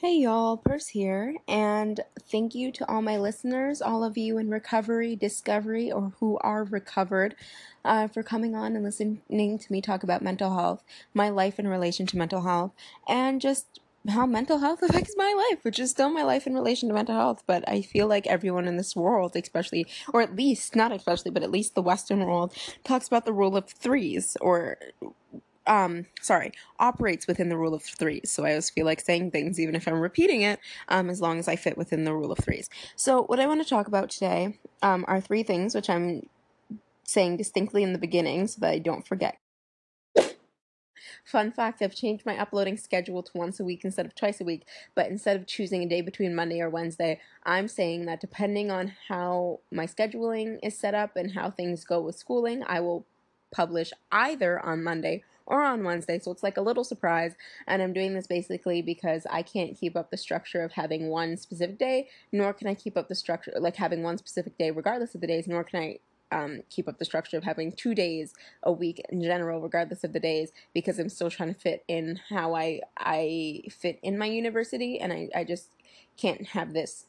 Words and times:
Hey 0.00 0.18
y'all, 0.18 0.56
Purse 0.56 0.86
here, 0.86 1.34
and 1.48 2.00
thank 2.30 2.54
you 2.54 2.70
to 2.70 2.88
all 2.88 3.02
my 3.02 3.18
listeners, 3.18 3.82
all 3.82 4.04
of 4.04 4.16
you 4.16 4.38
in 4.38 4.48
recovery, 4.48 5.16
discovery, 5.16 5.90
or 5.90 6.12
who 6.20 6.38
are 6.38 6.62
recovered, 6.62 7.34
uh, 7.84 8.06
for 8.06 8.22
coming 8.22 8.54
on 8.54 8.76
and 8.76 8.84
listening 8.84 9.58
to 9.58 9.72
me 9.72 9.80
talk 9.80 10.04
about 10.04 10.22
mental 10.22 10.54
health, 10.54 10.84
my 11.14 11.28
life 11.30 11.58
in 11.58 11.66
relation 11.66 12.06
to 12.06 12.16
mental 12.16 12.42
health, 12.42 12.70
and 13.08 13.40
just 13.40 13.80
how 14.08 14.24
mental 14.24 14.58
health 14.58 14.82
affects 14.84 15.14
my 15.16 15.34
life, 15.50 15.64
which 15.64 15.80
is 15.80 15.90
still 15.90 16.10
my 16.10 16.22
life 16.22 16.46
in 16.46 16.54
relation 16.54 16.88
to 16.88 16.94
mental 16.94 17.16
health. 17.16 17.42
But 17.44 17.68
I 17.68 17.82
feel 17.82 18.06
like 18.06 18.28
everyone 18.28 18.68
in 18.68 18.76
this 18.76 18.94
world, 18.94 19.34
especially, 19.34 19.84
or 20.14 20.22
at 20.22 20.36
least, 20.36 20.76
not 20.76 20.92
especially, 20.92 21.32
but 21.32 21.42
at 21.42 21.50
least 21.50 21.74
the 21.74 21.82
Western 21.82 22.24
world, 22.24 22.54
talks 22.84 23.08
about 23.08 23.24
the 23.24 23.32
rule 23.32 23.56
of 23.56 23.68
threes, 23.68 24.36
or 24.40 24.78
um, 25.68 26.06
sorry, 26.20 26.52
operates 26.80 27.26
within 27.26 27.48
the 27.48 27.56
rule 27.56 27.74
of 27.74 27.82
threes. 27.82 28.30
So 28.30 28.44
I 28.44 28.50
always 28.50 28.70
feel 28.70 28.86
like 28.86 29.00
saying 29.00 29.30
things, 29.30 29.60
even 29.60 29.74
if 29.74 29.86
I'm 29.86 30.00
repeating 30.00 30.42
it, 30.42 30.58
um, 30.88 31.10
as 31.10 31.20
long 31.20 31.38
as 31.38 31.46
I 31.46 31.56
fit 31.56 31.76
within 31.76 32.04
the 32.04 32.14
rule 32.14 32.32
of 32.32 32.38
threes. 32.38 32.68
So 32.96 33.22
what 33.22 33.38
I 33.38 33.46
want 33.46 33.62
to 33.62 33.68
talk 33.68 33.86
about 33.86 34.10
today 34.10 34.58
um, 34.82 35.04
are 35.06 35.20
three 35.20 35.42
things, 35.42 35.74
which 35.74 35.90
I'm 35.90 36.28
saying 37.04 37.36
distinctly 37.36 37.82
in 37.82 37.92
the 37.92 37.98
beginning 37.98 38.48
so 38.48 38.60
that 38.60 38.70
I 38.70 38.78
don't 38.78 39.06
forget. 39.06 39.38
Fun 41.24 41.52
fact 41.52 41.82
I've 41.82 41.94
changed 41.94 42.24
my 42.24 42.38
uploading 42.38 42.76
schedule 42.76 43.22
to 43.22 43.30
once 43.34 43.60
a 43.60 43.64
week 43.64 43.84
instead 43.84 44.06
of 44.06 44.14
twice 44.14 44.40
a 44.40 44.44
week, 44.44 44.66
but 44.94 45.08
instead 45.08 45.36
of 45.36 45.46
choosing 45.46 45.82
a 45.82 45.88
day 45.88 46.00
between 46.00 46.34
Monday 46.34 46.60
or 46.60 46.70
Wednesday, 46.70 47.20
I'm 47.44 47.68
saying 47.68 48.06
that 48.06 48.20
depending 48.20 48.70
on 48.70 48.94
how 49.08 49.60
my 49.70 49.86
scheduling 49.86 50.58
is 50.62 50.78
set 50.78 50.94
up 50.94 51.16
and 51.16 51.32
how 51.32 51.50
things 51.50 51.84
go 51.84 52.00
with 52.00 52.16
schooling, 52.16 52.62
I 52.66 52.80
will 52.80 53.06
publish 53.54 53.92
either 54.10 54.60
on 54.64 54.82
Monday 54.82 55.22
or 55.48 55.62
on 55.62 55.82
Wednesday. 55.82 56.18
So 56.18 56.30
it's 56.30 56.42
like 56.42 56.58
a 56.58 56.62
little 56.62 56.84
surprise. 56.84 57.34
And 57.66 57.82
I'm 57.82 57.92
doing 57.92 58.14
this 58.14 58.26
basically 58.26 58.82
because 58.82 59.26
I 59.30 59.42
can't 59.42 59.76
keep 59.76 59.96
up 59.96 60.10
the 60.10 60.16
structure 60.16 60.62
of 60.62 60.72
having 60.72 61.08
one 61.08 61.36
specific 61.36 61.78
day, 61.78 62.08
nor 62.30 62.52
can 62.52 62.68
I 62.68 62.74
keep 62.74 62.96
up 62.96 63.08
the 63.08 63.14
structure, 63.14 63.52
like 63.58 63.76
having 63.76 64.02
one 64.02 64.18
specific 64.18 64.56
day 64.56 64.70
regardless 64.70 65.14
of 65.14 65.20
the 65.20 65.26
days, 65.26 65.48
nor 65.48 65.64
can 65.64 65.80
I 65.80 65.98
um, 66.30 66.60
keep 66.68 66.88
up 66.88 66.98
the 66.98 67.06
structure 67.06 67.38
of 67.38 67.44
having 67.44 67.72
two 67.72 67.94
days 67.94 68.34
a 68.62 68.70
week 68.70 69.00
in 69.08 69.22
general, 69.22 69.62
regardless 69.62 70.04
of 70.04 70.12
the 70.12 70.20
days, 70.20 70.52
because 70.74 70.98
I'm 70.98 71.08
still 71.08 71.30
trying 71.30 71.54
to 71.54 71.58
fit 71.58 71.84
in 71.88 72.20
how 72.28 72.54
I 72.54 72.80
I 72.98 73.62
fit 73.70 73.98
in 74.02 74.18
my 74.18 74.26
university, 74.26 75.00
and 75.00 75.10
I, 75.10 75.30
I 75.34 75.44
just 75.44 75.70
can't 76.18 76.48
have 76.48 76.74
this 76.74 77.06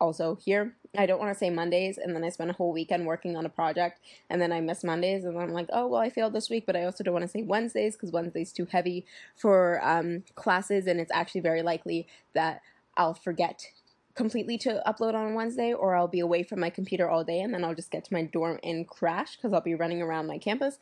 also 0.00 0.36
here. 0.36 0.74
I 0.96 1.06
don't 1.06 1.20
want 1.20 1.32
to 1.32 1.38
say 1.38 1.50
Mondays 1.50 1.98
and 1.98 2.14
then 2.14 2.24
I 2.24 2.30
spend 2.30 2.50
a 2.50 2.54
whole 2.54 2.72
weekend 2.72 3.06
working 3.06 3.36
on 3.36 3.44
a 3.46 3.50
project 3.50 4.00
and 4.30 4.40
then 4.40 4.52
I 4.52 4.60
miss 4.60 4.84
Mondays 4.84 5.24
and 5.24 5.38
I'm 5.38 5.52
like, 5.52 5.68
oh, 5.72 5.86
well, 5.86 6.00
I 6.00 6.10
failed 6.10 6.32
this 6.32 6.50
week, 6.50 6.64
but 6.66 6.76
I 6.76 6.84
also 6.84 7.04
don't 7.04 7.14
want 7.14 7.24
to 7.24 7.28
say 7.28 7.42
Wednesdays 7.42 7.94
because 7.94 8.12
Wednesday's 8.12 8.52
too 8.52 8.66
heavy 8.70 9.04
for 9.34 9.80
um, 9.86 10.24
classes 10.34 10.86
and 10.86 11.00
it's 11.00 11.12
actually 11.12 11.42
very 11.42 11.62
likely 11.62 12.06
that 12.34 12.62
I'll 12.96 13.14
forget 13.14 13.66
completely 14.14 14.56
to 14.56 14.82
upload 14.86 15.14
on 15.14 15.34
Wednesday 15.34 15.72
or 15.72 15.94
I'll 15.94 16.08
be 16.08 16.20
away 16.20 16.42
from 16.42 16.60
my 16.60 16.70
computer 16.70 17.08
all 17.08 17.22
day 17.22 17.40
and 17.40 17.52
then 17.52 17.64
I'll 17.64 17.74
just 17.74 17.90
get 17.90 18.04
to 18.04 18.14
my 18.14 18.22
dorm 18.22 18.58
and 18.62 18.88
crash 18.88 19.36
because 19.36 19.52
I'll 19.52 19.60
be 19.60 19.74
running 19.74 20.00
around 20.00 20.26
my 20.26 20.38
campus. 20.38 20.78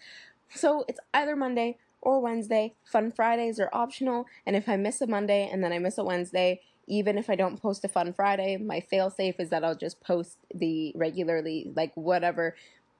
So 0.51 0.85
it's 0.89 1.01
either 1.13 1.35
Monday 1.35 1.79
or 2.01 2.21
Wednesday. 2.21 2.75
Fun 2.85 3.11
Fridays 3.11 3.59
are 3.59 3.71
optional 3.73 4.27
and 4.47 4.55
if 4.55 4.69
I 4.69 4.77
miss 4.77 5.01
a 5.01 5.07
Monday 5.07 5.49
and 5.53 5.65
then 5.65 5.73
I 5.73 5.81
miss 5.81 5.99
a 5.99 6.05
Wednesday, 6.05 6.61
even 6.87 7.19
if 7.19 7.31
I 7.31 7.37
don't 7.37 7.61
post 7.61 7.85
a 7.85 7.89
fun 7.89 8.13
Friday, 8.13 8.57
my 8.57 8.81
fail 8.81 9.11
safe 9.11 9.37
is 9.39 9.51
that 9.51 9.65
I'll 9.65 9.77
just 9.77 10.01
post 10.01 10.39
the 10.55 10.93
regularly, 10.95 11.73
like 11.75 11.93
whatever 11.95 12.55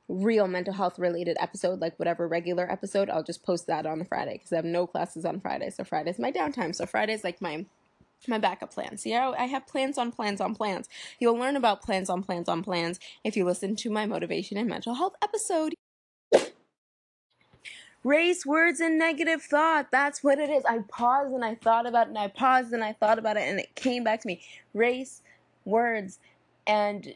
real 0.09 0.47
mental 0.47 0.75
health 0.75 0.99
related 0.99 1.37
episode, 1.41 1.81
like 1.81 1.99
whatever 1.99 2.29
regular 2.29 2.71
episode, 2.71 3.09
I'll 3.09 3.23
just 3.23 3.43
post 3.43 3.67
that 3.69 3.87
on 3.87 4.05
Friday 4.05 4.35
because 4.35 4.53
I 4.53 4.57
have 4.57 4.65
no 4.65 4.87
classes 4.87 5.25
on 5.25 5.41
Friday. 5.41 5.71
So 5.71 5.85
Friday's 5.85 6.19
my 6.19 6.31
downtime. 6.31 6.75
So 6.75 6.87
Friday's 6.87 7.25
like 7.25 7.41
my 7.41 7.65
my 8.27 8.39
backup 8.39 8.73
plan. 8.73 8.97
See, 8.97 9.15
I 9.15 9.45
have 9.45 9.67
plans 9.67 9.99
on 9.99 10.11
plans 10.11 10.41
on 10.41 10.55
plans. 10.55 10.89
You'll 11.19 11.37
learn 11.37 11.57
about 11.57 11.83
plans 11.83 12.09
on 12.09 12.23
plans 12.23 12.49
on 12.49 12.63
plans 12.63 12.99
if 13.23 13.37
you 13.37 13.45
listen 13.45 13.77
to 13.77 13.91
my 13.91 14.07
motivation 14.07 14.57
and 14.57 14.69
mental 14.69 14.95
health 14.95 15.15
episode. 15.23 15.75
Race, 18.05 18.45
words, 18.45 18.81
and 18.81 18.99
negative 18.99 19.43
thought. 19.43 19.91
That's 19.91 20.23
what 20.23 20.39
it 20.39 20.51
is. 20.51 20.65
I 20.67 20.81
paused 20.89 21.33
and 21.33 21.45
I 21.45 21.55
thought 21.55 21.87
about 21.87 22.07
it, 22.07 22.11
and 22.11 22.19
I 22.19 22.29
paused 22.29 22.73
and 22.73 22.85
I 22.85 22.93
thought 22.93 23.19
about 23.19 23.39
it, 23.39 23.49
and 23.49 23.59
it 23.59 23.75
came 23.75 24.05
back 24.05 24.21
to 24.21 24.27
me. 24.29 24.43
Race, 24.75 25.23
words, 25.65 26.19
and 26.67 27.15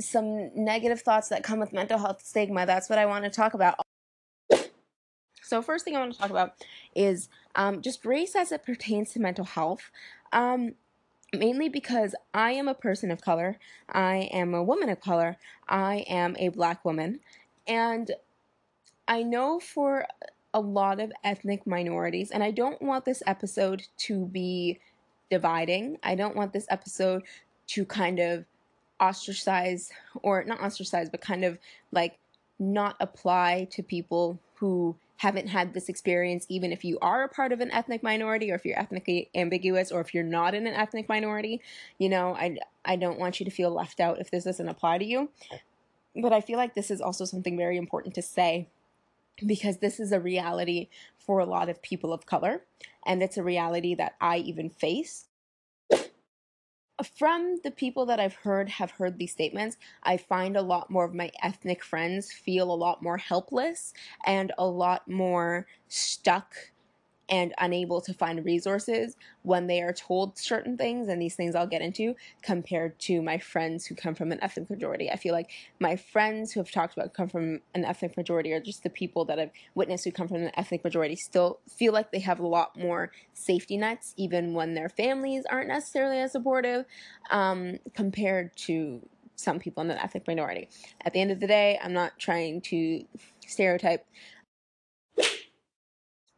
some 0.00 0.50
negative 0.56 1.02
thoughts 1.02 1.28
that 1.28 1.44
come 1.44 1.60
with 1.60 1.72
mental 1.72 1.98
health 1.98 2.22
stigma. 2.24 2.66
That's 2.66 2.90
what 2.90 2.98
I 2.98 3.06
want 3.06 3.24
to 3.24 3.30
talk 3.30 3.54
about. 3.54 3.76
So, 5.40 5.62
first 5.62 5.84
thing 5.84 5.96
I 5.96 6.00
want 6.00 6.12
to 6.14 6.18
talk 6.18 6.30
about 6.30 6.54
is 6.96 7.28
um, 7.54 7.80
just 7.80 8.04
race 8.04 8.34
as 8.34 8.52
it 8.52 8.64
pertains 8.64 9.12
to 9.12 9.20
mental 9.20 9.44
health. 9.44 9.90
Um, 10.32 10.74
mainly 11.34 11.68
because 11.68 12.14
I 12.34 12.52
am 12.52 12.68
a 12.68 12.74
person 12.74 13.10
of 13.10 13.20
color, 13.20 13.58
I 13.88 14.28
am 14.32 14.54
a 14.54 14.62
woman 14.62 14.88
of 14.88 15.00
color, 15.00 15.36
I 15.68 16.04
am 16.08 16.36
a 16.38 16.48
black 16.48 16.84
woman, 16.84 17.20
and 17.66 18.10
I 19.08 19.22
know 19.22 19.60
for 19.60 20.06
a 20.54 20.60
lot 20.60 21.00
of 21.00 21.12
ethnic 21.24 21.66
minorities, 21.66 22.30
and 22.30 22.42
I 22.42 22.50
don't 22.50 22.80
want 22.82 23.04
this 23.04 23.22
episode 23.26 23.82
to 23.98 24.26
be 24.26 24.78
dividing. 25.30 25.98
I 26.02 26.14
don't 26.14 26.36
want 26.36 26.52
this 26.52 26.66
episode 26.68 27.22
to 27.68 27.84
kind 27.84 28.18
of 28.18 28.44
ostracize, 29.00 29.90
or 30.22 30.44
not 30.44 30.60
ostracize, 30.60 31.10
but 31.10 31.20
kind 31.20 31.44
of 31.44 31.58
like 31.90 32.18
not 32.58 32.96
apply 33.00 33.66
to 33.70 33.82
people 33.82 34.38
who 34.54 34.94
haven't 35.16 35.48
had 35.48 35.72
this 35.72 35.88
experience, 35.88 36.46
even 36.48 36.72
if 36.72 36.84
you 36.84 36.98
are 37.00 37.24
a 37.24 37.28
part 37.28 37.52
of 37.52 37.60
an 37.60 37.70
ethnic 37.70 38.02
minority, 38.02 38.50
or 38.50 38.54
if 38.56 38.64
you're 38.64 38.78
ethnically 38.78 39.28
ambiguous, 39.34 39.90
or 39.90 40.00
if 40.00 40.12
you're 40.12 40.22
not 40.24 40.54
in 40.54 40.66
an 40.66 40.74
ethnic 40.74 41.08
minority. 41.08 41.60
You 41.98 42.08
know, 42.08 42.34
I, 42.34 42.58
I 42.84 42.96
don't 42.96 43.18
want 43.18 43.40
you 43.40 43.44
to 43.44 43.50
feel 43.50 43.70
left 43.70 44.00
out 44.00 44.20
if 44.20 44.30
this 44.30 44.44
doesn't 44.44 44.68
apply 44.68 44.98
to 44.98 45.04
you. 45.04 45.30
But 46.14 46.32
I 46.32 46.40
feel 46.40 46.58
like 46.58 46.74
this 46.74 46.90
is 46.90 47.00
also 47.00 47.24
something 47.24 47.56
very 47.56 47.78
important 47.78 48.14
to 48.16 48.22
say 48.22 48.68
because 49.46 49.78
this 49.78 50.00
is 50.00 50.12
a 50.12 50.20
reality 50.20 50.88
for 51.18 51.38
a 51.38 51.46
lot 51.46 51.68
of 51.68 51.82
people 51.82 52.12
of 52.12 52.26
color, 52.26 52.64
and 53.06 53.22
it's 53.22 53.36
a 53.36 53.42
reality 53.42 53.94
that 53.94 54.14
I 54.20 54.38
even 54.38 54.70
face. 54.70 55.26
From 57.16 57.56
the 57.64 57.70
people 57.70 58.06
that 58.06 58.20
I've 58.20 58.34
heard 58.34 58.68
have 58.68 58.92
heard 58.92 59.18
these 59.18 59.32
statements, 59.32 59.76
I 60.04 60.16
find 60.16 60.56
a 60.56 60.62
lot 60.62 60.90
more 60.90 61.04
of 61.04 61.14
my 61.14 61.30
ethnic 61.42 61.82
friends 61.82 62.32
feel 62.32 62.72
a 62.72 62.74
lot 62.74 63.02
more 63.02 63.16
helpless 63.16 63.92
and 64.24 64.52
a 64.58 64.66
lot 64.66 65.08
more 65.08 65.66
stuck 65.88 66.54
and 67.28 67.54
unable 67.58 68.00
to 68.00 68.12
find 68.12 68.44
resources 68.44 69.16
when 69.42 69.66
they 69.66 69.80
are 69.80 69.92
told 69.92 70.38
certain 70.38 70.76
things, 70.76 71.08
and 71.08 71.20
these 71.20 71.34
things 71.34 71.54
I'll 71.54 71.66
get 71.66 71.80
into, 71.80 72.14
compared 72.42 72.98
to 73.00 73.22
my 73.22 73.38
friends 73.38 73.86
who 73.86 73.94
come 73.94 74.14
from 74.14 74.32
an 74.32 74.42
ethnic 74.42 74.68
majority. 74.68 75.10
I 75.10 75.16
feel 75.16 75.32
like 75.32 75.50
my 75.80 75.96
friends 75.96 76.52
who 76.52 76.60
have 76.60 76.70
talked 76.70 76.96
about 76.96 77.14
come 77.14 77.28
from 77.28 77.60
an 77.74 77.84
ethnic 77.84 78.16
majority, 78.16 78.52
or 78.52 78.60
just 78.60 78.82
the 78.82 78.90
people 78.90 79.24
that 79.26 79.38
I've 79.38 79.52
witnessed 79.74 80.04
who 80.04 80.12
come 80.12 80.28
from 80.28 80.38
an 80.38 80.50
ethnic 80.56 80.84
majority, 80.84 81.16
still 81.16 81.60
feel 81.68 81.92
like 81.92 82.12
they 82.12 82.20
have 82.20 82.40
a 82.40 82.46
lot 82.46 82.78
more 82.78 83.12
safety 83.34 83.76
nets, 83.76 84.14
even 84.16 84.52
when 84.52 84.74
their 84.74 84.88
families 84.88 85.44
aren't 85.48 85.68
necessarily 85.68 86.18
as 86.18 86.32
supportive, 86.32 86.84
um, 87.30 87.78
compared 87.94 88.54
to 88.56 89.00
some 89.34 89.58
people 89.58 89.82
in 89.82 89.90
an 89.90 89.98
ethnic 89.98 90.26
minority. 90.26 90.68
At 91.04 91.14
the 91.14 91.20
end 91.20 91.30
of 91.30 91.40
the 91.40 91.46
day, 91.46 91.78
I'm 91.82 91.92
not 91.92 92.18
trying 92.18 92.60
to 92.62 93.04
stereotype 93.46 94.06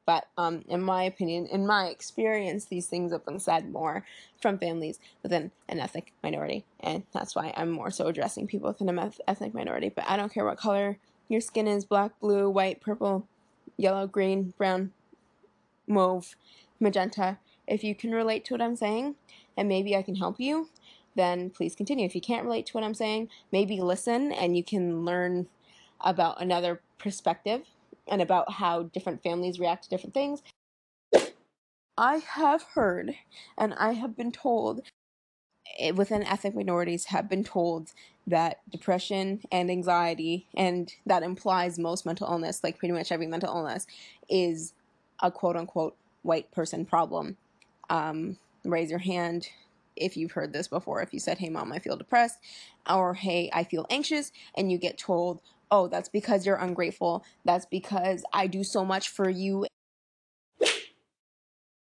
but 0.06 0.26
um, 0.36 0.62
in 0.68 0.82
my 0.82 1.04
opinion, 1.04 1.46
in 1.46 1.66
my 1.66 1.86
experience, 1.86 2.66
these 2.66 2.86
things 2.86 3.12
have 3.12 3.24
been 3.24 3.38
said 3.38 3.70
more 3.70 4.04
from 4.40 4.58
families 4.58 4.98
within 5.22 5.50
an 5.68 5.80
ethnic 5.80 6.12
minority. 6.22 6.64
And 6.80 7.04
that's 7.12 7.34
why 7.34 7.52
I'm 7.56 7.70
more 7.70 7.90
so 7.90 8.06
addressing 8.06 8.46
people 8.46 8.68
within 8.68 8.88
an 8.88 9.12
ethnic 9.26 9.54
minority. 9.54 9.88
But 9.88 10.08
I 10.08 10.16
don't 10.16 10.32
care 10.32 10.44
what 10.44 10.58
color 10.58 10.98
your 11.28 11.40
skin 11.40 11.66
is 11.66 11.84
black, 11.84 12.18
blue, 12.20 12.50
white, 12.50 12.80
purple, 12.80 13.26
yellow, 13.76 14.06
green, 14.06 14.52
brown, 14.58 14.92
mauve, 15.86 16.36
magenta. 16.78 17.38
If 17.66 17.82
you 17.82 17.94
can 17.94 18.12
relate 18.12 18.44
to 18.46 18.54
what 18.54 18.60
I'm 18.60 18.76
saying, 18.76 19.14
and 19.56 19.68
maybe 19.68 19.96
I 19.96 20.02
can 20.02 20.16
help 20.16 20.38
you, 20.38 20.68
then 21.14 21.50
please 21.50 21.74
continue. 21.74 22.04
If 22.04 22.14
you 22.14 22.20
can't 22.20 22.44
relate 22.44 22.66
to 22.66 22.72
what 22.72 22.84
I'm 22.84 22.94
saying, 22.94 23.28
maybe 23.52 23.80
listen 23.80 24.32
and 24.32 24.56
you 24.56 24.64
can 24.64 25.04
learn 25.04 25.46
about 26.00 26.42
another 26.42 26.80
perspective 26.98 27.62
and 28.08 28.22
about 28.22 28.52
how 28.52 28.84
different 28.84 29.22
families 29.22 29.58
react 29.58 29.84
to 29.84 29.90
different 29.90 30.14
things. 30.14 30.42
I 31.96 32.16
have 32.16 32.62
heard 32.74 33.14
and 33.56 33.74
I 33.74 33.92
have 33.92 34.16
been 34.16 34.32
told 34.32 34.82
eh, 35.78 35.92
within 35.92 36.24
ethnic 36.24 36.54
minorities 36.54 37.06
have 37.06 37.28
been 37.28 37.44
told 37.44 37.92
that 38.26 38.58
depression 38.70 39.42
and 39.52 39.70
anxiety 39.70 40.48
and 40.56 40.92
that 41.06 41.22
implies 41.22 41.78
most 41.78 42.06
mental 42.06 42.28
illness 42.30 42.64
like 42.64 42.78
pretty 42.78 42.92
much 42.92 43.12
every 43.12 43.26
mental 43.26 43.54
illness 43.54 43.86
is 44.28 44.72
a 45.22 45.30
quote 45.30 45.56
unquote 45.56 45.96
white 46.22 46.50
person 46.50 46.84
problem 46.84 47.36
um, 47.90 48.38
raise 48.64 48.90
your 48.90 48.98
hand 48.98 49.48
if 49.96 50.16
you've 50.16 50.32
heard 50.32 50.52
this 50.52 50.66
before 50.66 51.02
if 51.02 51.12
you 51.12 51.20
said 51.20 51.38
hey 51.38 51.50
mom 51.50 51.70
i 51.72 51.78
feel 51.78 51.96
depressed 51.96 52.38
or 52.90 53.14
hey 53.14 53.50
i 53.52 53.62
feel 53.62 53.86
anxious 53.90 54.32
and 54.56 54.72
you 54.72 54.78
get 54.78 54.98
told 54.98 55.40
oh, 55.70 55.88
that's 55.88 56.08
because 56.08 56.46
you're 56.46 56.56
ungrateful. 56.56 57.24
That's 57.44 57.66
because 57.66 58.24
I 58.32 58.46
do 58.46 58.64
so 58.64 58.84
much 58.84 59.08
for 59.08 59.28
you. 59.28 59.66
you 60.60 60.68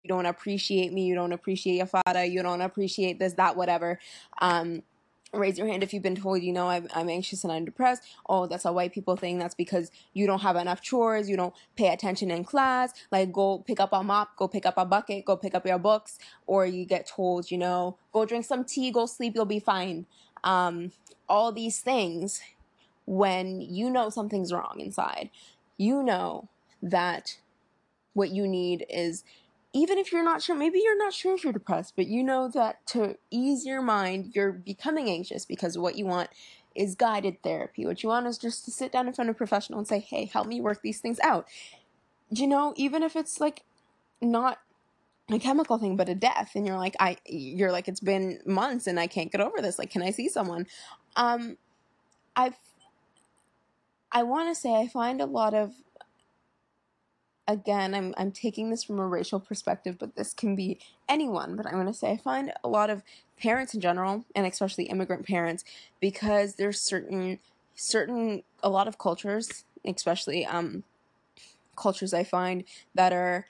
don't 0.09 0.27
appreciate 0.27 0.93
me, 0.93 1.05
you 1.05 1.15
don't 1.15 1.33
appreciate 1.33 1.77
your 1.77 1.87
father, 1.87 2.25
you 2.25 2.43
don't 2.43 2.61
appreciate 2.61 3.19
this, 3.19 3.35
that, 3.35 3.57
whatever. 3.57 3.99
Um, 4.41 4.83
raise 5.33 5.59
your 5.59 5.67
hand 5.67 5.83
if 5.83 5.93
you've 5.93 6.03
been 6.03 6.17
told 6.17 6.43
you 6.43 6.53
know 6.53 6.69
I'm, 6.69 6.89
I'm 6.95 7.09
anxious 7.09 7.45
and 7.45 7.53
i'm 7.53 7.65
depressed. 7.65 8.03
Oh 8.29 8.47
that's 8.47 8.65
a 8.65 8.73
white 8.73 8.93
people 8.93 9.17
thing. 9.17 9.39
That's 9.39 9.55
because 9.55 9.91
you 10.15 10.27
don't 10.27 10.41
have 10.41 10.57
enough 10.57 10.81
chores. 10.81 11.29
You 11.29 11.37
don't 11.37 11.55
pay 11.77 11.89
attention 11.89 12.31
in 12.31 12.45
class. 12.45 12.93
Like 13.11 13.33
go 13.33 13.59
pick 13.59 13.81
up 13.81 13.91
a 13.93 14.03
mop. 14.03 14.37
Go 14.37 14.49
pick 14.49 14.67
up 14.67 14.75
a 14.77 14.85
bucket. 14.85 15.25
Go 15.25 15.37
pick 15.37 15.55
up 15.55 15.67
your 15.67 15.79
books. 15.79 16.19
Or 16.47 16.65
you 16.67 16.85
get 16.85 17.07
told 17.07 17.51
you 17.51 17.59
know 17.59 17.99
go 18.13 18.25
drink 18.25 18.45
some 18.45 18.65
tea. 18.65 18.91
Go 18.91 19.07
sleep. 19.07 19.35
You'll 19.35 19.45
be 19.45 19.61
fine. 19.61 20.07
Um, 20.45 20.93
all 21.29 21.53
these 21.53 21.81
things 21.81 22.41
when 23.09 23.61
you 23.61 23.89
know 23.89 24.11
something's 24.11 24.53
wrong 24.53 24.77
inside 24.79 25.31
you 25.77 26.03
know 26.03 26.49
that 26.83 27.39
what 28.13 28.31
you 28.31 28.47
need 28.47 28.85
is 28.91 29.25
even 29.73 29.99
if 29.99 30.13
you're 30.13 30.25
not 30.25 30.43
sure, 30.43 30.57
maybe 30.57 30.81
you're 30.83 30.99
not 30.99 31.13
sure 31.13 31.35
if 31.35 31.45
you're 31.45 31.53
depressed, 31.53 31.95
but 31.95 32.07
you 32.07 32.23
know 32.23 32.49
that 32.49 32.85
to 32.87 33.17
ease 33.31 33.67
your 33.67 33.83
mind, 33.83 34.33
you're 34.35 34.53
becoming 34.53 35.11
anxious 35.11 35.45
because 35.45 35.77
what 35.77 35.97
you 35.97 36.07
want 36.07 36.31
is 36.75 36.95
guided 36.95 37.43
therapy. 37.43 37.85
What 37.85 38.03
you 38.03 38.09
want 38.09 38.27
is 38.27 38.39
just 38.39 38.65
to 38.65 38.71
sit 38.71 38.93
down 38.93 39.07
in 39.07 39.13
front 39.13 39.29
of 39.29 39.37
a 39.37 39.39
professional 39.39 39.79
and 39.79 39.87
say, 39.87 39.99
hey, 39.99 40.25
help 40.25 40.47
me 40.47 40.61
work 40.61 40.81
these 40.83 41.01
things 41.01 41.21
out. 41.21 41.47
You 42.31 42.47
know, 42.47 42.73
even 42.77 43.03
if 43.03 43.15
it's 43.15 43.41
like 43.41 43.63
not 44.21 44.59
a 45.31 45.39
chemical 45.39 45.77
thing 45.77 45.95
but 45.95 46.09
a 46.09 46.15
death 46.15 46.53
and 46.55 46.67
you're 46.67 46.79
like 46.79 46.97
i 47.01 47.15
you're 47.27 47.71
like 47.71 47.87
it's 47.87 48.01
been 48.01 48.41
months 48.47 48.87
and 48.87 48.99
i 48.99 49.07
can't 49.07 49.31
get 49.31 49.43
over 49.43 49.61
this 49.61 49.79
like 49.79 49.91
can 49.91 50.03
i 50.03 50.11
see 50.11 50.27
someone 50.27 50.67
um 51.17 51.59
i've 52.35 52.57
i 54.13 54.23
want 54.23 54.49
to 54.49 54.55
say 54.55 54.75
i 54.75 54.87
find 54.87 55.21
a 55.21 55.27
lot 55.27 55.55
of 55.55 55.73
again, 57.49 57.95
I'm 57.95 58.15
I'm 58.17 58.31
taking 58.31 58.71
this 58.71 58.85
from 58.85 59.01
a 59.01 59.07
racial 59.07 59.41
perspective, 59.41 59.97
but 59.99 60.15
this 60.15 60.35
can 60.35 60.55
be 60.55 60.79
anyone. 61.09 61.57
But 61.57 61.67
I'm 61.67 61.73
going 61.73 61.87
to 61.87 61.95
say 61.95 62.13
I 62.13 62.17
find 62.19 62.53
a 62.63 62.69
lot 62.69 62.91
of 62.91 63.03
parents 63.41 63.75
in 63.75 63.81
general, 63.81 64.25
and 64.37 64.47
especially 64.47 64.85
immigrant 64.85 65.27
parents, 65.27 65.65
because 65.99 66.55
there's 66.55 66.81
certain 66.81 67.41
certain 67.75 68.43
a 68.63 68.69
lot 68.69 68.87
of 68.87 68.99
cultures, 68.99 69.65
especially 69.85 70.45
um 70.47 70.85
cultures 71.77 72.13
I 72.13 72.25
find 72.25 72.65
that 72.95 73.13
are 73.13 73.47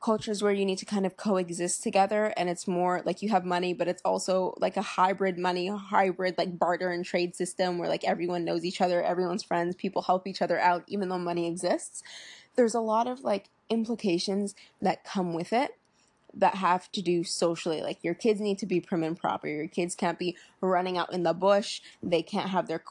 cultures 0.00 0.42
where 0.42 0.52
you 0.52 0.64
need 0.64 0.78
to 0.78 0.86
kind 0.86 1.04
of 1.04 1.16
coexist 1.16 1.82
together 1.82 2.32
and 2.36 2.48
it's 2.48 2.66
more 2.66 3.02
like 3.04 3.20
you 3.20 3.28
have 3.28 3.44
money 3.44 3.74
but 3.74 3.86
it's 3.86 4.02
also 4.02 4.54
like 4.58 4.76
a 4.76 4.82
hybrid 4.82 5.38
money 5.38 5.68
hybrid 5.68 6.36
like 6.38 6.58
barter 6.58 6.90
and 6.90 7.04
trade 7.04 7.36
system 7.36 7.76
where 7.76 7.88
like 7.88 8.04
everyone 8.04 8.44
knows 8.44 8.64
each 8.64 8.80
other 8.80 9.02
everyone's 9.02 9.42
friends 9.42 9.74
people 9.76 10.02
help 10.02 10.26
each 10.26 10.40
other 10.40 10.58
out 10.58 10.84
even 10.86 11.08
though 11.08 11.18
money 11.18 11.46
exists. 11.46 12.02
There's 12.56 12.74
a 12.74 12.80
lot 12.80 13.06
of 13.06 13.20
like 13.20 13.48
implications 13.68 14.54
that 14.82 15.04
come 15.04 15.32
with 15.34 15.52
it 15.52 15.76
that 16.34 16.54
have 16.56 16.90
to 16.92 17.02
do 17.02 17.24
socially. 17.24 17.82
Like 17.82 18.02
your 18.02 18.14
kids 18.14 18.40
need 18.40 18.58
to 18.58 18.66
be 18.66 18.80
prim 18.80 19.02
and 19.02 19.18
proper. 19.18 19.48
Your 19.48 19.68
kids 19.68 19.94
can't 19.94 20.18
be 20.18 20.36
running 20.60 20.98
out 20.98 21.12
in 21.12 21.22
the 21.22 21.32
bush. 21.32 21.80
They 22.02 22.22
can't 22.22 22.50
have 22.50 22.68
their 22.68 22.82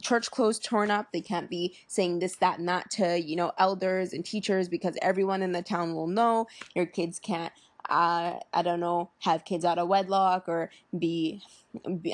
church 0.00 0.30
clothes 0.30 0.58
torn 0.58 0.90
up. 0.90 1.12
They 1.12 1.20
can't 1.20 1.48
be 1.48 1.76
saying 1.86 2.18
this, 2.18 2.36
that, 2.36 2.58
and 2.58 2.68
that 2.68 2.90
to, 2.92 3.20
you 3.20 3.36
know, 3.36 3.52
elders 3.58 4.12
and 4.12 4.24
teachers 4.24 4.68
because 4.68 4.96
everyone 5.02 5.42
in 5.42 5.52
the 5.52 5.62
town 5.62 5.94
will 5.94 6.06
know. 6.06 6.46
Your 6.74 6.86
kids 6.86 7.18
can't, 7.18 7.52
uh, 7.88 8.38
I 8.52 8.62
don't 8.62 8.80
know, 8.80 9.10
have 9.20 9.44
kids 9.44 9.64
out 9.64 9.78
of 9.78 9.88
wedlock 9.88 10.48
or 10.48 10.70
be, 10.98 11.42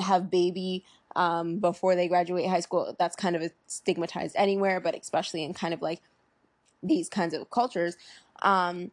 have 0.01 0.31
baby 0.31 0.85
um, 1.17 1.59
before 1.59 1.95
they 1.95 2.09
graduate 2.09 2.49
high 2.49 2.61
school. 2.61 2.95
That's 2.99 3.17
kind 3.17 3.37
of 3.37 3.51
stigmatized 3.67 4.37
anywhere, 4.37 4.81
but 4.81 4.95
especially 4.95 5.45
in 5.45 5.55
kind 5.55 5.73
of 5.73 5.83
like 5.83 6.03
these 6.83 7.09
kinds 7.09 7.35
of 7.35 7.51
cultures. 7.51 7.97
Um, 8.43 8.93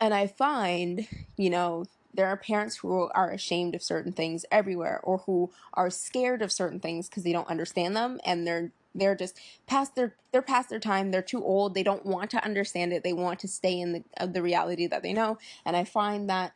and 0.00 0.12
I 0.14 0.26
find, 0.26 1.06
you 1.36 1.50
know, 1.50 1.84
there 2.12 2.26
are 2.26 2.36
parents 2.36 2.76
who 2.76 3.10
are 3.14 3.30
ashamed 3.30 3.74
of 3.74 3.82
certain 3.82 4.12
things 4.12 4.44
everywhere 4.50 5.00
or 5.02 5.18
who 5.18 5.50
are 5.74 5.90
scared 5.90 6.42
of 6.42 6.52
certain 6.52 6.80
things 6.80 7.08
because 7.08 7.24
they 7.24 7.32
don't 7.32 7.48
understand 7.48 7.96
them 7.96 8.20
and 8.24 8.46
they're 8.46 8.70
they're 8.96 9.16
just 9.16 9.36
past 9.66 9.96
their 9.96 10.14
they're 10.30 10.40
past 10.40 10.70
their 10.70 10.78
time 10.78 11.10
they're 11.10 11.20
too 11.20 11.42
old 11.42 11.74
they 11.74 11.82
don't 11.82 12.06
want 12.06 12.30
to 12.30 12.44
understand 12.44 12.92
it 12.92 13.02
they 13.02 13.12
want 13.12 13.40
to 13.40 13.48
stay 13.48 13.80
in 13.80 13.92
the 13.92 14.04
uh, 14.18 14.26
the 14.26 14.40
reality 14.40 14.86
that 14.86 15.02
they 15.02 15.12
know 15.12 15.36
and 15.64 15.74
i 15.74 15.82
find 15.82 16.30
that 16.30 16.52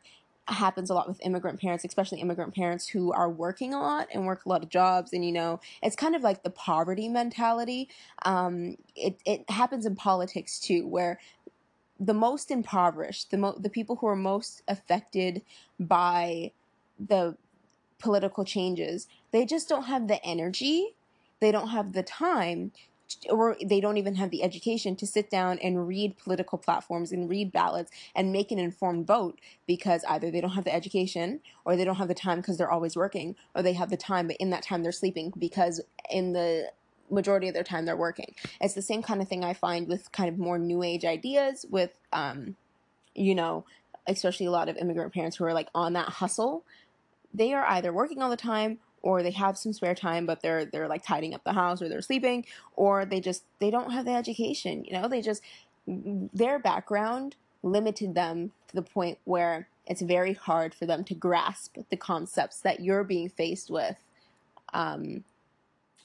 happens 0.53 0.89
a 0.89 0.93
lot 0.93 1.07
with 1.07 1.19
immigrant 1.23 1.59
parents, 1.59 1.83
especially 1.85 2.19
immigrant 2.19 2.53
parents 2.53 2.87
who 2.87 3.11
are 3.11 3.29
working 3.29 3.73
a 3.73 3.79
lot 3.79 4.07
and 4.13 4.25
work 4.25 4.45
a 4.45 4.49
lot 4.49 4.63
of 4.63 4.69
jobs. 4.69 5.13
And, 5.13 5.23
you 5.23 5.31
know, 5.31 5.59
it's 5.81 5.95
kind 5.95 6.15
of 6.15 6.21
like 6.21 6.43
the 6.43 6.49
poverty 6.49 7.07
mentality. 7.07 7.89
Um, 8.23 8.77
it, 8.95 9.19
it 9.25 9.49
happens 9.49 9.85
in 9.85 9.95
politics 9.95 10.59
too, 10.59 10.87
where 10.87 11.19
the 11.99 12.13
most 12.13 12.49
impoverished, 12.49 13.31
the, 13.31 13.37
mo- 13.37 13.57
the 13.59 13.69
people 13.69 13.97
who 13.97 14.07
are 14.07 14.15
most 14.15 14.63
affected 14.67 15.41
by 15.79 16.51
the 16.99 17.35
political 17.99 18.45
changes, 18.45 19.07
they 19.31 19.45
just 19.45 19.67
don't 19.67 19.83
have 19.83 20.07
the 20.07 20.23
energy, 20.23 20.95
they 21.39 21.51
don't 21.51 21.69
have 21.69 21.93
the 21.93 22.03
time 22.03 22.71
or 23.29 23.57
they 23.63 23.81
don't 23.81 23.97
even 23.97 24.15
have 24.15 24.29
the 24.29 24.43
education 24.43 24.95
to 24.95 25.07
sit 25.07 25.29
down 25.29 25.57
and 25.59 25.87
read 25.87 26.17
political 26.17 26.57
platforms 26.57 27.11
and 27.11 27.29
read 27.29 27.51
ballots 27.51 27.91
and 28.15 28.31
make 28.31 28.51
an 28.51 28.59
informed 28.59 29.07
vote 29.07 29.39
because 29.65 30.03
either 30.07 30.29
they 30.29 30.41
don't 30.41 30.51
have 30.51 30.63
the 30.63 30.73
education 30.73 31.39
or 31.65 31.75
they 31.75 31.83
don't 31.83 31.95
have 31.95 32.07
the 32.07 32.13
time 32.13 32.37
because 32.37 32.57
they're 32.57 32.71
always 32.71 32.95
working 32.95 33.35
or 33.55 33.63
they 33.63 33.73
have 33.73 33.89
the 33.89 33.97
time 33.97 34.27
but 34.27 34.37
in 34.37 34.51
that 34.51 34.63
time 34.63 34.83
they're 34.83 34.91
sleeping 34.91 35.33
because 35.37 35.81
in 36.09 36.33
the 36.33 36.71
majority 37.09 37.47
of 37.47 37.53
their 37.53 37.63
time 37.63 37.85
they're 37.85 37.97
working. 37.97 38.35
It's 38.61 38.73
the 38.73 38.81
same 38.81 39.01
kind 39.01 39.21
of 39.21 39.27
thing 39.27 39.43
i 39.43 39.53
find 39.53 39.87
with 39.87 40.11
kind 40.11 40.29
of 40.29 40.37
more 40.37 40.59
new 40.59 40.83
age 40.83 41.05
ideas 41.05 41.65
with 41.69 41.91
um 42.13 42.55
you 43.15 43.35
know 43.35 43.65
especially 44.07 44.45
a 44.45 44.51
lot 44.51 44.69
of 44.69 44.77
immigrant 44.77 45.13
parents 45.13 45.37
who 45.37 45.45
are 45.45 45.53
like 45.53 45.69
on 45.75 45.93
that 45.93 46.09
hustle. 46.09 46.65
They 47.33 47.53
are 47.53 47.65
either 47.65 47.93
working 47.93 48.21
all 48.21 48.29
the 48.29 48.37
time 48.37 48.79
or 49.01 49.21
they 49.21 49.31
have 49.31 49.57
some 49.57 49.71
spare 49.71 49.95
time 49.95 50.25
but 50.25 50.41
they're 50.41 50.65
they're 50.65 50.87
like 50.87 51.05
tidying 51.05 51.33
up 51.33 51.43
the 51.43 51.53
house 51.53 51.81
or 51.81 51.87
they're 51.87 52.01
sleeping 52.01 52.45
or 52.75 53.05
they 53.05 53.21
just 53.21 53.43
they 53.59 53.69
don't 53.69 53.91
have 53.91 54.05
the 54.05 54.11
education 54.11 54.83
you 54.83 54.93
know? 54.93 55.07
They 55.07 55.21
just 55.21 55.41
their 55.87 56.59
background 56.59 57.35
limited 57.63 58.15
them 58.15 58.51
to 58.67 58.75
the 58.75 58.81
point 58.81 59.17
where 59.25 59.67
it's 59.85 60.01
very 60.01 60.33
hard 60.33 60.73
for 60.73 60.85
them 60.85 61.03
to 61.03 61.15
grasp 61.15 61.77
the 61.89 61.97
concepts 61.97 62.59
that 62.61 62.79
you're 62.79 63.03
being 63.03 63.29
faced 63.29 63.69
with 63.69 63.97
um, 64.73 65.23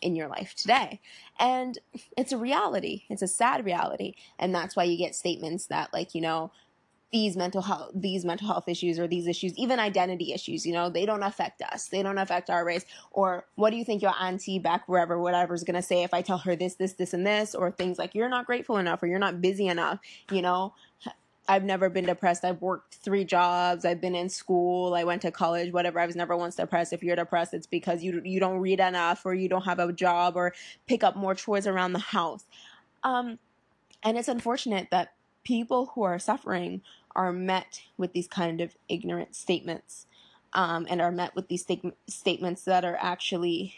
in 0.04 0.14
your 0.14 0.28
life 0.28 0.54
today. 0.54 1.00
And 1.40 1.78
it's 2.16 2.32
a 2.32 2.38
reality. 2.38 3.04
It's 3.08 3.22
a 3.22 3.28
sad 3.28 3.64
reality. 3.64 4.14
And 4.38 4.54
that's 4.54 4.76
why 4.76 4.84
you 4.84 4.96
get 4.96 5.14
statements 5.14 5.66
that, 5.66 5.92
like, 5.92 6.14
you 6.14 6.20
know, 6.20 6.52
these 7.14 7.36
mental 7.36 7.62
health 7.62 7.92
these 7.94 8.24
mental 8.24 8.48
health 8.48 8.68
issues 8.68 8.98
or 8.98 9.06
these 9.06 9.28
issues 9.28 9.56
even 9.56 9.78
identity 9.78 10.32
issues 10.32 10.66
you 10.66 10.72
know 10.72 10.90
they 10.90 11.06
don't 11.06 11.22
affect 11.22 11.62
us 11.62 11.86
they 11.86 12.02
don't 12.02 12.18
affect 12.18 12.50
our 12.50 12.64
race 12.64 12.84
or 13.12 13.46
what 13.54 13.70
do 13.70 13.76
you 13.76 13.84
think 13.84 14.02
your 14.02 14.14
auntie 14.20 14.58
back 14.58 14.88
wherever 14.88 15.16
whatever's 15.20 15.62
going 15.62 15.76
to 15.76 15.82
say 15.82 16.02
if 16.02 16.12
i 16.12 16.20
tell 16.20 16.38
her 16.38 16.56
this 16.56 16.74
this 16.74 16.94
this 16.94 17.14
and 17.14 17.24
this 17.24 17.54
or 17.54 17.70
things 17.70 18.00
like 18.00 18.16
you're 18.16 18.28
not 18.28 18.46
grateful 18.46 18.78
enough 18.78 19.00
or 19.00 19.06
you're 19.06 19.20
not 19.20 19.40
busy 19.40 19.68
enough 19.68 20.00
you 20.32 20.42
know 20.42 20.74
I've 21.46 21.64
never 21.64 21.90
been 21.90 22.06
depressed. 22.06 22.44
I've 22.44 22.62
worked 22.62 22.94
three 22.94 23.24
jobs. 23.24 23.84
I've 23.84 24.00
been 24.00 24.14
in 24.14 24.30
school. 24.30 24.94
I 24.94 25.04
went 25.04 25.22
to 25.22 25.30
college. 25.30 25.72
Whatever. 25.72 26.00
I 26.00 26.06
was 26.06 26.16
never 26.16 26.36
once 26.36 26.56
depressed. 26.56 26.92
If 26.92 27.02
you're 27.02 27.16
depressed, 27.16 27.52
it's 27.52 27.66
because 27.66 28.02
you 28.02 28.22
you 28.24 28.40
don't 28.40 28.60
read 28.60 28.80
enough, 28.80 29.26
or 29.26 29.34
you 29.34 29.48
don't 29.48 29.64
have 29.64 29.78
a 29.78 29.92
job, 29.92 30.36
or 30.36 30.54
pick 30.86 31.04
up 31.04 31.16
more 31.16 31.34
chores 31.34 31.66
around 31.66 31.92
the 31.92 31.98
house. 31.98 32.44
Um, 33.02 33.38
and 34.02 34.16
it's 34.16 34.28
unfortunate 34.28 34.88
that 34.90 35.12
people 35.44 35.92
who 35.94 36.02
are 36.02 36.18
suffering 36.18 36.80
are 37.14 37.32
met 37.32 37.82
with 37.96 38.12
these 38.12 38.26
kind 38.26 38.60
of 38.60 38.76
ignorant 38.88 39.34
statements 39.34 40.06
um, 40.54 40.86
and 40.88 41.00
are 41.00 41.12
met 41.12 41.34
with 41.34 41.48
these 41.48 41.64
st- 41.64 41.94
statements 42.06 42.64
that 42.64 42.84
are 42.84 42.98
actually 43.00 43.74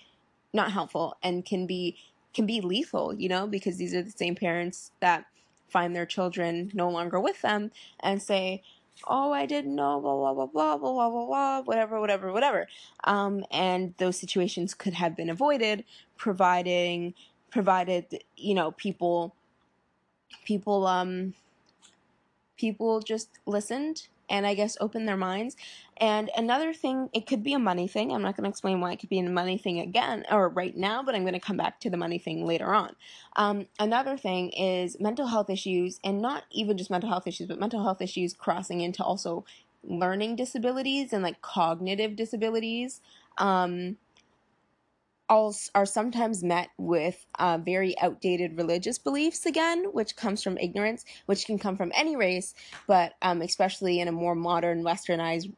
not 0.52 0.72
helpful 0.72 1.16
and 1.22 1.44
can 1.44 1.66
be 1.66 1.96
can 2.32 2.46
be 2.46 2.60
lethal 2.60 3.14
you 3.14 3.28
know 3.28 3.46
because 3.46 3.76
these 3.76 3.94
are 3.94 4.02
the 4.02 4.10
same 4.10 4.34
parents 4.34 4.90
that 5.00 5.26
find 5.68 5.94
their 5.94 6.06
children 6.06 6.70
no 6.74 6.88
longer 6.88 7.20
with 7.20 7.40
them 7.42 7.70
and 8.00 8.22
say 8.22 8.62
oh 9.06 9.32
i 9.32 9.44
didn't 9.46 9.74
know 9.74 10.00
blah 10.00 10.16
blah 10.16 10.34
blah 10.34 10.46
blah 10.46 10.76
blah 10.76 10.92
blah 10.92 11.10
blah 11.10 11.26
blah 11.26 11.60
whatever 11.62 12.00
whatever 12.00 12.32
whatever. 12.32 12.66
Um, 13.04 13.44
and 13.50 13.94
those 13.98 14.16
situations 14.18 14.74
could 14.74 14.94
have 14.94 15.16
been 15.16 15.30
avoided 15.30 15.84
providing 16.16 17.14
provided 17.50 18.06
you 18.36 18.54
know 18.54 18.72
people 18.72 19.34
people 20.44 20.86
um 20.86 21.34
people 22.56 23.00
just 23.00 23.28
listened 23.46 24.08
and 24.28 24.46
I 24.46 24.54
guess 24.54 24.76
open 24.80 25.06
their 25.06 25.16
minds. 25.16 25.56
And 25.98 26.30
another 26.36 26.72
thing, 26.72 27.08
it 27.12 27.26
could 27.26 27.42
be 27.42 27.54
a 27.54 27.58
money 27.58 27.88
thing. 27.88 28.12
I'm 28.12 28.22
not 28.22 28.36
going 28.36 28.44
to 28.44 28.50
explain 28.50 28.80
why 28.80 28.92
it 28.92 29.00
could 29.00 29.08
be 29.08 29.18
a 29.18 29.28
money 29.28 29.56
thing 29.56 29.80
again 29.80 30.24
or 30.30 30.48
right 30.48 30.76
now, 30.76 31.02
but 31.02 31.14
I'm 31.14 31.22
going 31.22 31.34
to 31.34 31.40
come 31.40 31.56
back 31.56 31.80
to 31.80 31.90
the 31.90 31.96
money 31.96 32.18
thing 32.18 32.44
later 32.44 32.74
on. 32.74 32.96
Um, 33.36 33.66
another 33.78 34.16
thing 34.16 34.50
is 34.50 34.98
mental 35.00 35.26
health 35.26 35.50
issues, 35.50 36.00
and 36.04 36.20
not 36.20 36.44
even 36.50 36.76
just 36.76 36.90
mental 36.90 37.08
health 37.08 37.26
issues, 37.26 37.46
but 37.46 37.60
mental 37.60 37.82
health 37.82 38.02
issues 38.02 38.34
crossing 38.34 38.80
into 38.80 39.02
also 39.02 39.44
learning 39.82 40.36
disabilities 40.36 41.12
and 41.12 41.22
like 41.22 41.40
cognitive 41.40 42.16
disabilities. 42.16 43.00
Um, 43.38 43.96
are 45.28 45.86
sometimes 45.86 46.42
met 46.42 46.68
with 46.78 47.26
uh, 47.38 47.58
very 47.58 47.98
outdated 47.98 48.56
religious 48.56 48.98
beliefs 48.98 49.46
again, 49.46 49.86
which 49.92 50.16
comes 50.16 50.42
from 50.42 50.58
ignorance, 50.58 51.04
which 51.26 51.46
can 51.46 51.58
come 51.58 51.76
from 51.76 51.92
any 51.94 52.16
race, 52.16 52.54
but 52.86 53.14
um, 53.22 53.42
especially 53.42 54.00
in 54.00 54.08
a 54.08 54.12
more 54.12 54.34
modern, 54.34 54.84
westernized 54.84 55.52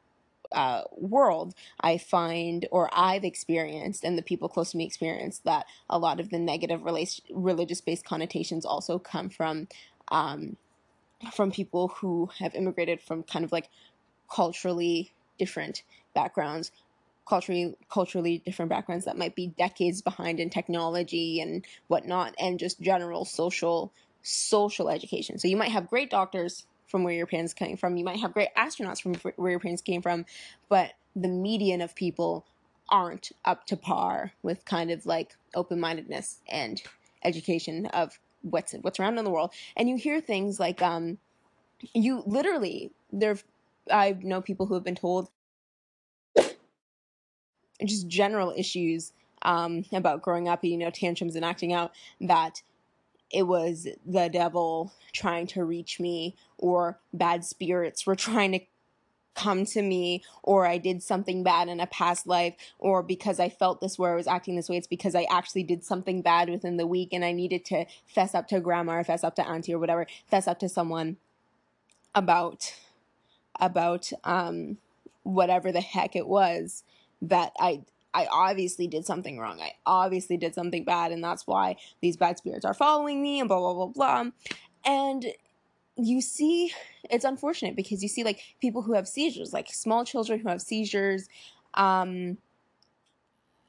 uh, 0.52 0.82
world, 0.96 1.54
I 1.80 1.98
find, 1.98 2.66
or 2.70 2.88
I've 2.92 3.24
experienced, 3.24 4.04
and 4.04 4.16
the 4.16 4.22
people 4.22 4.48
close 4.48 4.70
to 4.70 4.78
me 4.78 4.86
experienced, 4.86 5.44
that 5.44 5.66
a 5.90 5.98
lot 5.98 6.20
of 6.20 6.30
the 6.30 6.38
negative 6.38 6.82
religious 6.84 7.80
based 7.80 8.04
connotations 8.04 8.64
also 8.64 8.98
come 8.98 9.28
from. 9.28 9.68
Um, 10.10 10.56
from 11.32 11.50
people 11.50 11.88
who 11.88 12.30
have 12.38 12.54
immigrated 12.54 13.00
from 13.00 13.24
kind 13.24 13.44
of 13.44 13.50
like 13.50 13.68
culturally 14.30 15.12
different 15.36 15.82
backgrounds 16.14 16.70
culturally 17.28 17.76
culturally 17.90 18.38
different 18.38 18.70
backgrounds 18.70 19.04
that 19.04 19.18
might 19.18 19.34
be 19.34 19.48
decades 19.48 20.00
behind 20.00 20.40
in 20.40 20.48
technology 20.48 21.40
and 21.40 21.64
whatnot 21.88 22.34
and 22.38 22.58
just 22.58 22.80
general 22.80 23.24
social 23.24 23.92
social 24.22 24.88
education. 24.88 25.38
So 25.38 25.48
you 25.48 25.56
might 25.56 25.70
have 25.70 25.88
great 25.88 26.10
doctors 26.10 26.66
from 26.86 27.04
where 27.04 27.14
your 27.14 27.26
parents 27.26 27.52
came 27.52 27.76
from. 27.76 27.96
You 27.96 28.04
might 28.04 28.20
have 28.20 28.32
great 28.32 28.48
astronauts 28.56 29.02
from 29.02 29.14
where 29.36 29.50
your 29.50 29.60
parents 29.60 29.82
came 29.82 30.02
from 30.02 30.24
but 30.68 30.92
the 31.14 31.28
median 31.28 31.80
of 31.80 31.94
people 31.94 32.46
aren't 32.88 33.32
up 33.44 33.66
to 33.66 33.76
par 33.76 34.32
with 34.42 34.64
kind 34.64 34.90
of 34.90 35.04
like 35.04 35.36
open-mindedness 35.54 36.40
and 36.48 36.82
education 37.24 37.86
of 37.86 38.18
what's 38.42 38.72
what's 38.80 38.98
around 39.00 39.18
in 39.18 39.24
the 39.24 39.30
world. 39.30 39.52
And 39.76 39.88
you 39.88 39.96
hear 39.96 40.20
things 40.20 40.58
like 40.58 40.80
um 40.82 41.18
you 41.94 42.22
literally 42.26 42.90
there 43.12 43.38
i 43.90 44.16
know 44.20 44.40
people 44.40 44.66
who 44.66 44.74
have 44.74 44.84
been 44.84 44.94
told 44.94 45.28
just 47.84 48.08
general 48.08 48.52
issues 48.56 49.12
um, 49.42 49.84
about 49.92 50.22
growing 50.22 50.48
up, 50.48 50.64
you 50.64 50.76
know, 50.76 50.90
tantrums 50.90 51.36
and 51.36 51.44
acting 51.44 51.72
out, 51.72 51.92
that 52.20 52.62
it 53.30 53.44
was 53.44 53.86
the 54.06 54.28
devil 54.28 54.92
trying 55.12 55.46
to 55.48 55.64
reach 55.64 56.00
me, 56.00 56.34
or 56.56 56.98
bad 57.12 57.44
spirits 57.44 58.06
were 58.06 58.16
trying 58.16 58.52
to 58.52 58.60
come 59.34 59.64
to 59.64 59.82
me, 59.82 60.24
or 60.42 60.66
I 60.66 60.78
did 60.78 61.02
something 61.02 61.44
bad 61.44 61.68
in 61.68 61.78
a 61.78 61.86
past 61.86 62.26
life, 62.26 62.54
or 62.80 63.04
because 63.04 63.38
I 63.38 63.48
felt 63.48 63.80
this 63.80 63.96
way, 63.96 64.10
I 64.10 64.16
was 64.16 64.26
acting 64.26 64.56
this 64.56 64.68
way, 64.68 64.76
it's 64.76 64.88
because 64.88 65.14
I 65.14 65.26
actually 65.30 65.62
did 65.62 65.84
something 65.84 66.22
bad 66.22 66.48
within 66.48 66.76
the 66.76 66.86
week 66.86 67.10
and 67.12 67.24
I 67.24 67.30
needed 67.30 67.64
to 67.66 67.84
fess 68.06 68.34
up 68.34 68.48
to 68.48 68.58
grandma 68.58 68.94
or 68.94 69.04
fess 69.04 69.22
up 69.22 69.36
to 69.36 69.46
auntie 69.46 69.74
or 69.74 69.78
whatever, 69.78 70.08
fess 70.26 70.48
up 70.48 70.58
to 70.60 70.68
someone 70.68 71.18
about 72.14 72.74
about 73.60 74.10
um 74.24 74.78
whatever 75.22 75.70
the 75.70 75.80
heck 75.80 76.16
it 76.16 76.26
was 76.26 76.82
that 77.22 77.52
I 77.58 77.82
I 78.14 78.26
obviously 78.30 78.86
did 78.86 79.04
something 79.04 79.38
wrong. 79.38 79.60
I 79.60 79.72
obviously 79.84 80.36
did 80.36 80.54
something 80.54 80.84
bad, 80.84 81.12
and 81.12 81.22
that's 81.22 81.46
why 81.46 81.76
these 82.00 82.16
bad 82.16 82.38
spirits 82.38 82.64
are 82.64 82.74
following 82.74 83.22
me, 83.22 83.38
and 83.38 83.48
blah, 83.48 83.58
blah, 83.58 83.74
blah, 83.74 83.86
blah. 83.86 84.30
And 84.84 85.26
you 85.96 86.20
see, 86.20 86.72
it's 87.10 87.24
unfortunate 87.24 87.76
because 87.76 88.02
you 88.02 88.08
see, 88.08 88.24
like, 88.24 88.40
people 88.60 88.82
who 88.82 88.94
have 88.94 89.06
seizures, 89.06 89.52
like 89.52 89.68
small 89.68 90.04
children 90.04 90.40
who 90.40 90.48
have 90.48 90.62
seizures, 90.62 91.28
um, 91.74 92.38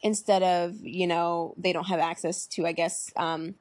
instead 0.01 0.41
of, 0.41 0.75
you 0.81 1.05
know, 1.05 1.53
they 1.57 1.73
don't 1.73 1.87
have 1.87 1.99
access 1.99 2.47
to, 2.47 2.65
I 2.65 2.71
guess, 2.71 3.11
um, 3.17 3.55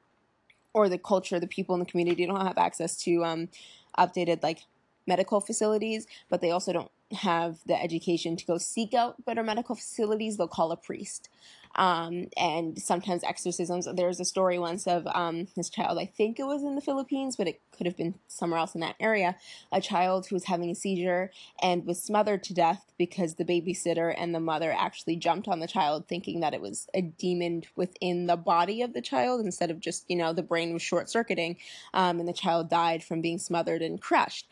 or 0.73 0.87
the 0.87 0.97
culture, 0.97 1.39
the 1.39 1.47
people 1.47 1.75
in 1.75 1.79
the 1.79 1.85
community 1.85 2.25
don't 2.25 2.45
have 2.45 2.57
access 2.57 2.95
to 3.03 3.25
um, 3.25 3.49
updated, 3.97 4.41
like, 4.43 4.59
medical 5.05 5.41
facilities, 5.41 6.07
but 6.29 6.39
they 6.39 6.51
also 6.51 6.71
don't 6.71 6.91
have 7.11 7.57
the 7.65 7.81
education 7.81 8.35
to 8.35 8.45
go 8.45 8.57
seek 8.57 8.93
out 8.93 9.23
better 9.25 9.43
medical 9.43 9.75
facilities, 9.75 10.37
they'll 10.37 10.47
call 10.47 10.71
a 10.71 10.77
priest. 10.77 11.29
Um, 11.75 12.27
and 12.35 12.81
sometimes 12.81 13.23
exorcisms. 13.23 13.87
There's 13.93 14.19
a 14.19 14.25
story 14.25 14.57
once 14.57 14.87
of 14.87 15.05
um, 15.07 15.47
this 15.55 15.69
child, 15.69 15.99
I 15.99 16.05
think 16.05 16.39
it 16.39 16.45
was 16.45 16.63
in 16.63 16.73
the 16.73 16.81
Philippines, 16.81 17.35
but 17.35 17.47
it 17.47 17.61
could 17.71 17.85
have 17.85 17.95
been 17.95 18.15
somewhere 18.27 18.59
else 18.59 18.73
in 18.73 18.81
that 18.81 18.95
area. 18.99 19.35
A 19.71 19.79
child 19.79 20.27
who 20.27 20.35
was 20.35 20.45
having 20.45 20.71
a 20.71 20.75
seizure 20.75 21.31
and 21.61 21.85
was 21.85 22.01
smothered 22.01 22.43
to 22.45 22.55
death 22.55 22.91
because 22.97 23.35
the 23.35 23.45
babysitter 23.45 24.13
and 24.17 24.33
the 24.33 24.39
mother 24.39 24.75
actually 24.77 25.15
jumped 25.15 25.47
on 25.47 25.59
the 25.59 25.67
child, 25.67 26.07
thinking 26.07 26.39
that 26.39 26.55
it 26.55 26.61
was 26.61 26.87
a 26.95 27.01
demon 27.01 27.63
within 27.75 28.25
the 28.25 28.35
body 28.35 28.81
of 28.81 28.93
the 28.93 29.01
child 29.01 29.45
instead 29.45 29.69
of 29.69 29.79
just, 29.79 30.05
you 30.09 30.15
know, 30.15 30.33
the 30.33 30.43
brain 30.43 30.73
was 30.73 30.81
short 30.81 31.09
circuiting. 31.09 31.55
Um, 31.93 32.19
and 32.19 32.27
the 32.27 32.33
child 32.33 32.69
died 32.69 33.03
from 33.03 33.21
being 33.21 33.37
smothered 33.37 33.83
and 33.83 34.01
crushed. 34.01 34.47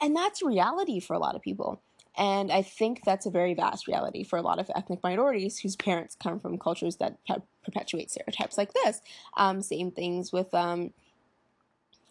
And 0.00 0.16
that's 0.16 0.42
reality 0.42 1.00
for 1.00 1.14
a 1.14 1.18
lot 1.18 1.34
of 1.34 1.42
people. 1.42 1.82
And 2.16 2.50
I 2.50 2.62
think 2.62 3.02
that's 3.04 3.26
a 3.26 3.30
very 3.30 3.54
vast 3.54 3.86
reality 3.86 4.24
for 4.24 4.36
a 4.38 4.42
lot 4.42 4.58
of 4.58 4.70
ethnic 4.74 5.02
minorities 5.02 5.58
whose 5.58 5.76
parents 5.76 6.16
come 6.20 6.40
from 6.40 6.58
cultures 6.58 6.96
that 6.96 7.18
perpetuate 7.64 8.10
stereotypes 8.10 8.58
like 8.58 8.72
this. 8.72 9.00
Um, 9.36 9.62
same 9.62 9.90
things 9.90 10.32
with 10.32 10.52
um, 10.52 10.92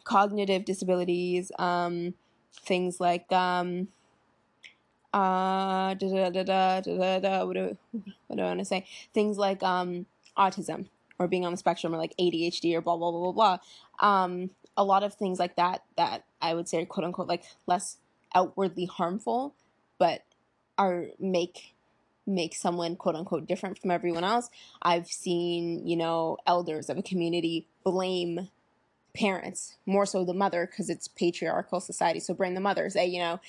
cognitive 0.04 0.66
disabilities, 0.66 1.52
um, 1.60 2.14
things 2.64 3.00
like 3.00 3.32
um, 3.32 3.90
uh, 5.14 5.94
da, 5.96 6.30
da, 6.30 6.80
da, 6.82 7.46
what, 7.46 7.54
do, 7.54 7.78
what 8.28 8.38
do 8.38 8.42
I 8.42 8.46
want 8.46 8.60
to 8.60 8.66
say? 8.66 8.86
Things 9.14 9.38
like 9.38 9.62
um, 9.64 10.06
autism 10.38 10.88
or 11.20 11.28
being 11.28 11.46
on 11.46 11.52
the 11.52 11.58
spectrum 11.58 11.94
or 11.94 11.98
like 11.98 12.16
ADHD 12.20 12.74
or 12.76 12.82
blah, 12.82 12.96
blah, 12.96 13.12
blah, 13.12 13.32
blah, 13.32 13.58
blah. 14.00 14.24
Um, 14.24 14.50
a 14.80 14.84
lot 14.84 15.04
of 15.04 15.14
things 15.14 15.40
like 15.40 15.58
that 15.58 15.84
that 15.98 16.24
I 16.42 16.54
would 16.56 16.70
say 16.70 16.82
are 16.82 16.86
quote 16.86 17.06
unquote 17.06 17.28
like 17.28 17.44
less 17.68 17.98
outwardly 18.34 18.86
harmful, 18.86 19.54
but 20.00 20.24
are 20.78 21.08
make 21.20 21.76
make 22.26 22.56
someone 22.56 22.96
quote 22.96 23.16
unquote 23.16 23.46
different 23.46 23.78
from 23.78 23.92
everyone 23.92 24.24
else. 24.24 24.50
I've 24.82 25.08
seen, 25.08 25.86
you 25.86 25.98
know, 25.98 26.38
elders 26.48 26.90
of 26.90 26.98
a 26.98 27.04
community 27.04 27.68
blame 27.84 28.48
parents, 29.14 29.76
more 29.86 30.06
so 30.06 30.24
the 30.24 30.34
mother, 30.34 30.66
because 30.66 30.90
it's 30.90 31.10
patriarchal 31.10 31.82
society. 31.82 32.22
So 32.22 32.34
bring 32.34 32.54
the 32.54 32.62
mother, 32.62 32.90
say, 32.90 33.02
eh, 33.02 33.06
you 33.06 33.20
know, 33.20 33.42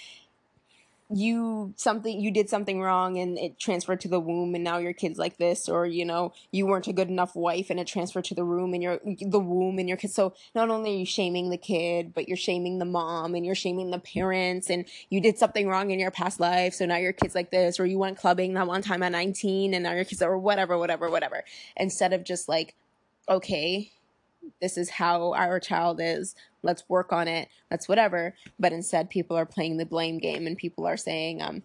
you 1.13 1.73
something 1.77 2.21
you 2.21 2.31
did 2.31 2.49
something 2.49 2.81
wrong 2.81 3.19
and 3.19 3.39
it 3.39 3.59
transferred 3.59 4.01
to 4.01 4.09
the 4.09 4.21
womb 4.21 4.55
and 4.55 4.65
now 4.65 4.79
your 4.79 4.93
kid's 4.93 5.19
like 5.19 5.37
this 5.39 5.69
or 5.69 5.85
you 5.87 6.05
know 6.05 6.33
you 6.53 6.67
weren't 6.67 6.87
a 6.87 6.93
good 6.93 7.09
enough 7.09 7.35
wife 7.35 7.69
and 7.71 7.81
it 7.81 7.87
transferred 7.87 8.25
to 8.25 8.35
the 8.35 8.45
room 8.45 8.73
and 8.75 8.83
your 8.83 9.01
the 9.21 9.41
womb 9.41 9.79
and 9.79 9.89
your 9.89 9.99
kids 9.99 10.15
so 10.15 10.33
not 10.55 10.71
only 10.71 10.95
are 10.95 10.99
you 10.99 11.07
shaming 11.07 11.51
the 11.51 11.57
kid 11.57 12.15
but 12.15 12.29
you're 12.29 12.37
shaming 12.37 12.79
the 12.79 12.85
mom 12.85 13.35
and 13.35 13.45
you're 13.45 13.55
shaming 13.55 13.91
the 13.91 13.99
parents 13.99 14.71
and 14.71 14.85
you 15.09 15.21
did 15.21 15.37
something 15.37 15.69
wrong 15.69 15.91
in 15.91 15.99
your 15.99 16.11
past 16.11 16.39
life 16.39 16.75
so 16.75 16.87
now 16.87 16.97
your 16.97 17.13
kid's 17.13 17.35
like 17.35 17.51
this 17.51 17.81
or 17.81 17.87
you 17.87 17.99
went 17.99 18.17
clubbing 18.17 18.55
that 18.55 18.67
one 18.67 18.83
time 18.83 19.03
at 19.03 19.13
19 19.13 19.75
and 19.75 19.85
now 19.85 19.93
your 19.93 20.05
kids 20.05 20.23
or 20.23 20.39
whatever 20.39 20.79
whatever 20.79 21.11
whatever. 21.11 21.45
Instead 21.77 22.13
of 22.13 22.25
just 22.25 22.49
like 22.49 22.75
okay 23.29 23.93
this 24.61 24.77
is 24.77 24.91
how 24.91 25.33
our 25.35 25.61
child 25.61 26.01
is 26.03 26.35
let's 26.63 26.89
work 26.89 27.13
on 27.13 27.29
it 27.29 27.49
let's 27.71 27.89
whatever. 27.89 28.35
But 28.59 28.73
instead 28.73 29.11
people 29.11 29.37
are 29.37 29.47
playing 29.47 29.77
the 29.77 29.87
blame 29.87 30.19
game 30.19 30.47
and 30.47 30.57
people 30.57 30.87
are 30.87 30.97
saying 30.97 31.43
um 31.43 31.63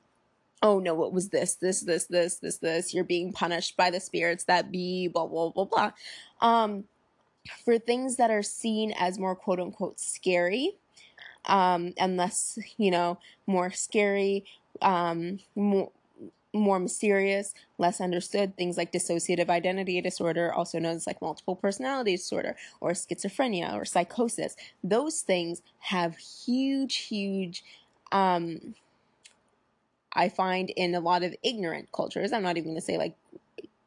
oh 0.62 0.80
no 0.80 0.94
what 0.94 1.14
was 1.14 1.30
this 1.30 1.56
this 1.56 1.82
this 1.82 2.06
this 2.06 2.36
this 2.36 2.58
this. 2.58 2.94
You're 2.94 3.04
being 3.04 3.34
punished 3.34 3.76
by 3.78 3.90
the 3.90 4.00
spirits 4.00 4.46
that 4.46 4.72
be 4.72 5.08
blah 5.08 5.28
blah 5.28 5.50
blah 5.50 5.66
blah. 5.66 5.92
Um 6.42 6.86
for 7.64 7.78
things 7.78 8.16
that 8.18 8.32
are 8.32 8.44
seen 8.44 8.94
as 8.98 9.20
more 9.20 9.36
quote 9.36 9.60
unquote 9.60 10.00
scary 10.00 10.76
um 11.46 11.94
and 11.98 12.18
less 12.18 12.58
you 12.78 12.90
know 12.90 13.20
more 13.46 13.72
scary 13.72 14.44
um 14.82 15.40
more 15.56 15.92
more 16.56 16.80
mysterious, 16.80 17.54
less 17.78 18.00
understood 18.00 18.56
things 18.56 18.78
like 18.78 18.92
dissociative 18.92 19.50
identity 19.50 20.02
disorder, 20.02 20.54
also 20.54 20.80
known 20.80 20.96
as 20.96 21.06
like 21.06 21.22
multiple 21.22 21.56
personality 21.56 22.16
disorder 22.16 22.56
or 22.80 22.92
schizophrenia 22.92 23.74
or 23.74 23.86
psychosis. 23.86 24.56
Those 24.84 25.22
things 25.22 25.62
have 25.80 26.18
huge, 26.18 26.96
huge, 26.96 27.64
um, 28.12 28.76
I 30.14 30.30
find 30.30 30.70
in 30.70 30.96
a 30.96 31.02
lot 31.02 31.24
of 31.24 31.36
ignorant 31.44 31.92
cultures. 31.92 32.32
I'm 32.32 32.44
not 32.44 32.58
even 32.58 32.72
going 32.72 32.76
to 32.78 32.82
say 32.82 32.98
like 32.98 33.16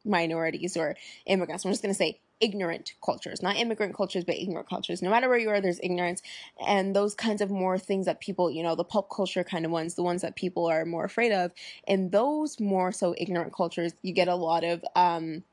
minorities 0.04 0.76
or 0.76 0.96
immigrants. 1.26 1.64
I'm 1.64 1.72
just 1.72 1.82
going 1.82 1.94
to 1.94 1.98
say 1.98 2.20
ignorant 2.40 2.94
cultures, 3.04 3.42
not 3.42 3.56
immigrant 3.56 3.96
cultures, 3.96 4.24
but 4.24 4.36
ignorant 4.36 4.68
cultures. 4.68 5.02
No 5.02 5.10
matter 5.10 5.28
where 5.28 5.38
you 5.38 5.50
are, 5.50 5.60
there's 5.60 5.80
ignorance. 5.82 6.22
And 6.66 6.94
those 6.94 7.14
kinds 7.14 7.40
of 7.40 7.50
more 7.50 7.78
things 7.78 8.06
that 8.06 8.20
people, 8.20 8.50
you 8.50 8.62
know, 8.62 8.74
the 8.74 8.84
pulp 8.84 9.10
culture 9.10 9.44
kind 9.44 9.64
of 9.64 9.70
ones, 9.70 9.94
the 9.94 10.02
ones 10.02 10.22
that 10.22 10.36
people 10.36 10.66
are 10.66 10.84
more 10.84 11.04
afraid 11.04 11.32
of. 11.32 11.52
In 11.86 12.10
those 12.10 12.60
more 12.60 12.92
so 12.92 13.14
ignorant 13.18 13.54
cultures, 13.54 13.92
you 14.02 14.12
get 14.12 14.28
a 14.28 14.34
lot 14.34 14.64
of, 14.64 14.84
um, 14.94 15.44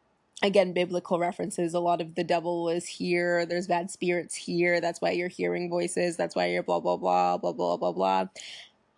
again 0.43 0.73
biblical 0.73 1.17
references 1.17 1.73
a 1.73 1.79
lot 1.79 2.01
of 2.01 2.15
the 2.15 2.23
devil 2.23 2.67
is 2.67 2.85
here 2.85 3.45
there's 3.45 3.67
bad 3.67 3.89
spirits 3.89 4.35
here 4.35 4.81
that's 4.81 4.99
why 4.99 5.11
you're 5.11 5.29
hearing 5.29 5.69
voices 5.69 6.17
that's 6.17 6.35
why 6.35 6.47
you're 6.47 6.61
blah 6.61 6.81
blah 6.81 6.97
blah 6.97 7.37
blah 7.37 7.53
blah 7.53 7.77
blah 7.77 7.93
blah 7.93 8.27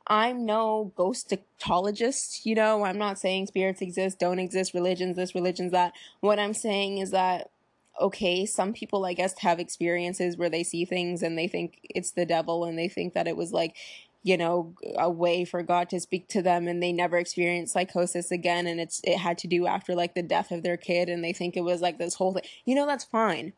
I'm 0.09 0.45
no 0.45 0.93
ghostologist, 0.95 2.45
you 2.45 2.55
know, 2.55 2.85
I'm 2.85 2.97
not 2.97 3.19
saying 3.19 3.47
spirits 3.47 3.81
exist, 3.81 4.19
don't 4.19 4.39
exist, 4.39 4.73
religions 4.73 5.17
this, 5.17 5.35
religions 5.35 5.73
that. 5.73 5.91
What 6.21 6.39
I'm 6.39 6.53
saying 6.53 6.99
is 6.99 7.11
that 7.11 7.49
okay, 7.99 8.45
some 8.45 8.73
people, 8.73 9.05
I 9.05 9.13
guess, 9.13 9.37
have 9.39 9.59
experiences 9.59 10.37
where 10.37 10.49
they 10.49 10.63
see 10.63 10.85
things 10.85 11.23
and 11.23 11.37
they 11.37 11.47
think 11.47 11.79
it's 11.83 12.11
the 12.11 12.25
devil 12.25 12.65
and 12.65 12.77
they 12.77 12.87
think 12.87 13.13
that 13.13 13.27
it 13.27 13.37
was 13.37 13.51
like 13.51 13.75
you 14.23 14.35
know 14.35 14.73
a 14.97 15.09
way 15.09 15.45
for 15.45 15.61
god 15.63 15.89
to 15.89 15.99
speak 15.99 16.27
to 16.27 16.41
them 16.41 16.67
and 16.67 16.81
they 16.81 16.91
never 16.91 17.17
experienced 17.17 17.71
psychosis 17.71 18.31
again 18.31 18.67
and 18.67 18.79
it's 18.79 18.99
it 19.03 19.17
had 19.17 19.37
to 19.37 19.47
do 19.47 19.67
after 19.67 19.95
like 19.95 20.15
the 20.15 20.23
death 20.23 20.51
of 20.51 20.63
their 20.63 20.75
kid 20.75 21.07
and 21.07 21.23
they 21.23 21.31
think 21.31 21.55
it 21.55 21.61
was 21.61 21.81
like 21.81 21.97
this 21.97 22.15
whole 22.15 22.33
thing. 22.33 22.43
You 22.65 22.75
know 22.75 22.85
that's 22.85 23.05
fine. 23.05 23.53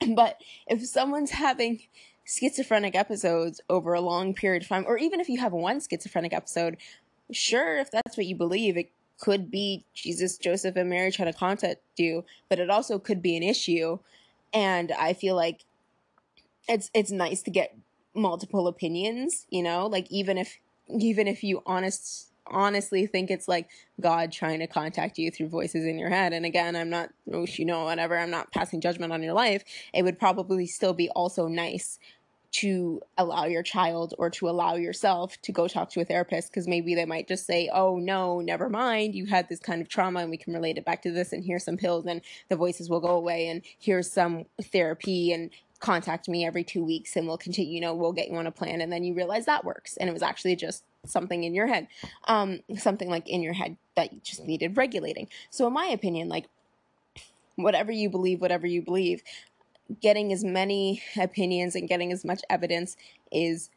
But 0.14 0.40
if 0.68 0.86
someone's 0.86 1.32
having 1.32 1.80
schizophrenic 2.24 2.94
episodes 2.94 3.60
over 3.68 3.94
a 3.94 4.00
long 4.00 4.34
period 4.34 4.62
of 4.62 4.68
time 4.68 4.84
or 4.86 4.98
even 4.98 5.18
if 5.18 5.28
you 5.28 5.40
have 5.40 5.52
one 5.52 5.80
schizophrenic 5.80 6.32
episode 6.32 6.76
sure 7.32 7.78
if 7.78 7.90
that's 7.90 8.16
what 8.16 8.26
you 8.26 8.36
believe 8.36 8.76
it 8.76 8.90
could 9.18 9.50
be 9.50 9.84
jesus 9.94 10.38
joseph 10.38 10.76
and 10.76 10.90
mary 10.90 11.10
trying 11.10 11.32
to 11.32 11.38
contact 11.38 11.80
you 11.96 12.24
but 12.48 12.58
it 12.58 12.70
also 12.70 12.98
could 12.98 13.20
be 13.20 13.36
an 13.36 13.42
issue 13.42 13.98
and 14.52 14.92
i 14.92 15.12
feel 15.12 15.34
like 15.34 15.64
it's 16.68 16.90
it's 16.94 17.10
nice 17.10 17.42
to 17.42 17.50
get 17.50 17.74
multiple 18.14 18.66
opinions, 18.68 19.46
you 19.50 19.62
know, 19.62 19.86
like 19.86 20.10
even 20.10 20.36
if 20.36 20.58
even 21.00 21.26
if 21.26 21.42
you 21.42 21.62
honest 21.66 22.26
honestly 22.50 23.06
think 23.06 23.30
it's 23.30 23.46
like 23.46 23.68
God 24.00 24.32
trying 24.32 24.60
to 24.60 24.66
contact 24.66 25.18
you 25.18 25.30
through 25.30 25.48
voices 25.48 25.84
in 25.84 25.98
your 25.98 26.08
head. 26.08 26.32
And 26.32 26.46
again, 26.46 26.76
I'm 26.76 26.88
not, 26.88 27.10
you 27.26 27.64
know, 27.66 27.84
whatever, 27.84 28.16
I'm 28.16 28.30
not 28.30 28.50
passing 28.52 28.80
judgment 28.80 29.12
on 29.12 29.22
your 29.22 29.34
life. 29.34 29.62
It 29.92 30.02
would 30.02 30.18
probably 30.18 30.66
still 30.66 30.94
be 30.94 31.10
also 31.10 31.46
nice 31.46 31.98
to 32.50 33.00
allow 33.18 33.44
your 33.44 33.62
child 33.62 34.14
or 34.18 34.30
to 34.30 34.48
allow 34.48 34.74
yourself 34.74 35.40
to 35.42 35.52
go 35.52 35.68
talk 35.68 35.90
to 35.90 36.00
a 36.00 36.04
therapist 36.04 36.50
because 36.50 36.66
maybe 36.66 36.94
they 36.94 37.04
might 37.04 37.28
just 37.28 37.46
say, 37.46 37.70
oh, 37.72 37.98
no, 37.98 38.40
never 38.40 38.68
mind. 38.68 39.14
You 39.14 39.26
had 39.26 39.48
this 39.48 39.60
kind 39.60 39.82
of 39.82 39.88
trauma 39.88 40.20
and 40.20 40.30
we 40.30 40.38
can 40.38 40.54
relate 40.54 40.78
it 40.78 40.84
back 40.84 41.02
to 41.02 41.12
this. 41.12 41.32
And 41.32 41.44
here's 41.44 41.64
some 41.64 41.76
pills 41.76 42.06
and 42.06 42.22
the 42.48 42.56
voices 42.56 42.88
will 42.88 43.00
go 43.00 43.10
away. 43.10 43.48
And 43.48 43.62
here's 43.78 44.10
some 44.10 44.46
therapy 44.72 45.32
and 45.32 45.50
contact 45.78 46.28
me 46.28 46.44
every 46.44 46.64
two 46.64 46.84
weeks 46.84 47.16
and 47.16 47.26
we'll 47.26 47.38
continue, 47.38 47.74
you 47.74 47.80
know, 47.80 47.94
we'll 47.94 48.12
get 48.12 48.28
you 48.28 48.36
on 48.36 48.46
a 48.46 48.52
plan. 48.52 48.80
And 48.80 48.90
then 48.90 49.04
you 49.04 49.14
realize 49.14 49.46
that 49.46 49.64
works. 49.64 49.96
And 49.98 50.08
it 50.08 50.12
was 50.12 50.22
actually 50.22 50.56
just 50.56 50.84
something 51.06 51.44
in 51.44 51.54
your 51.54 51.66
head, 51.66 51.86
um, 52.26 52.60
something 52.76 53.10
like 53.10 53.28
in 53.28 53.42
your 53.42 53.52
head 53.52 53.76
that 53.94 54.12
you 54.12 54.20
just 54.22 54.46
needed 54.46 54.76
regulating. 54.76 55.28
So, 55.50 55.66
in 55.66 55.72
my 55.72 55.86
opinion, 55.86 56.28
like, 56.28 56.46
whatever 57.58 57.90
you 57.90 58.08
believe, 58.08 58.40
whatever 58.40 58.66
you 58.66 58.82
believe, 58.82 59.22
getting 60.00 60.32
as 60.32 60.44
many 60.44 61.02
opinions 61.16 61.74
and 61.74 61.88
getting 61.88 62.12
as 62.12 62.24
much 62.24 62.42
evidence 62.50 62.96
is 63.32 63.70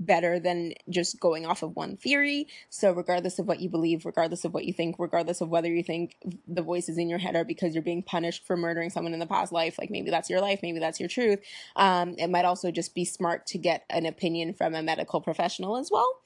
better 0.00 0.38
than 0.38 0.72
just 0.88 1.18
going 1.18 1.44
off 1.44 1.62
of 1.62 1.74
one 1.74 1.96
theory. 1.96 2.46
So, 2.70 2.92
regardless 2.92 3.38
of 3.38 3.46
what 3.46 3.60
you 3.60 3.68
believe, 3.68 4.06
regardless 4.06 4.44
of 4.44 4.54
what 4.54 4.64
you 4.64 4.72
think, 4.72 4.96
regardless 4.98 5.40
of 5.40 5.48
whether 5.48 5.68
you 5.68 5.82
think 5.82 6.16
the 6.46 6.62
voices 6.62 6.98
in 6.98 7.08
your 7.08 7.18
head 7.18 7.34
are 7.34 7.44
because 7.44 7.74
you're 7.74 7.82
being 7.82 8.02
punished 8.02 8.46
for 8.46 8.56
murdering 8.56 8.90
someone 8.90 9.12
in 9.12 9.18
the 9.18 9.26
past 9.26 9.52
life, 9.52 9.78
like 9.78 9.90
maybe 9.90 10.10
that's 10.10 10.30
your 10.30 10.40
life, 10.40 10.60
maybe 10.62 10.78
that's 10.78 11.00
your 11.00 11.08
truth, 11.08 11.40
um, 11.76 12.14
it 12.18 12.28
might 12.28 12.44
also 12.44 12.70
just 12.70 12.94
be 12.94 13.04
smart 13.04 13.46
to 13.46 13.58
get 13.58 13.84
an 13.90 14.06
opinion 14.06 14.54
from 14.54 14.74
a 14.74 14.82
medical 14.82 15.20
professional 15.20 15.76
as 15.76 15.90
well. 15.90 16.20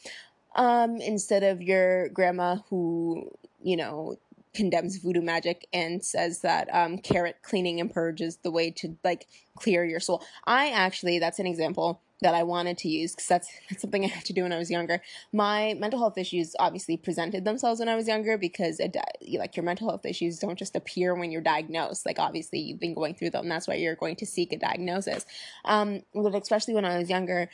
Um, 0.54 0.96
instead 0.96 1.42
of 1.42 1.62
your 1.62 2.10
grandma 2.10 2.56
who, 2.68 3.30
you 3.62 3.76
know, 3.76 4.16
condemns 4.54 4.98
voodoo 4.98 5.22
magic 5.22 5.66
and 5.72 6.04
says 6.04 6.40
that 6.40 6.68
um, 6.74 6.98
carrot 6.98 7.36
cleaning 7.42 7.80
and 7.80 7.92
purge 7.92 8.20
is 8.20 8.36
the 8.38 8.50
way 8.50 8.70
to 8.70 8.96
like 9.02 9.26
clear 9.56 9.84
your 9.84 10.00
soul. 10.00 10.22
I 10.46 10.70
actually, 10.70 11.18
that's 11.18 11.38
an 11.38 11.46
example 11.46 12.00
that 12.20 12.34
I 12.34 12.44
wanted 12.44 12.78
to 12.78 12.88
use 12.88 13.12
because 13.12 13.26
that's, 13.26 13.48
that's 13.68 13.82
something 13.82 14.04
I 14.04 14.08
had 14.08 14.24
to 14.26 14.32
do 14.32 14.42
when 14.42 14.52
I 14.52 14.58
was 14.58 14.70
younger. 14.70 15.00
My 15.32 15.74
mental 15.74 15.98
health 15.98 16.18
issues 16.18 16.54
obviously 16.58 16.96
presented 16.96 17.44
themselves 17.44 17.80
when 17.80 17.88
I 17.88 17.96
was 17.96 18.08
younger 18.08 18.38
because 18.38 18.78
it, 18.78 18.96
like 19.38 19.56
your 19.56 19.64
mental 19.64 19.88
health 19.88 20.06
issues 20.06 20.38
don't 20.38 20.58
just 20.58 20.76
appear 20.76 21.14
when 21.14 21.30
you're 21.30 21.42
diagnosed. 21.42 22.06
Like 22.06 22.18
obviously 22.18 22.60
you've 22.60 22.80
been 22.80 22.94
going 22.94 23.14
through 23.14 23.30
them. 23.30 23.48
That's 23.48 23.66
why 23.66 23.74
you're 23.74 23.96
going 23.96 24.16
to 24.16 24.26
seek 24.26 24.52
a 24.52 24.58
diagnosis. 24.58 25.26
Um, 25.64 26.02
but 26.14 26.34
especially 26.34 26.74
when 26.74 26.84
I 26.84 26.98
was 26.98 27.10
younger, 27.10 27.48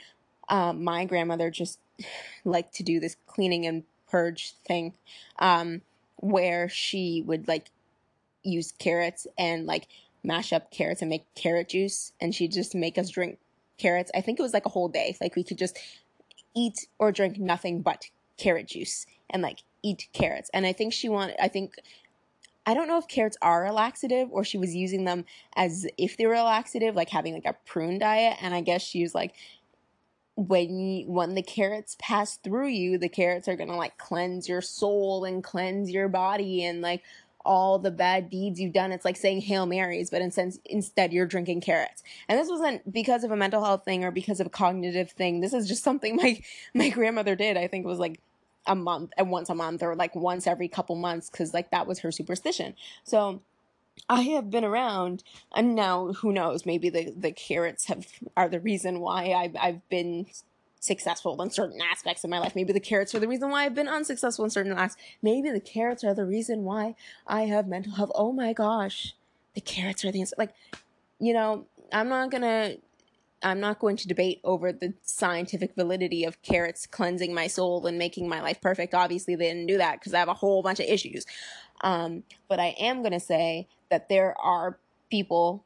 um, 0.49 0.85
my 0.85 1.05
grandmother 1.05 1.50
just 1.50 1.78
liked 2.45 2.75
to 2.75 2.83
do 2.83 3.00
this 3.00 3.17
cleaning 3.26 3.67
and 3.67 3.85
purge 4.11 4.55
thing, 4.67 4.95
um, 5.38 5.83
where 6.19 6.69
she 6.69 7.23
would 7.27 7.49
like 7.49 7.71
use 8.43 8.73
carrots 8.79 9.27
and 9.39 9.67
like 9.67 9.89
mash 10.25 10.53
up 10.53 10.71
carrots 10.71 11.01
and 11.03 11.09
make 11.09 11.25
carrot 11.35 11.69
juice, 11.69 12.13
and 12.21 12.35
she'd 12.35 12.53
just 12.53 12.75
make 12.75 12.99
us 12.99 13.11
drink 13.11 13.39
carrots. 13.79 14.11
I 14.15 14.21
think 14.21 14.39
it 14.39 14.43
was 14.43 14.55
like 14.55 14.67
a 14.67 14.71
whole 14.71 14.89
day. 14.89 15.17
Like 15.21 15.37
we 15.37 15.45
could 15.45 15.59
just 15.59 15.79
eat 16.55 16.87
or 16.99 17.13
drink 17.13 17.39
nothing 17.39 17.83
but 17.83 18.11
carrot 18.37 18.67
juice 18.67 19.07
and 19.31 19.43
like 19.43 19.63
eat 19.83 20.09
carrots. 20.13 20.51
And 20.53 20.67
I 20.67 20.73
think 20.73 20.93
she 20.93 21.09
wanted, 21.09 21.37
I 21.41 21.49
think, 21.49 21.75
I 22.67 22.75
don't 22.75 22.89
know 22.89 22.99
if 22.99 23.09
carrots 23.09 23.37
are 23.41 23.65
a 23.65 23.73
laxative 23.73 24.28
or 24.31 24.45
she 24.45 24.59
was 24.59 24.75
using 24.75 25.04
them 25.04 25.25
as 25.57 25.87
if 25.97 26.17
they 26.17 26.26
were 26.26 26.35
a 26.35 26.43
laxative, 26.43 26.95
like 26.95 27.09
having 27.09 27.35
like 27.35 27.47
a 27.47 27.57
prune 27.65 27.99
diet. 27.99 28.37
And 28.43 28.54
I 28.54 28.61
guess 28.61 28.83
she 28.83 29.02
was 29.02 29.15
like, 29.15 29.35
when 30.39 30.79
you, 30.79 31.07
when 31.11 31.35
the 31.35 31.43
carrots 31.43 31.97
pass 31.99 32.37
through 32.37 32.69
you, 32.69 32.97
the 32.97 33.09
carrots 33.09 33.49
are 33.49 33.57
gonna 33.57 33.77
like 33.77 33.99
cleanse 33.99 34.49
your 34.49 34.61
soul 34.61 35.25
and 35.25 35.43
cleanse 35.43 35.91
your 35.91 36.07
body 36.07 36.65
and 36.65 36.81
like 36.81 37.03
all 37.45 37.81
the 37.81 37.91
bad 37.91 38.31
deeds 38.31 38.61
you've 38.61 38.73
done. 38.73 38.93
It's 38.93 39.05
like 39.05 39.17
saying 39.17 39.41
Hail 39.41 39.67
Marys, 39.67 40.11
but 40.11 40.23
instead, 40.23 40.53
instead 40.65 41.13
you're 41.13 41.27
drinking 41.27 41.63
carrots. 41.63 42.05
And 42.29 42.39
this 42.39 42.49
wasn't 42.49 42.93
because 42.93 43.25
of 43.25 43.33
a 43.33 43.37
mental 43.37 43.65
health 43.65 43.85
thing 43.85 44.05
or 44.05 44.13
because 44.13 44.39
of 44.39 44.47
a 44.47 44.51
cognitive 44.51 45.11
thing. 45.11 45.41
This 45.41 45.53
is 45.53 45.67
just 45.67 45.83
something 45.83 46.15
my 46.23 46.41
my 46.73 46.89
grandmother 46.91 47.35
did. 47.35 47.57
I 47.57 47.67
think 47.67 47.85
it 47.85 47.89
was 47.89 47.99
like 47.99 48.21
a 48.65 48.77
month 48.77 49.13
and 49.19 49.33
once 49.33 49.49
a 49.49 49.57
month 49.57 49.83
or 49.83 49.97
like 49.97 50.15
once 50.15 50.47
every 50.47 50.69
couple 50.69 50.95
months 50.95 51.31
because 51.31 51.53
like 51.53 51.73
that 51.73 51.89
was 51.89 51.99
her 51.99 52.13
superstition. 52.13 52.77
So 53.03 53.43
I 54.08 54.23
have 54.23 54.50
been 54.50 54.65
around, 54.65 55.23
and 55.54 55.75
now 55.75 56.13
who 56.13 56.32
knows? 56.32 56.67
Maybe 56.67 56.91
the, 56.91 57.13
the 57.17 57.32
carrots 57.32 57.87
have 57.87 58.06
are 58.37 58.49
the 58.49 58.61
reason 58.61 59.00
why 59.00 59.32
I've 59.32 59.56
I've 59.58 59.89
been 59.89 60.26
successful 60.80 61.41
in 61.43 61.50
certain 61.50 61.80
aspects 61.80 62.25
of 62.25 62.30
my 62.30 62.39
life. 62.39 62.54
Maybe 62.54 62.73
the 62.73 62.80
carrots 62.80 63.15
are 63.15 63.19
the 63.19 63.28
reason 63.28 63.50
why 63.50 63.65
I've 63.65 63.75
been 63.75 63.89
unsuccessful 63.89 64.45
in 64.45 64.50
certain 64.50 64.73
aspects. 64.73 64.97
Maybe 65.23 65.50
the 65.50 65.61
carrots 65.61 66.04
are 66.04 66.15
the 66.15 66.25
reason 66.25 66.65
why 66.65 66.95
I 67.26 67.43
have 67.43 67.67
mental 67.67 67.93
health. 67.93 68.13
Oh 68.15 68.32
my 68.32 68.52
gosh, 68.52 69.15
the 69.54 69.61
carrots 69.61 70.04
are 70.04 70.13
the 70.13 70.21
answer. 70.21 70.37
Like, 70.39 70.54
you 71.19 71.32
know, 71.32 71.67
I'm 71.93 72.08
not 72.08 72.30
gonna. 72.30 72.76
I'm 73.41 73.61
not 73.61 73.78
going 73.78 73.97
to 73.99 74.08
debate 74.08 74.41
over 74.43 74.73
the 74.73 74.95
scientific 75.02 75.76
validity 75.76 76.25
of 76.25 76.43
carrots 76.43 76.89
cleansing 76.89 77.32
my 77.32 77.47
soul 77.47 77.87
and 77.87 77.97
making 77.97 78.28
my 78.28 78.41
life 78.41 78.61
perfect. 78.61 78.95
Obviously, 78.95 79.37
they 79.37 79.47
didn't 79.47 79.69
do 79.69 79.78
that 79.78 80.00
because 80.00 80.13
I 80.13 80.19
have 80.19 80.28
a 80.28 80.34
whole 80.34 80.61
bunch 80.61 80.80
of 80.80 80.87
issues. 80.87 81.25
Um, 81.82 82.25
but 82.49 82.58
I 82.58 82.75
am 82.80 83.00
going 83.02 83.13
to 83.13 83.21
say 83.21 83.69
that 83.91 84.09
there 84.09 84.35
are 84.41 84.79
people 85.11 85.65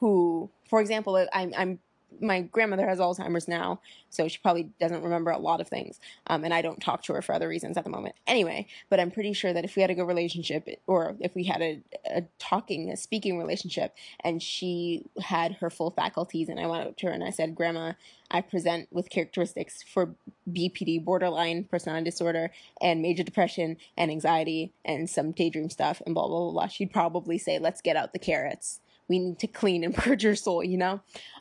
who, 0.00 0.50
for 0.68 0.80
example, 0.80 1.26
I'm, 1.32 1.52
I'm 1.56 1.78
my 2.20 2.42
grandmother 2.42 2.86
has 2.86 2.98
Alzheimer's 2.98 3.48
now, 3.48 3.80
so 4.10 4.28
she 4.28 4.38
probably 4.38 4.70
doesn't 4.80 5.02
remember 5.02 5.30
a 5.30 5.38
lot 5.38 5.60
of 5.60 5.68
things. 5.68 6.00
Um, 6.26 6.44
and 6.44 6.52
I 6.52 6.62
don't 6.62 6.80
talk 6.80 7.02
to 7.04 7.14
her 7.14 7.22
for 7.22 7.34
other 7.34 7.48
reasons 7.48 7.76
at 7.76 7.84
the 7.84 7.90
moment. 7.90 8.14
Anyway, 8.26 8.66
but 8.90 9.00
I'm 9.00 9.10
pretty 9.10 9.32
sure 9.32 9.52
that 9.52 9.64
if 9.64 9.76
we 9.76 9.82
had 9.82 9.90
a 9.90 9.94
good 9.94 10.06
relationship, 10.06 10.68
or 10.86 11.16
if 11.20 11.34
we 11.34 11.44
had 11.44 11.62
a, 11.62 11.82
a 12.06 12.22
talking, 12.38 12.90
a 12.90 12.96
speaking 12.96 13.38
relationship, 13.38 13.94
and 14.20 14.42
she 14.42 15.04
had 15.20 15.54
her 15.54 15.70
full 15.70 15.90
faculties, 15.90 16.48
and 16.48 16.60
I 16.60 16.66
went 16.66 16.86
up 16.86 16.96
to 16.98 17.06
her 17.06 17.12
and 17.12 17.24
I 17.24 17.30
said, 17.30 17.54
Grandma, 17.54 17.92
I 18.30 18.40
present 18.40 18.88
with 18.90 19.10
characteristics 19.10 19.82
for 19.82 20.14
BPD, 20.50 21.04
borderline 21.04 21.64
personality 21.64 22.04
disorder, 22.04 22.50
and 22.80 23.02
major 23.02 23.22
depression, 23.22 23.76
and 23.96 24.10
anxiety, 24.10 24.72
and 24.84 25.08
some 25.08 25.32
daydream 25.32 25.70
stuff, 25.70 26.00
and 26.06 26.14
blah, 26.14 26.26
blah, 26.26 26.40
blah, 26.40 26.52
blah. 26.52 26.66
She'd 26.68 26.92
probably 26.92 27.38
say, 27.38 27.58
Let's 27.58 27.80
get 27.80 27.96
out 27.96 28.12
the 28.12 28.18
carrots 28.18 28.80
we 29.12 29.18
need 29.18 29.38
to 29.40 29.46
clean 29.46 29.84
and 29.84 29.94
purge 30.02 30.24
your 30.24 30.34
soul, 30.34 30.64
you 30.64 30.78
know? 30.78 31.00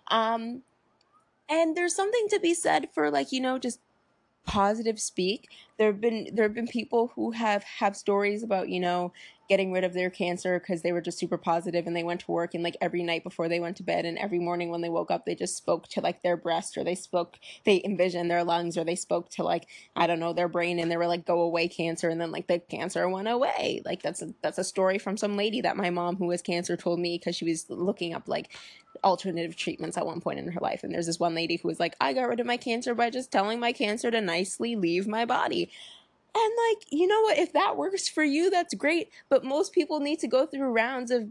Um, 0.10 0.64
and 1.50 1.76
there's 1.76 1.96
something 1.96 2.28
to 2.30 2.40
be 2.40 2.54
said 2.54 2.90
for 2.94 3.10
like, 3.10 3.32
you 3.32 3.40
know, 3.40 3.58
just 3.58 3.80
positive 4.46 5.00
speak. 5.00 5.50
There 5.78 5.88
have 5.88 6.02
been 6.02 6.30
there 6.34 6.46
have 6.46 6.54
been 6.54 6.68
people 6.68 7.12
who 7.16 7.32
have 7.32 7.64
have 7.64 7.96
stories 7.96 8.44
about, 8.44 8.68
you 8.70 8.82
know, 8.82 9.14
getting 9.52 9.74
rid 9.74 9.84
of 9.84 9.92
their 9.92 10.10
cancer 10.10 10.62
because 10.62 10.82
they 10.82 10.94
were 10.94 11.02
just 11.02 11.20
super 11.20 11.38
positive 11.38 11.86
and 11.86 11.94
they 11.94 12.04
went 12.04 12.22
to 12.22 12.32
work 12.32 12.54
and 12.54 12.64
like 12.64 12.78
every 12.80 13.04
night 13.04 13.22
before 13.22 13.50
they 13.50 13.60
went 13.60 13.76
to 13.76 13.84
bed 13.84 14.06
and 14.06 14.18
every 14.18 14.40
morning 14.40 14.70
when 14.70 14.80
they 14.80 14.88
woke 14.88 15.12
up 15.12 15.26
they 15.26 15.36
just 15.36 15.58
spoke 15.58 15.90
to 15.90 16.00
like 16.00 16.24
their 16.24 16.38
breast 16.38 16.78
or 16.78 16.86
they 16.86 16.96
spoke 16.96 17.38
they 17.66 17.82
envisioned 17.84 18.32
their 18.32 18.46
lungs 18.46 18.78
or 18.78 18.86
they 18.86 18.96
spoke 18.96 19.28
to 19.28 19.44
like 19.44 19.68
I 19.94 20.08
don't 20.08 20.22
know 20.22 20.32
their 20.32 20.48
brain 20.48 20.80
and 20.80 20.90
they 20.90 20.96
were 20.96 21.06
like 21.06 21.26
go 21.26 21.42
away 21.42 21.68
cancer 21.68 22.08
and 22.08 22.22
then 22.22 22.32
like 22.32 22.48
the 22.48 22.60
cancer 22.60 23.10
went 23.10 23.28
away. 23.28 23.82
Like 23.84 24.02
that's 24.02 24.22
a 24.22 24.34
that's 24.42 24.58
a 24.58 24.64
story 24.64 24.98
from 24.98 25.18
some 25.18 25.36
lady 25.36 25.60
that 25.60 25.76
my 25.76 25.90
mom 25.90 26.16
who 26.16 26.32
has 26.32 26.42
cancer 26.42 26.78
told 26.78 27.02
me 27.02 27.18
because 27.18 27.36
she 27.36 27.44
was 27.44 27.70
looking 27.70 28.14
up 28.14 28.30
like 28.30 28.56
alternative 29.04 29.58
treatments 29.58 29.98
at 29.98 30.06
one 30.06 30.22
point 30.22 30.40
in 30.40 30.50
her 30.50 30.62
life. 30.62 30.84
And 30.84 30.94
there's 30.94 31.08
this 31.08 31.20
one 31.20 31.36
lady 31.36 31.58
who 31.58 31.68
was 31.68 31.80
like 31.80 31.98
I 32.00 32.14
got 32.14 32.30
rid 32.30 32.40
of 32.40 32.46
my 32.46 32.56
cancer 32.56 32.96
by 32.96 33.10
just 33.10 33.34
telling 33.34 33.60
my 33.60 33.74
cancer 33.74 34.12
to 34.12 34.22
nicely 34.22 34.78
leave 34.78 35.08
my 35.08 35.26
body 35.26 35.70
and 36.34 36.54
like, 36.70 36.86
you 36.90 37.08
know 37.08 37.22
what? 37.22 37.38
If 37.38 37.54
that 37.54 37.78
works 37.78 38.08
for 38.08 38.24
you, 38.24 38.50
that's 38.50 38.74
great. 38.74 39.10
But 39.30 39.44
most 39.44 39.74
people 39.74 40.00
need 40.00 40.20
to 40.20 40.28
go 40.28 40.46
through 40.46 40.70
rounds 40.70 41.12
of 41.12 41.28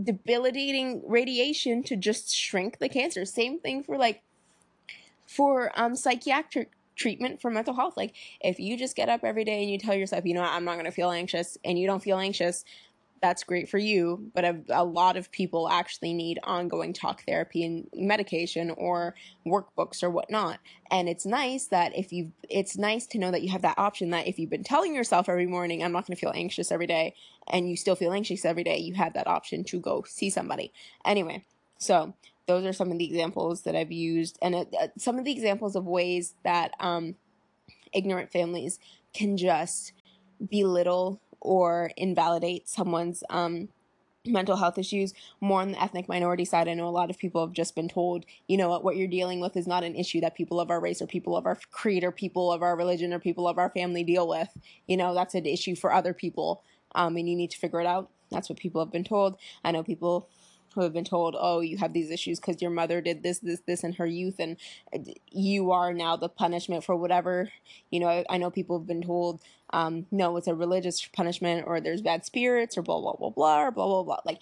debilitating 0.00 1.02
radiation 1.06 1.82
to 1.84 1.96
just 1.96 2.34
shrink 2.34 2.78
the 2.78 2.88
cancer. 2.88 3.24
Same 3.24 3.58
thing 3.58 3.82
for 3.82 3.96
like 3.96 4.22
for 5.26 5.70
um 5.78 5.96
psychiatric 5.96 6.70
treatment 6.96 7.40
for 7.40 7.50
mental 7.50 7.74
health. 7.74 7.96
Like 7.96 8.14
if 8.40 8.58
you 8.60 8.76
just 8.76 8.96
get 8.96 9.08
up 9.08 9.24
every 9.24 9.44
day 9.44 9.62
and 9.62 9.70
you 9.70 9.78
tell 9.78 9.94
yourself, 9.94 10.24
you 10.24 10.34
know, 10.34 10.42
I'm 10.42 10.64
not 10.64 10.74
going 10.74 10.84
to 10.84 10.90
feel 10.90 11.10
anxious 11.10 11.56
and 11.64 11.78
you 11.78 11.86
don't 11.86 12.02
feel 12.02 12.18
anxious 12.18 12.64
that's 13.22 13.44
great 13.44 13.68
for 13.68 13.78
you, 13.78 14.30
but 14.34 14.44
a, 14.44 14.56
a, 14.68 14.84
lot 14.84 15.16
of 15.16 15.30
people 15.30 15.68
actually 15.68 16.12
need 16.12 16.40
ongoing 16.42 16.92
talk 16.92 17.24
therapy 17.24 17.64
and 17.64 17.88
medication 17.94 18.70
or 18.72 19.14
workbooks 19.46 20.02
or 20.02 20.10
whatnot. 20.10 20.58
And 20.90 21.08
it's 21.08 21.24
nice 21.24 21.66
that 21.66 21.96
if 21.96 22.12
you, 22.12 22.32
it's 22.50 22.76
nice 22.76 23.06
to 23.06 23.18
know 23.18 23.30
that 23.30 23.42
you 23.42 23.50
have 23.50 23.62
that 23.62 23.78
option 23.78 24.10
that 24.10 24.26
if 24.26 24.40
you've 24.40 24.50
been 24.50 24.64
telling 24.64 24.92
yourself 24.92 25.28
every 25.28 25.46
morning, 25.46 25.84
I'm 25.84 25.92
not 25.92 26.04
going 26.04 26.16
to 26.16 26.20
feel 26.20 26.32
anxious 26.34 26.72
every 26.72 26.88
day, 26.88 27.14
and 27.46 27.70
you 27.70 27.76
still 27.76 27.94
feel 27.94 28.12
anxious 28.12 28.44
every 28.44 28.64
day, 28.64 28.78
you 28.78 28.94
have 28.94 29.14
that 29.14 29.28
option 29.28 29.62
to 29.64 29.78
go 29.78 30.02
see 30.06 30.28
somebody. 30.28 30.72
Anyway, 31.04 31.44
so 31.78 32.14
those 32.48 32.64
are 32.66 32.72
some 32.72 32.90
of 32.90 32.98
the 32.98 33.04
examples 33.04 33.62
that 33.62 33.76
I've 33.76 33.92
used, 33.92 34.36
and 34.42 34.56
uh, 34.56 34.64
uh 34.80 34.88
some 34.98 35.16
of 35.16 35.24
the 35.24 35.32
examples 35.32 35.76
of 35.76 35.86
ways 35.86 36.34
that 36.42 36.72
um, 36.80 37.14
ignorant 37.92 38.32
families 38.32 38.80
can 39.14 39.36
just 39.36 39.92
belittle 40.50 41.20
or 41.42 41.90
invalidate 41.96 42.68
someone's 42.68 43.22
um, 43.28 43.68
mental 44.24 44.56
health 44.56 44.78
issues. 44.78 45.12
More 45.40 45.60
on 45.60 45.72
the 45.72 45.82
ethnic 45.82 46.08
minority 46.08 46.44
side 46.44 46.68
i 46.68 46.74
know 46.74 46.86
a 46.86 46.90
lot 46.90 47.10
of 47.10 47.18
people 47.18 47.44
have 47.44 47.52
just 47.52 47.74
been 47.74 47.88
told 47.88 48.24
you 48.46 48.56
know 48.56 48.68
what 48.68 48.84
what 48.84 48.96
you're 48.96 49.08
dealing 49.08 49.40
with 49.40 49.56
is 49.56 49.66
not 49.66 49.82
an 49.82 49.96
issue 49.96 50.20
that 50.20 50.36
people 50.36 50.60
of 50.60 50.70
our 50.70 50.80
race 50.80 51.02
or 51.02 51.06
people 51.06 51.36
of 51.36 51.44
our 51.44 51.58
creed 51.72 52.04
or 52.04 52.12
people 52.12 52.52
of 52.52 52.62
our 52.62 52.76
religion 52.76 53.12
or 53.12 53.18
people 53.18 53.48
of 53.48 53.58
our 53.58 53.70
family 53.70 54.04
deal 54.04 54.28
with. 54.28 54.48
You 54.86 54.96
know 54.96 55.12
that's 55.14 55.34
an 55.34 55.46
issue 55.46 55.74
for 55.74 55.92
other 55.92 56.14
people 56.14 56.62
um, 56.94 57.16
and 57.16 57.28
you 57.28 57.36
need 57.36 57.50
to 57.50 57.58
figure 57.58 57.80
it 57.80 57.86
out. 57.86 58.10
That's 58.30 58.48
what 58.48 58.58
people 58.58 58.82
have 58.82 58.92
been 58.92 59.04
told. 59.04 59.36
I 59.64 59.72
know 59.72 59.82
people 59.82 60.28
who 60.74 60.82
have 60.82 60.92
been 60.92 61.04
told, 61.04 61.36
oh, 61.38 61.60
you 61.60 61.76
have 61.78 61.92
these 61.92 62.10
issues 62.10 62.40
because 62.40 62.62
your 62.62 62.70
mother 62.70 63.00
did 63.02 63.22
this, 63.22 63.40
this, 63.40 63.60
this 63.66 63.84
in 63.84 63.92
her 63.94 64.06
youth, 64.06 64.36
and 64.38 64.56
you 65.30 65.70
are 65.70 65.92
now 65.92 66.16
the 66.16 66.30
punishment 66.30 66.82
for 66.82 66.96
whatever. 66.96 67.50
You 67.90 68.00
know, 68.00 68.08
I, 68.08 68.24
I 68.30 68.38
know 68.38 68.50
people 68.50 68.78
have 68.78 68.86
been 68.86 69.02
told, 69.02 69.42
um, 69.72 70.06
no, 70.10 70.36
it's 70.36 70.46
a 70.46 70.54
religious 70.54 71.04
punishment, 71.06 71.64
or 71.66 71.80
there's 71.80 72.02
bad 72.02 72.24
spirits, 72.24 72.76
or 72.76 72.82
blah, 72.82 73.00
blah, 73.00 73.14
blah, 73.14 73.30
blah, 73.30 73.62
or 73.62 73.70
blah, 73.70 73.86
blah, 73.86 74.02
blah. 74.02 74.20
Like 74.24 74.40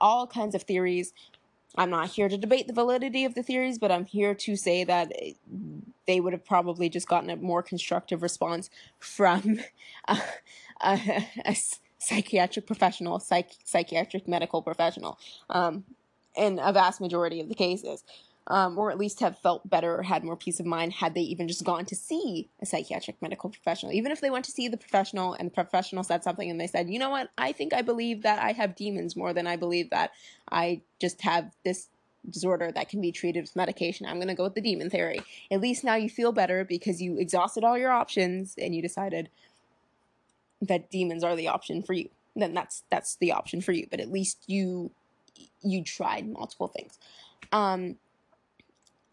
all 0.00 0.26
kinds 0.26 0.54
of 0.54 0.62
theories. 0.62 1.12
I'm 1.76 1.90
not 1.90 2.08
here 2.08 2.28
to 2.28 2.36
debate 2.36 2.66
the 2.66 2.72
validity 2.72 3.24
of 3.24 3.34
the 3.34 3.44
theories, 3.44 3.78
but 3.78 3.92
I'm 3.92 4.04
here 4.04 4.34
to 4.34 4.56
say 4.56 4.82
that 4.84 5.12
they 6.06 6.20
would 6.20 6.32
have 6.32 6.44
probably 6.44 6.88
just 6.88 7.06
gotten 7.06 7.30
a 7.30 7.36
more 7.36 7.62
constructive 7.62 8.22
response 8.22 8.70
from 8.98 9.60
a, 10.08 10.18
a, 10.82 11.26
a 11.44 11.56
psychiatric 11.98 12.66
professional, 12.66 13.20
psych- 13.20 13.58
psychiatric 13.64 14.26
medical 14.26 14.62
professional, 14.62 15.18
um, 15.48 15.84
in 16.36 16.58
a 16.60 16.72
vast 16.72 17.00
majority 17.00 17.40
of 17.40 17.48
the 17.48 17.54
cases. 17.54 18.02
Um, 18.46 18.78
or 18.78 18.90
at 18.90 18.98
least 18.98 19.20
have 19.20 19.38
felt 19.38 19.68
better 19.68 19.94
or 19.94 20.02
had 20.02 20.24
more 20.24 20.34
peace 20.34 20.58
of 20.58 20.66
mind 20.66 20.94
had 20.94 21.14
they 21.14 21.20
even 21.20 21.46
just 21.46 21.62
gone 21.62 21.84
to 21.84 21.94
see 21.94 22.48
a 22.60 22.66
psychiatric 22.66 23.20
medical 23.22 23.48
professional. 23.48 23.92
Even 23.92 24.10
if 24.10 24.20
they 24.20 24.30
went 24.30 24.44
to 24.46 24.50
see 24.50 24.66
the 24.66 24.76
professional 24.76 25.34
and 25.34 25.46
the 25.46 25.54
professional 25.54 26.02
said 26.02 26.24
something 26.24 26.50
and 26.50 26.60
they 26.60 26.66
said, 26.66 26.90
you 26.90 26.98
know 26.98 27.10
what, 27.10 27.30
I 27.38 27.52
think 27.52 27.72
I 27.72 27.82
believe 27.82 28.22
that 28.22 28.42
I 28.42 28.52
have 28.52 28.74
demons 28.74 29.14
more 29.14 29.32
than 29.32 29.46
I 29.46 29.54
believe 29.54 29.90
that 29.90 30.12
I 30.50 30.80
just 30.98 31.20
have 31.20 31.52
this 31.64 31.88
disorder 32.28 32.72
that 32.72 32.88
can 32.88 33.00
be 33.00 33.12
treated 33.12 33.42
with 33.42 33.54
medication. 33.54 34.06
I'm 34.06 34.16
going 34.16 34.28
to 34.28 34.34
go 34.34 34.44
with 34.44 34.54
the 34.54 34.60
demon 34.60 34.90
theory. 34.90 35.22
At 35.50 35.60
least 35.60 35.84
now 35.84 35.94
you 35.94 36.08
feel 36.08 36.32
better 36.32 36.64
because 36.64 37.00
you 37.00 37.18
exhausted 37.18 37.62
all 37.62 37.78
your 37.78 37.92
options 37.92 38.54
and 38.58 38.74
you 38.74 38.82
decided, 38.82 39.28
that 40.60 40.90
demons 40.90 41.24
are 41.24 41.36
the 41.36 41.48
option 41.48 41.82
for 41.82 41.92
you, 41.92 42.08
then 42.36 42.54
that's 42.54 42.84
that's 42.90 43.16
the 43.16 43.32
option 43.32 43.60
for 43.60 43.72
you. 43.72 43.86
But 43.90 44.00
at 44.00 44.10
least 44.10 44.44
you 44.46 44.90
you 45.62 45.82
tried 45.82 46.28
multiple 46.28 46.68
things. 46.68 46.98
Um, 47.52 47.96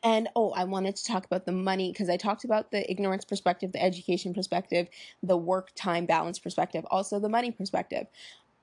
and 0.08 0.30
oh, 0.38 0.52
I 0.52 0.64
wanted 0.64 0.96
to 0.96 1.04
talk 1.04 1.26
about 1.26 1.46
the 1.46 1.52
money 1.52 1.92
because 1.92 2.10
I 2.10 2.16
talked 2.16 2.46
about 2.46 2.72
the 2.72 2.90
ignorance 2.90 3.26
perspective, 3.26 3.74
the 3.74 3.84
education 3.84 4.34
perspective, 4.34 4.88
the 5.22 5.36
work 5.36 5.72
time 5.76 6.06
balance 6.06 6.40
perspective, 6.40 6.86
also 6.90 7.20
the 7.20 7.28
money 7.28 7.52
perspective. 7.52 8.08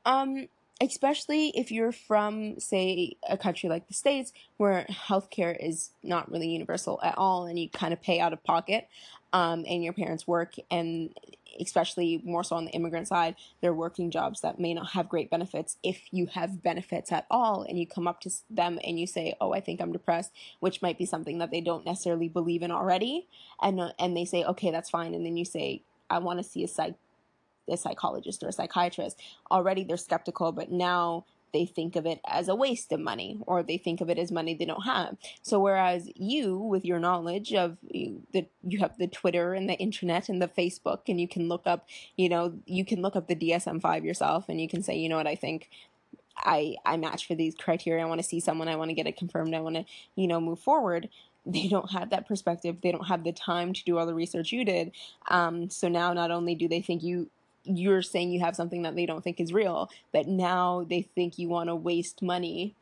Um, 0.07 0.49
especially 0.81 1.49
if 1.51 1.71
you're 1.71 1.93
from, 1.93 2.59
say, 2.59 3.17
a 3.29 3.39
country 3.39 3.69
like 3.69 3.87
the 3.87 3.95
States 3.95 4.33
where 4.57 4.85
healthcare 4.91 5.57
is 5.59 5.91
not 6.03 6.31
really 6.31 6.49
universal 6.49 7.01
at 7.03 7.17
all 7.17 7.47
and 7.47 7.59
you 7.59 7.69
kind 7.69 7.93
of 7.93 8.03
pay 8.03 8.21
out 8.21 8.33
of 8.33 8.43
pocket 8.45 8.89
um, 9.33 9.65
and 9.69 9.85
your 9.85 9.93
parents 9.93 10.27
work 10.27 10.55
and 10.71 11.15
especially 11.61 12.21
more 12.25 12.45
so 12.45 12.57
on 12.57 12.65
the 12.65 12.71
immigrant 12.73 13.09
side, 13.09 13.37
they're 13.61 13.75
working 13.75 14.11
jobs 14.11 14.41
that 14.41 14.59
may 14.59 14.75
not 14.75 14.91
have 14.91 15.09
great 15.09 15.31
benefits. 15.31 15.77
If 15.83 16.03
you 16.11 16.27
have 16.27 16.63
benefits 16.63 17.13
at 17.13 17.27
all 17.31 17.63
and 17.63 17.79
you 17.79 17.87
come 17.87 18.07
up 18.07 18.21
to 18.23 18.31
them 18.51 18.79
and 18.85 18.99
you 18.99 19.07
say, 19.07 19.35
"Oh, 19.41 19.53
I 19.53 19.61
think 19.61 19.81
I'm 19.81 19.93
depressed," 19.93 20.33
which 20.61 20.83
might 20.83 20.99
be 20.99 21.07
something 21.07 21.39
that 21.39 21.51
they 21.51 21.61
don't 21.61 21.87
necessarily 21.87 22.29
believe 22.29 22.63
in 22.63 22.71
already, 22.71 23.29
and 23.63 23.81
uh, 23.81 23.93
and 23.99 24.17
they 24.17 24.25
say, 24.25 24.45
"Okay, 24.45 24.71
that's 24.71 24.91
fine," 24.91 25.15
and 25.15 25.25
then 25.25 25.37
you 25.37 25.45
say, 25.45 25.83
"I 26.11 26.19
want 26.19 26.39
to 26.39 26.45
see 26.45 26.65
a 26.65 26.69
psych 26.69 26.95
a 27.69 27.77
psychologist 27.77 28.43
or 28.43 28.49
a 28.49 28.53
psychiatrist." 28.53 29.21
Already 29.51 29.85
they're 29.85 29.97
skeptical, 29.97 30.53
but 30.53 30.71
now 30.71 31.25
they 31.55 31.65
think 31.65 31.95
of 31.95 32.05
it 32.05 32.21
as 32.27 32.49
a 32.49 32.55
waste 32.55 32.91
of 32.93 32.99
money 32.99 33.39
or 33.47 33.63
they 33.63 33.79
think 33.79 34.01
of 34.01 34.11
it 34.11 34.19
as 34.19 34.33
money 34.33 34.55
they 34.55 34.65
don't 34.65 34.85
have. 34.85 35.17
So 35.41 35.61
whereas 35.61 36.11
you 36.17 36.59
with 36.59 36.85
your 36.85 36.99
knowledge 36.99 37.55
of 37.55 37.79
the 37.91 38.47
you 38.63 38.81
have 38.81 38.99
the 38.99 39.07
Twitter 39.07 39.55
and 39.55 39.71
the 39.71 39.75
internet 39.75 40.29
and 40.29 40.43
the 40.43 40.49
Facebook 40.49 41.03
and 41.09 41.21
you 41.21 41.29
can 41.29 41.49
look 41.49 41.63
up, 41.65 41.87
you 42.17 42.29
know, 42.29 42.59
you 42.67 42.85
can 42.85 43.01
look 43.01 43.15
up 43.15 43.29
the 43.29 43.37
DSM-5 43.37 44.05
yourself 44.05 44.49
and 44.49 44.61
you 44.61 44.69
can 44.69 44.83
say, 44.83 44.97
you 44.97 45.09
know 45.09 45.17
what, 45.17 45.29
I 45.29 45.37
think 45.37 45.71
I 46.37 46.75
I 46.85 46.97
match 46.97 47.27
for 47.27 47.37
these 47.37 47.55
criteria. 47.55 48.03
I 48.03 48.09
want 48.09 48.21
to 48.21 48.27
see 48.27 48.41
someone, 48.41 48.67
I 48.67 48.75
want 48.75 48.91
to 48.91 48.95
get 48.95 49.07
it 49.07 49.17
confirmed, 49.17 49.55
I 49.55 49.61
want 49.61 49.77
to, 49.77 49.85
you 50.17 50.27
know, 50.27 50.41
move 50.41 50.59
forward 50.59 51.09
they 51.47 51.69
don't 51.69 51.91
have 51.91 52.11
that 52.11 52.27
perspective. 52.27 52.79
They 52.83 52.91
don't 52.91 53.07
have 53.07 53.25
the 53.25 53.33
time 53.33 53.75
to 53.75 53.85
do 53.85 53.99
all 53.99 54.07
the 54.07 54.15
research 54.15 54.51
you 54.51 54.65
did. 54.65 54.93
Um, 55.29 55.69
so 55.69 55.89
now, 55.89 56.13
not 56.13 56.31
only 56.31 56.55
do 56.55 56.69
they 56.69 56.81
think 56.81 57.03
you 57.03 57.31
you're 57.65 58.03
saying 58.03 58.31
you 58.31 58.41
have 58.41 58.57
something 58.57 58.83
that 58.83 58.95
they 58.95 59.07
don't 59.07 59.25
think 59.25 59.41
is 59.41 59.53
real, 59.53 59.91
but 60.13 60.27
now 60.27 60.87
they 60.89 61.03
think 61.03 61.39
you 61.39 61.49
want 61.49 61.69
to 61.69 61.75
waste 61.75 62.23
money. 62.23 62.75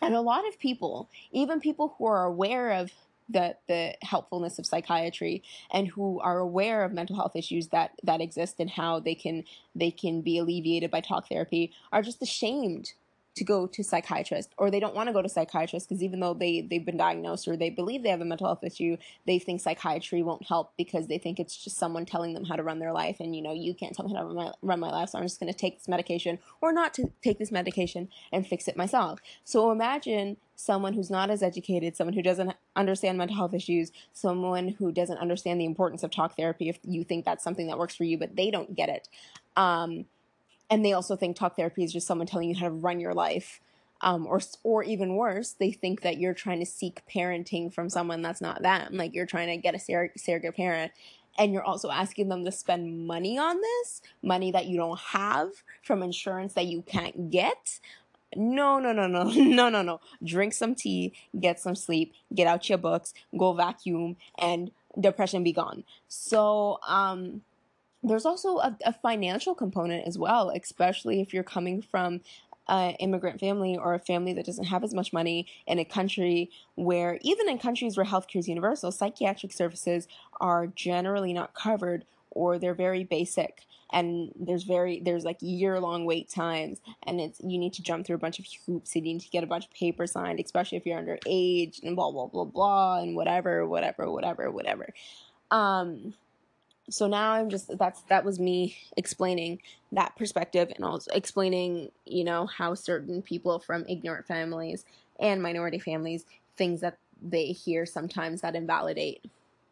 And 0.00 0.14
a 0.14 0.20
lot 0.20 0.46
of 0.48 0.58
people, 0.58 1.10
even 1.32 1.60
people 1.60 1.94
who 1.98 2.06
are 2.06 2.24
aware 2.24 2.72
of 2.72 2.92
the 3.28 3.56
the 3.68 3.94
helpfulness 4.02 4.58
of 4.58 4.66
psychiatry 4.66 5.42
and 5.70 5.88
who 5.88 6.20
are 6.20 6.38
aware 6.38 6.84
of 6.84 6.92
mental 6.92 7.16
health 7.16 7.36
issues 7.36 7.68
that 7.68 7.92
that 8.02 8.20
exist 8.20 8.56
and 8.58 8.70
how 8.70 8.98
they 8.98 9.14
can 9.14 9.44
they 9.74 9.90
can 9.90 10.20
be 10.20 10.38
alleviated 10.38 10.90
by 10.90 11.00
talk 11.00 11.28
therapy 11.28 11.72
are 11.92 12.02
just 12.02 12.20
ashamed 12.22 12.92
to 13.36 13.44
go 13.44 13.66
to 13.66 13.82
psychiatrist 13.84 14.52
or 14.58 14.70
they 14.70 14.80
don't 14.80 14.94
want 14.94 15.08
to 15.08 15.12
go 15.12 15.22
to 15.22 15.28
psychiatrist 15.28 15.88
because 15.88 16.02
even 16.02 16.20
though 16.20 16.34
they 16.34 16.60
they've 16.62 16.84
been 16.84 16.96
diagnosed 16.96 17.46
or 17.46 17.56
they 17.56 17.70
believe 17.70 18.02
they 18.02 18.08
have 18.08 18.20
a 18.20 18.24
mental 18.24 18.46
health 18.46 18.64
issue 18.64 18.96
they 19.26 19.38
think 19.38 19.60
psychiatry 19.60 20.22
won't 20.22 20.46
help 20.46 20.72
because 20.76 21.06
they 21.06 21.18
think 21.18 21.38
it's 21.38 21.56
just 21.56 21.76
someone 21.76 22.04
telling 22.04 22.34
them 22.34 22.44
how 22.44 22.56
to 22.56 22.62
run 22.62 22.78
their 22.78 22.92
life 22.92 23.18
and 23.20 23.34
you 23.34 23.42
know 23.42 23.52
you 23.52 23.74
can't 23.74 23.94
tell 23.94 24.06
me 24.06 24.14
how 24.14 24.20
to 24.20 24.26
run 24.26 24.36
my, 24.36 24.52
run 24.62 24.80
my 24.80 24.90
life 24.90 25.10
so 25.10 25.18
i'm 25.18 25.24
just 25.24 25.38
going 25.38 25.52
to 25.52 25.58
take 25.58 25.78
this 25.78 25.88
medication 25.88 26.38
or 26.60 26.72
not 26.72 26.92
to 26.92 27.10
take 27.22 27.38
this 27.38 27.52
medication 27.52 28.08
and 28.32 28.46
fix 28.46 28.66
it 28.66 28.76
myself 28.76 29.20
so 29.44 29.70
imagine 29.70 30.36
someone 30.60 30.92
who's 30.92 31.10
not 31.10 31.30
as 31.30 31.42
educated, 31.42 31.96
someone 31.96 32.12
who 32.12 32.22
doesn't 32.22 32.52
understand 32.76 33.16
mental 33.16 33.36
health 33.36 33.54
issues, 33.54 33.90
someone 34.12 34.68
who 34.68 34.92
doesn't 34.92 35.16
understand 35.18 35.58
the 35.58 35.64
importance 35.64 36.02
of 36.02 36.10
talk 36.10 36.36
therapy 36.36 36.68
if 36.68 36.78
you 36.84 37.02
think 37.02 37.24
that's 37.24 37.42
something 37.42 37.66
that 37.66 37.78
works 37.78 37.96
for 37.96 38.04
you, 38.04 38.18
but 38.18 38.36
they 38.36 38.50
don't 38.50 38.76
get 38.76 38.88
it. 38.90 39.08
Um, 39.56 40.04
and 40.70 40.84
they 40.84 40.92
also 40.92 41.16
think 41.16 41.36
talk 41.36 41.56
therapy 41.56 41.84
is 41.84 41.92
just 41.92 42.06
someone 42.06 42.26
telling 42.26 42.48
you 42.48 42.56
how 42.56 42.66
to 42.66 42.72
run 42.72 43.00
your 43.00 43.14
life 43.14 43.60
um, 44.02 44.26
or 44.26 44.40
or 44.62 44.82
even 44.82 45.16
worse, 45.16 45.52
they 45.52 45.72
think 45.72 46.02
that 46.02 46.18
you're 46.18 46.34
trying 46.34 46.60
to 46.60 46.66
seek 46.66 47.02
parenting 47.12 47.72
from 47.72 47.90
someone 47.90 48.22
that's 48.22 48.40
not 48.40 48.62
them. 48.62 48.96
Like 48.96 49.14
you're 49.14 49.26
trying 49.26 49.48
to 49.48 49.56
get 49.56 49.74
a 49.74 49.78
sur- 49.78 50.12
surrogate 50.16 50.56
parent, 50.56 50.92
and 51.38 51.52
you're 51.52 51.64
also 51.64 51.90
asking 51.90 52.28
them 52.28 52.44
to 52.44 52.52
spend 52.52 53.06
money 53.06 53.38
on 53.38 53.60
this, 53.60 54.00
money 54.22 54.52
that 54.52 54.66
you 54.66 54.76
don't 54.76 54.98
have 54.98 55.50
from 55.82 56.02
insurance 56.02 56.54
that 56.54 56.66
you 56.66 56.82
can't 56.82 57.30
get. 57.30 57.78
No, 58.34 58.78
no, 58.78 58.92
no, 58.92 59.06
no, 59.06 59.24
no, 59.36 59.68
no, 59.68 59.82
no. 59.82 60.00
Drink 60.24 60.52
some 60.54 60.74
tea, 60.74 61.12
get 61.38 61.60
some 61.60 61.74
sleep, 61.74 62.14
get 62.34 62.46
out 62.46 62.68
your 62.68 62.78
books, 62.78 63.12
go 63.36 63.52
vacuum, 63.52 64.16
and 64.38 64.70
depression 64.98 65.44
be 65.44 65.52
gone. 65.52 65.84
So, 66.08 66.78
um, 66.86 67.42
there's 68.02 68.26
also 68.26 68.58
a, 68.58 68.76
a, 68.86 68.92
financial 68.92 69.54
component 69.54 70.06
as 70.06 70.18
well, 70.18 70.50
especially 70.50 71.20
if 71.20 71.34
you're 71.34 71.42
coming 71.42 71.82
from 71.82 72.20
an 72.68 72.94
immigrant 72.94 73.40
family 73.40 73.76
or 73.76 73.94
a 73.94 73.98
family 73.98 74.32
that 74.32 74.46
doesn't 74.46 74.64
have 74.64 74.84
as 74.84 74.94
much 74.94 75.12
money 75.12 75.46
in 75.66 75.78
a 75.78 75.84
country 75.84 76.50
where, 76.76 77.18
even 77.22 77.48
in 77.48 77.58
countries 77.58 77.96
where 77.96 78.06
healthcare 78.06 78.36
is 78.38 78.48
universal, 78.48 78.92
psychiatric 78.92 79.52
services 79.52 80.06
are 80.40 80.66
generally 80.68 81.32
not 81.32 81.52
covered 81.52 82.04
or 82.30 82.58
they're 82.58 82.74
very 82.74 83.04
basic. 83.04 83.66
And 83.92 84.30
there's 84.38 84.62
very 84.62 85.00
there's 85.00 85.24
like 85.24 85.38
year 85.40 85.80
long 85.80 86.04
wait 86.04 86.30
times 86.30 86.80
and 87.02 87.20
it's 87.20 87.40
you 87.40 87.58
need 87.58 87.72
to 87.72 87.82
jump 87.82 88.06
through 88.06 88.14
a 88.14 88.20
bunch 88.20 88.38
of 88.38 88.46
hoops 88.64 88.94
you 88.94 89.02
need 89.02 89.20
to 89.20 89.28
get 89.30 89.42
a 89.42 89.48
bunch 89.48 89.64
of 89.64 89.72
papers 89.72 90.12
signed 90.12 90.38
especially 90.38 90.78
if 90.78 90.86
you're 90.86 90.96
underage 90.96 91.82
and 91.82 91.96
blah 91.96 92.12
blah 92.12 92.26
blah 92.26 92.44
blah 92.44 93.00
and 93.00 93.16
whatever 93.16 93.66
whatever 93.66 94.08
whatever 94.08 94.48
whatever. 94.48 94.94
Um 95.50 96.14
so 96.90 97.06
now 97.06 97.32
i'm 97.32 97.48
just 97.48 97.76
that's 97.78 98.02
that 98.02 98.24
was 98.24 98.38
me 98.38 98.76
explaining 98.96 99.58
that 99.92 100.14
perspective 100.16 100.70
and 100.74 100.84
also 100.84 101.10
explaining 101.14 101.90
you 102.04 102.24
know 102.24 102.46
how 102.46 102.74
certain 102.74 103.22
people 103.22 103.58
from 103.58 103.84
ignorant 103.88 104.26
families 104.26 104.84
and 105.18 105.42
minority 105.42 105.78
families 105.78 106.24
things 106.56 106.80
that 106.80 106.98
they 107.22 107.46
hear 107.46 107.86
sometimes 107.86 108.40
that 108.40 108.54
invalidate 108.54 109.24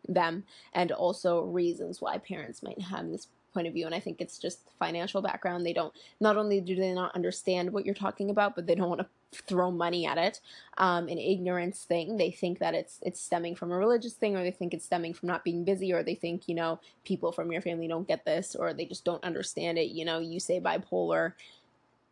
them 0.09 0.45
and 0.73 0.93
also 0.93 1.43
reasons 1.43 2.01
why 2.01 2.17
parents 2.19 2.63
might 2.63 2.81
have 2.81 3.09
this 3.11 3.29
point 3.53 3.67
of 3.67 3.73
view 3.73 3.87
and 3.87 3.95
i 3.95 4.01
think 4.01 4.21
it's 4.21 4.39
just 4.39 4.61
financial 4.79 5.23
background 5.23 5.65
they 5.65 5.73
don't 5.73 5.93
not 6.21 6.37
only 6.37 6.61
do 6.61 6.75
they 6.75 6.93
not 6.93 7.15
understand 7.15 7.73
what 7.73 7.85
you're 7.85 7.95
talking 7.95 8.31
about 8.31 8.55
but 8.55 8.67
they 8.67 8.75
don't 8.75 8.89
want 8.89 9.01
to 9.01 9.07
throw 9.47 9.71
money 9.71 10.07
at 10.07 10.17
it 10.17 10.41
um, 10.79 11.09
an 11.09 11.19
ignorance 11.19 11.85
thing 11.85 12.17
they 12.17 12.31
think 12.31 12.59
that 12.59 12.75
it's 12.75 12.99
it's 13.03 13.21
stemming 13.21 13.55
from 13.55 13.71
a 13.71 13.77
religious 13.77 14.15
thing 14.15 14.35
or 14.37 14.43
they 14.43 14.51
think 14.51 14.73
it's 14.73 14.87
stemming 14.87 15.13
from 15.13 15.27
not 15.27 15.45
being 15.45 15.65
busy 15.65 15.93
or 15.93 16.03
they 16.03 16.15
think 16.15 16.49
you 16.49 16.55
know 16.55 16.81
people 17.05 17.31
from 17.31 17.53
your 17.53 17.61
family 17.61 17.87
don't 17.87 18.09
get 18.09 18.25
this 18.25 18.55
or 18.55 18.73
they 18.73 18.87
just 18.87 19.05
don't 19.05 19.23
understand 19.25 19.77
it 19.77 19.91
you 19.91 20.05
know 20.05 20.19
you 20.19 20.41
say 20.41 20.61
bipolar 20.61 21.33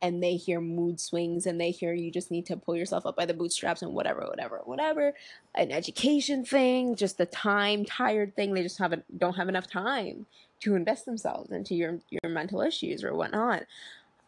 and 0.02 0.22
they 0.22 0.36
hear 0.36 0.60
mood 0.60 1.00
swings 1.00 1.46
and 1.46 1.60
they 1.60 1.70
hear 1.70 1.94
you 1.94 2.10
just 2.10 2.30
need 2.30 2.46
to 2.46 2.56
pull 2.56 2.76
yourself 2.76 3.06
up 3.06 3.16
by 3.16 3.24
the 3.24 3.34
bootstraps 3.34 3.82
and 3.82 3.92
whatever, 3.92 4.26
whatever, 4.28 4.60
whatever. 4.64 5.14
An 5.54 5.72
education 5.72 6.44
thing, 6.44 6.96
just 6.96 7.18
a 7.18 7.26
time 7.26 7.84
tired 7.84 8.36
thing. 8.36 8.52
They 8.52 8.62
just 8.62 8.78
haven't 8.78 9.18
don't 9.18 9.36
have 9.36 9.48
enough 9.48 9.66
time 9.66 10.26
to 10.60 10.74
invest 10.74 11.04
themselves 11.04 11.50
into 11.50 11.74
your 11.74 12.00
your 12.10 12.30
mental 12.30 12.60
issues 12.60 13.04
or 13.04 13.14
whatnot. 13.14 13.64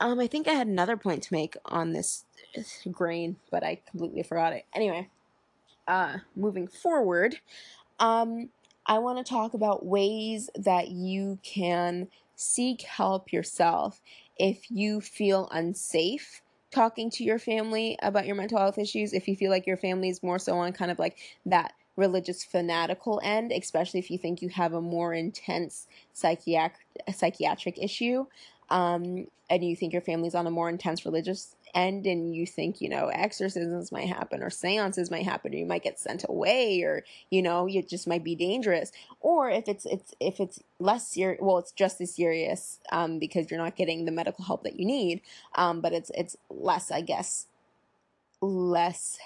Um, 0.00 0.20
I 0.20 0.26
think 0.28 0.46
I 0.46 0.52
had 0.52 0.68
another 0.68 0.96
point 0.96 1.24
to 1.24 1.32
make 1.32 1.56
on 1.64 1.92
this 1.92 2.24
grain, 2.90 3.36
but 3.50 3.64
I 3.64 3.80
completely 3.90 4.22
forgot 4.22 4.52
it. 4.52 4.64
Anyway, 4.72 5.08
uh, 5.88 6.18
moving 6.36 6.68
forward, 6.68 7.40
um, 7.98 8.50
I 8.86 8.98
want 8.98 9.18
to 9.18 9.28
talk 9.28 9.54
about 9.54 9.84
ways 9.84 10.50
that 10.54 10.88
you 10.88 11.38
can 11.42 12.08
seek 12.36 12.82
help 12.82 13.32
yourself 13.32 14.00
if 14.38 14.70
you 14.70 15.00
feel 15.00 15.48
unsafe 15.50 16.42
talking 16.70 17.10
to 17.10 17.24
your 17.24 17.38
family 17.38 17.98
about 18.02 18.26
your 18.26 18.36
mental 18.36 18.58
health 18.58 18.78
issues, 18.78 19.12
if 19.12 19.26
you 19.26 19.34
feel 19.34 19.50
like 19.50 19.66
your 19.66 19.76
family 19.76 20.08
is 20.08 20.22
more 20.22 20.38
so 20.38 20.54
on 20.58 20.72
kind 20.72 20.90
of 20.90 20.98
like 20.98 21.16
that 21.46 21.72
religious 21.98 22.44
fanatical 22.44 23.20
end, 23.24 23.52
especially 23.52 23.98
if 23.98 24.10
you 24.10 24.16
think 24.16 24.40
you 24.40 24.48
have 24.48 24.72
a 24.72 24.80
more 24.80 25.12
intense 25.12 25.88
psychiatric 26.12 26.80
psychiatric 27.12 27.76
issue, 27.76 28.24
um, 28.70 29.26
and 29.50 29.64
you 29.64 29.74
think 29.74 29.92
your 29.92 30.02
family's 30.02 30.34
on 30.34 30.46
a 30.46 30.50
more 30.50 30.68
intense 30.68 31.04
religious 31.04 31.56
end 31.74 32.06
and 32.06 32.34
you 32.34 32.46
think 32.46 32.80
you 32.80 32.88
know 32.88 33.08
exorcisms 33.08 33.92
might 33.92 34.08
happen 34.08 34.42
or 34.42 34.48
seances 34.48 35.10
might 35.10 35.24
happen 35.24 35.52
or 35.52 35.56
you 35.58 35.66
might 35.66 35.82
get 35.82 35.98
sent 35.98 36.24
away 36.26 36.80
or 36.82 37.04
you 37.30 37.42
know 37.42 37.68
it 37.68 37.88
just 37.88 38.06
might 38.06 38.24
be 38.24 38.36
dangerous. 38.36 38.92
Or 39.20 39.50
if 39.50 39.68
it's 39.68 39.84
it's 39.84 40.14
if 40.20 40.38
it's 40.38 40.62
less 40.78 41.08
serious 41.08 41.40
well 41.42 41.58
it's 41.58 41.72
just 41.72 42.00
as 42.00 42.14
serious 42.14 42.78
um, 42.92 43.18
because 43.18 43.50
you're 43.50 43.60
not 43.60 43.76
getting 43.76 44.04
the 44.04 44.12
medical 44.12 44.44
help 44.44 44.62
that 44.62 44.78
you 44.78 44.86
need 44.86 45.20
um, 45.56 45.80
but 45.80 45.92
it's 45.92 46.12
it's 46.14 46.36
less 46.48 46.92
i 46.92 47.00
guess 47.00 47.46
less 48.40 49.18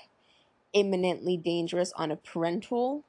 imminently 0.72 1.36
dangerous 1.36 1.92
on 1.96 2.10
a 2.10 2.16
parental 2.16 3.04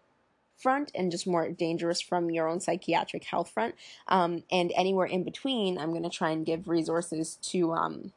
front 0.57 0.91
and 0.95 1.11
just 1.11 1.27
more 1.27 1.49
dangerous 1.49 1.99
from 1.99 2.29
your 2.29 2.47
own 2.47 2.59
psychiatric 2.59 3.23
health 3.23 3.49
front 3.49 3.75
um, 4.07 4.43
and 4.51 4.71
anywhere 4.75 5.07
in 5.07 5.23
between 5.23 5.77
i'm 5.77 5.91
going 5.91 6.03
to 6.03 6.09
try 6.09 6.29
and 6.29 6.45
give 6.45 6.67
resources 6.67 7.37
to 7.41 7.73
um, 7.73 8.11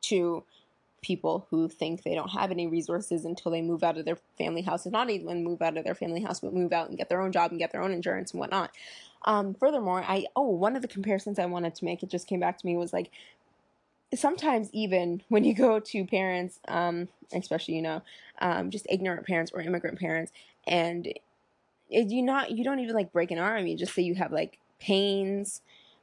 to 0.00 0.42
people 1.06 1.46
who 1.50 1.68
think 1.68 2.02
they 2.02 2.16
don't 2.16 2.30
have 2.30 2.50
any 2.50 2.66
resources 2.66 3.24
until 3.24 3.52
they 3.52 3.62
move 3.62 3.84
out 3.84 3.96
of 3.96 4.04
their 4.04 4.18
family 4.36 4.62
house, 4.62 4.84
and 4.84 4.92
not 4.92 5.08
even 5.08 5.44
move 5.44 5.62
out 5.62 5.76
of 5.76 5.84
their 5.84 5.94
family 5.94 6.20
house, 6.20 6.40
but 6.40 6.52
move 6.52 6.72
out 6.72 6.88
and 6.88 6.98
get 6.98 7.08
their 7.08 7.20
own 7.20 7.30
job 7.30 7.52
and 7.52 7.60
get 7.60 7.70
their 7.70 7.82
own 7.82 7.92
insurance 7.92 8.32
and 8.32 8.40
whatnot. 8.40 8.72
Um, 9.24 9.54
furthermore, 9.54 10.04
I 10.06 10.26
oh 10.34 10.48
one 10.48 10.74
of 10.74 10.82
the 10.82 10.88
comparisons 10.88 11.38
I 11.38 11.46
wanted 11.46 11.76
to 11.76 11.84
make, 11.84 12.02
it 12.02 12.10
just 12.10 12.26
came 12.26 12.40
back 12.40 12.58
to 12.58 12.66
me 12.66 12.76
was 12.76 12.92
like 12.92 13.10
sometimes 14.16 14.68
even 14.72 15.22
when 15.28 15.44
you 15.44 15.54
go 15.54 15.78
to 15.78 16.04
parents, 16.06 16.60
um, 16.68 17.08
especially 17.32 17.74
you 17.74 17.82
know, 17.82 18.02
um, 18.40 18.70
just 18.70 18.86
ignorant 18.90 19.26
parents 19.26 19.52
or 19.54 19.60
immigrant 19.60 19.98
parents, 19.98 20.32
and 20.66 21.06
it, 21.88 22.08
you 22.08 22.22
not 22.22 22.50
you 22.50 22.64
don't 22.64 22.80
even 22.80 22.94
like 22.94 23.12
break 23.12 23.30
an 23.30 23.38
arm, 23.38 23.66
you 23.66 23.76
just 23.76 23.94
say 23.94 24.02
you 24.02 24.14
have 24.14 24.32
like 24.32 24.58
pains, 24.80 25.62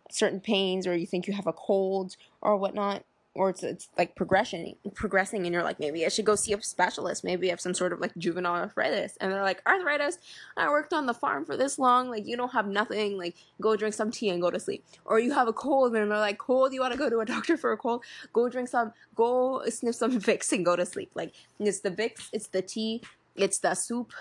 certain 0.09 0.39
pains, 0.39 0.87
or 0.87 0.95
you 0.95 1.05
think 1.05 1.27
you 1.27 1.33
have 1.33 1.47
a 1.47 1.53
cold 1.53 2.15
or 2.41 2.57
whatnot 2.57 3.03
or 3.35 3.49
it's 3.49 3.63
it's 3.63 3.89
like 3.97 4.15
progression 4.15 4.75
progressing 4.93 5.45
and 5.45 5.53
you're 5.53 5.63
like 5.63 5.79
maybe 5.79 6.05
I 6.05 6.09
should 6.09 6.25
go 6.25 6.35
see 6.35 6.53
a 6.53 6.61
specialist. 6.61 7.23
Maybe 7.23 7.47
I 7.47 7.51
have 7.51 7.61
some 7.61 7.73
sort 7.73 7.91
of 7.91 7.99
like 7.99 8.15
juvenile 8.17 8.55
arthritis. 8.55 9.17
And 9.19 9.31
they're 9.31 9.41
like 9.41 9.61
arthritis? 9.65 10.19
I 10.55 10.69
worked 10.69 10.93
on 10.93 11.07
the 11.07 11.13
farm 11.13 11.45
for 11.45 11.57
this 11.57 11.79
long. 11.79 12.09
Like 12.09 12.27
you 12.27 12.37
don't 12.37 12.51
have 12.51 12.67
nothing. 12.67 13.17
Like 13.17 13.35
go 13.59 13.75
drink 13.75 13.95
some 13.95 14.11
tea 14.11 14.29
and 14.29 14.41
go 14.41 14.51
to 14.51 14.59
sleep. 14.59 14.85
Or 15.05 15.19
you 15.19 15.33
have 15.33 15.47
a 15.47 15.53
cold 15.53 15.95
and 15.95 16.11
they're 16.11 16.19
like 16.19 16.37
cold? 16.37 16.73
You 16.73 16.81
want 16.81 16.93
to 16.93 16.99
go 16.99 17.09
to 17.09 17.19
a 17.19 17.25
doctor 17.33 17.57
for 17.57 17.71
a 17.71 17.77
cold? 17.77 18.03
Go 18.33 18.49
drink 18.49 18.69
some 18.69 18.93
go 19.15 19.63
sniff 19.67 19.95
some 19.95 20.11
Vicks 20.19 20.51
and 20.51 20.63
go 20.63 20.75
to 20.75 20.85
sleep. 20.85 21.11
Like 21.15 21.33
it's 21.59 21.79
the 21.79 21.91
Vicks 21.91 22.29
it's 22.31 22.47
the 22.47 22.61
tea 22.61 23.01
it's 23.35 23.57
the 23.57 23.73
soup 23.73 24.13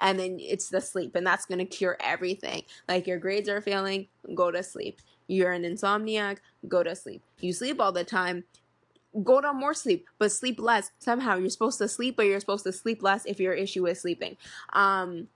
and 0.00 0.20
then 0.20 0.36
it's 0.38 0.68
the 0.68 0.80
sleep 0.80 1.16
and 1.16 1.26
that's 1.26 1.46
going 1.46 1.58
to 1.58 1.64
cure 1.64 1.96
everything. 1.98 2.62
Like 2.88 3.08
your 3.08 3.18
grades 3.18 3.48
are 3.48 3.60
failing 3.60 4.06
go 4.36 4.52
to 4.52 4.62
sleep 4.62 5.00
you're 5.26 5.52
an 5.52 5.62
insomniac, 5.62 6.38
go 6.68 6.82
to 6.82 6.94
sleep. 6.94 7.22
You 7.40 7.52
sleep 7.52 7.80
all 7.80 7.92
the 7.92 8.04
time, 8.04 8.44
go 9.22 9.40
to 9.40 9.52
more 9.52 9.74
sleep, 9.74 10.06
but 10.18 10.32
sleep 10.32 10.60
less. 10.60 10.90
Somehow 10.98 11.36
you're 11.36 11.50
supposed 11.50 11.78
to 11.78 11.88
sleep, 11.88 12.16
but 12.16 12.26
you're 12.26 12.40
supposed 12.40 12.64
to 12.64 12.72
sleep 12.72 13.02
less 13.02 13.24
if 13.26 13.40
your 13.40 13.54
issue 13.54 13.86
is 13.86 14.00
sleeping. 14.00 14.36
Um, 14.72 15.28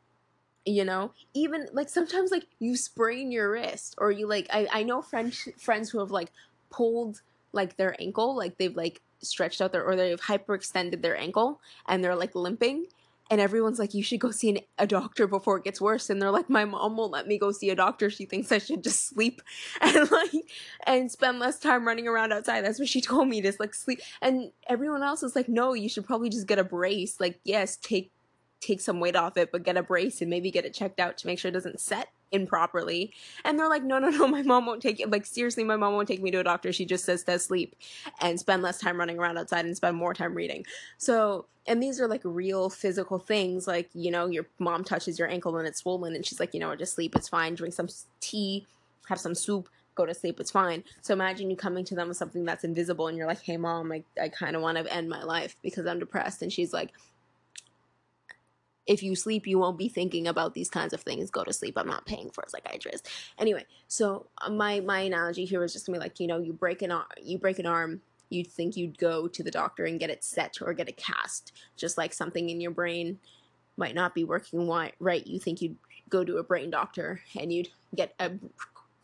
you 0.65 0.85
know, 0.85 1.13
even 1.33 1.69
like 1.73 1.89
sometimes 1.89 2.31
like 2.31 2.47
you 2.59 2.77
sprain 2.77 3.31
your 3.31 3.51
wrist 3.53 3.95
or 3.99 4.11
you 4.11 4.27
like 4.27 4.49
I, 4.51 4.67
I 4.73 4.83
know 4.83 5.01
friends 5.01 5.49
friends 5.57 5.91
who 5.91 6.01
have 6.01 6.11
like 6.11 6.33
pulled 6.71 7.23
like 7.53 7.77
their 7.77 7.95
ankle, 8.01 8.37
like 8.37 8.59
they've 8.59 8.77
like 8.77 9.01
stretched 9.23 9.61
out 9.61 9.73
their 9.73 9.85
or 9.85 9.97
they've 9.97 10.21
hyperextended 10.21 11.03
their 11.03 11.17
ankle 11.17 11.61
and 11.87 12.03
they're 12.03 12.17
like 12.17 12.35
limping 12.35 12.87
and 13.31 13.41
everyone's 13.41 13.79
like 13.79 13.95
you 13.95 14.03
should 14.03 14.21
go 14.21 14.31
see 14.31 14.51
an, 14.51 14.59
a 14.79 14.87
doctor 14.87 15.27
before 15.27 15.59
it 15.59 15.65
gets 15.65 15.81
worse. 15.81 16.11
And 16.11 16.21
they're 16.21 16.31
like 16.31 16.49
my 16.49 16.65
mom 16.65 16.97
won't 16.97 17.13
let 17.13 17.27
me 17.27 17.39
go 17.39 17.53
see 17.53 17.71
a 17.71 17.75
doctor. 17.75 18.11
She 18.11 18.25
thinks 18.25 18.53
i 18.53 18.59
should 18.59 18.83
just 18.83 19.09
sleep 19.09 19.43
and 19.81 20.11
like 20.11 20.31
and 20.87 21.11
spend 21.11 21.39
less 21.39 21.59
time 21.59 21.87
running 21.87 22.07
around 22.09 22.33
outside. 22.33 22.65
That's 22.65 22.79
what 22.79 22.89
she 22.89 23.01
told 23.03 23.29
me 23.29 23.43
just 23.43 23.61
like 23.61 23.75
sleep. 23.75 24.01
And 24.23 24.53
everyone 24.69 25.03
else 25.03 25.23
is 25.23 25.37
like 25.37 25.49
no 25.49 25.73
you 25.73 25.89
should 25.89 26.07
probably 26.07 26.29
just 26.29 26.47
get 26.47 26.59
a 26.59 26.65
brace. 26.65 27.21
Like 27.21 27.41
yes 27.45 27.77
take 27.77 28.13
take 28.61 28.81
some 28.81 29.01
weight 29.01 29.15
off 29.15 29.37
it 29.37 29.53
but 29.53 29.63
get 29.63 29.77
a 29.77 29.83
brace 29.83 30.21
and 30.23 30.31
maybe 30.31 30.51
get 30.51 30.65
it 30.65 30.73
checked 30.73 30.99
out 30.99 31.19
to 31.19 31.27
make 31.27 31.39
sure 31.39 31.51
it 31.51 31.53
doesn't 31.53 31.79
set 31.79 32.09
improperly. 32.33 33.13
And 33.45 33.59
they're 33.59 33.69
like 33.69 33.83
no 33.83 33.99
no 33.99 34.09
no 34.09 34.27
my 34.29 34.43
mom 34.43 34.67
won't 34.67 34.83
take 34.83 35.01
it. 35.01 35.11
Like 35.11 35.27
seriously 35.27 35.65
my 35.65 35.77
mom 35.77 35.95
won't 35.95 36.09
take 36.09 36.23
me 36.23 36.31
to 36.31 36.41
a 36.41 36.45
doctor. 36.45 36.73
She 36.73 36.85
just 36.85 37.05
says 37.05 37.25
to 37.25 37.39
sleep 37.39 37.77
and 38.21 38.39
spend 38.39 38.63
less 38.63 38.79
time 38.79 38.99
running 38.99 39.19
around 39.19 39.39
outside 39.39 39.65
and 39.65 39.77
spend 39.77 39.97
more 39.97 40.15
time 40.15 40.35
reading. 40.35 40.65
So 40.99 41.47
and 41.69 41.83
these 41.83 42.01
are 42.01 42.07
like 42.07 42.23
real 42.25 42.71
physical 42.71 43.19
things. 43.19 43.67
Like 43.67 43.91
you 43.95 44.11
know 44.11 44.27
your 44.27 44.47
mom 44.59 44.85
touches 44.85 45.19
your 45.19 45.29
ankle 45.29 45.57
and 45.57 45.67
it's 45.67 45.81
swollen 45.81 46.15
and 46.15 46.25
she's 46.25 46.41
like 46.41 46.55
you 46.55 46.61
know 46.61 46.75
just 46.77 46.95
sleep. 46.95 47.17
It's 47.17 47.29
fine. 47.29 47.55
Drink 47.55 47.75
some 47.75 47.89
tea 48.21 48.67
have 49.09 49.21
some 49.21 49.35
soup 49.35 49.69
go 49.95 50.05
to 50.05 50.15
sleep. 50.15 50.41
It's 50.41 50.51
fine. 50.51 50.85
So 51.01 51.15
imagine 51.15 51.49
you 51.49 51.57
coming 51.57 51.85
to 51.87 51.95
them 51.95 52.09
with 52.09 52.17
something 52.17 52.45
that's 52.45 52.65
invisible 52.65 53.09
and 53.09 53.17
you're 53.17 53.27
like 53.27 53.41
hey 53.41 53.57
mom 53.57 53.93
i, 53.93 54.03
I 54.21 54.29
kind 54.29 54.55
of 54.55 54.63
want 54.63 54.77
to 54.77 54.93
end 54.93 55.09
my 55.09 55.23
life 55.23 55.57
because 55.63 55.87
i'm 55.87 55.99
depressed. 55.99 56.43
And 56.43 56.53
she's 56.53 56.73
like 56.73 56.93
if 58.87 59.03
you 59.03 59.17
sleep, 59.17 59.47
you 59.47 59.59
won't 59.59 59.79
be 59.79 59.89
thinking 59.89 60.27
about 60.29 60.55
these 60.55 60.71
kinds 60.71 60.93
of 60.93 61.01
things. 61.01 61.31
Go 61.31 61.45
to 61.45 61.53
sleep. 61.53 61.77
I'm 61.77 61.89
not 61.89 62.07
paying 62.07 62.31
for 62.31 62.45
a 62.47 62.49
psychiatrist. 62.49 63.09
Anyway, 63.39 63.65
so 63.89 64.27
uh, 64.41 64.51
my 64.51 64.81
my 64.81 65.01
analogy 65.01 65.45
here 65.45 65.61
was 65.61 65.73
just 65.73 65.87
gonna 65.87 65.99
be 65.99 66.03
like, 66.03 66.21
you 66.21 66.27
know, 66.27 66.39
you 66.39 66.53
break 66.53 66.83
an 66.83 66.93
arm, 66.93 67.07
you 67.21 67.39
break 67.39 67.59
an 67.59 67.67
arm, 67.67 68.01
you'd 68.31 68.51
think 68.51 68.77
you'd 68.77 68.99
go 68.99 69.29
to 69.29 69.43
the 69.43 69.51
doctor 69.51 69.85
and 69.85 70.01
get 70.01 70.11
it 70.11 70.25
set 70.25 70.59
or 70.61 70.73
get 70.73 70.89
a 70.89 70.93
cast, 70.93 71.53
just 71.77 71.99
like 71.99 72.13
something 72.13 72.51
in 72.51 72.61
your 72.61 72.71
brain 72.71 73.19
might 73.77 73.95
not 73.95 74.15
be 74.15 74.25
working 74.25 74.67
right. 74.69 75.27
You 75.27 75.39
think 75.39 75.61
you'd 75.61 75.77
go 76.09 76.25
to 76.25 76.39
a 76.39 76.43
brain 76.43 76.71
doctor 76.71 77.21
and 77.39 77.53
you'd 77.53 77.69
get 77.95 78.15
a 78.19 78.31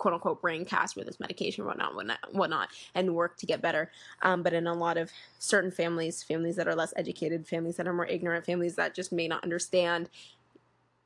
quote 0.02 0.14
unquote 0.14 0.42
brain 0.42 0.64
cast 0.64 0.96
with 0.96 1.06
this 1.06 1.20
medication, 1.20 1.64
whatnot, 1.64 1.94
whatnot, 1.94 2.18
whatnot, 2.32 2.68
and 2.92 3.14
work 3.14 3.36
to 3.36 3.46
get 3.46 3.62
better. 3.62 3.88
Um, 4.22 4.42
but 4.42 4.52
in 4.52 4.66
a 4.66 4.74
lot 4.74 4.96
of 4.96 5.12
certain 5.38 5.70
families, 5.70 6.24
families 6.24 6.56
that 6.56 6.66
are 6.66 6.74
less 6.74 6.92
educated, 6.96 7.46
families 7.46 7.76
that 7.76 7.86
are 7.86 7.92
more 7.92 8.06
ignorant, 8.06 8.44
families 8.44 8.74
that 8.74 8.96
just 8.96 9.12
may 9.12 9.28
not 9.28 9.44
understand 9.44 10.10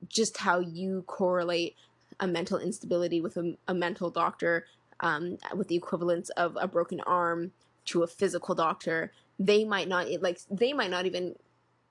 just 0.09 0.39
how 0.39 0.61
you 0.61 1.05
correlate 1.07 1.77
a 2.21 2.27
mental 2.27 2.59
instability 2.59 3.21
with 3.21 3.37
a, 3.37 3.59
a 3.69 3.75
mental 3.75 4.09
doctor, 4.09 4.65
um, 5.01 5.37
with 5.55 5.69
the 5.69 5.77
equivalence 5.77 6.31
of 6.31 6.57
a 6.59 6.67
broken 6.67 7.01
arm 7.01 7.53
to 7.85 8.03
a 8.03 8.07
physical 8.07 8.55
doctor, 8.55 9.13
they 9.39 9.63
might 9.63 9.89
not 9.89 10.07
like 10.23 10.41
they 10.51 10.73
might 10.73 10.91
not 10.91 11.05
even 11.05 11.35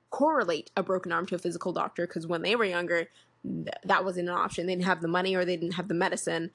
correlate 0.10 0.72
a 0.76 0.82
broken 0.82 1.12
arm 1.12 1.28
to 1.28 1.36
a 1.36 1.38
physical 1.38 1.72
doctor 1.72 2.08
because 2.08 2.26
when 2.26 2.42
they 2.42 2.56
were 2.56 2.66
younger, 2.66 3.10
th- 3.44 3.68
that 3.84 4.04
wasn't 4.04 4.28
an 4.28 4.34
option. 4.34 4.66
They 4.66 4.74
didn't 4.74 4.86
have 4.86 5.02
the 5.02 5.08
money 5.08 5.36
or 5.36 5.46
they 5.46 5.56
didn't 5.56 5.76
have 5.76 5.88
the 5.88 5.94
medicine. 5.94 6.50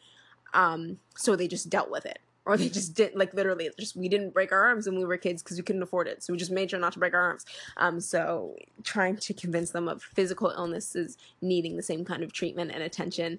Um, 0.54 0.98
so 1.16 1.36
they 1.36 1.48
just 1.48 1.70
dealt 1.70 1.90
with 1.90 2.06
it. 2.06 2.18
Or 2.46 2.56
they 2.56 2.68
just 2.68 2.94
didn't 2.94 3.16
like 3.16 3.34
literally 3.34 3.70
just 3.78 3.96
we 3.96 4.08
didn't 4.08 4.30
break 4.30 4.50
our 4.50 4.66
arms 4.66 4.86
when 4.86 4.98
we 4.98 5.04
were 5.04 5.16
kids 5.18 5.42
because 5.42 5.56
we 5.56 5.62
couldn't 5.62 5.82
afford 5.82 6.08
it. 6.08 6.22
So 6.22 6.32
we 6.32 6.38
just 6.38 6.50
made 6.50 6.70
sure 6.70 6.80
not 6.80 6.92
to 6.94 6.98
break 6.98 7.14
our 7.14 7.20
arms. 7.20 7.44
Um, 7.76 8.00
so 8.00 8.56
trying 8.82 9.18
to 9.18 9.34
convince 9.34 9.70
them 9.70 9.88
of 9.88 10.02
physical 10.02 10.50
illnesses 10.50 11.18
needing 11.42 11.76
the 11.76 11.82
same 11.82 12.04
kind 12.04 12.22
of 12.22 12.32
treatment 12.32 12.72
and 12.72 12.82
attention. 12.82 13.38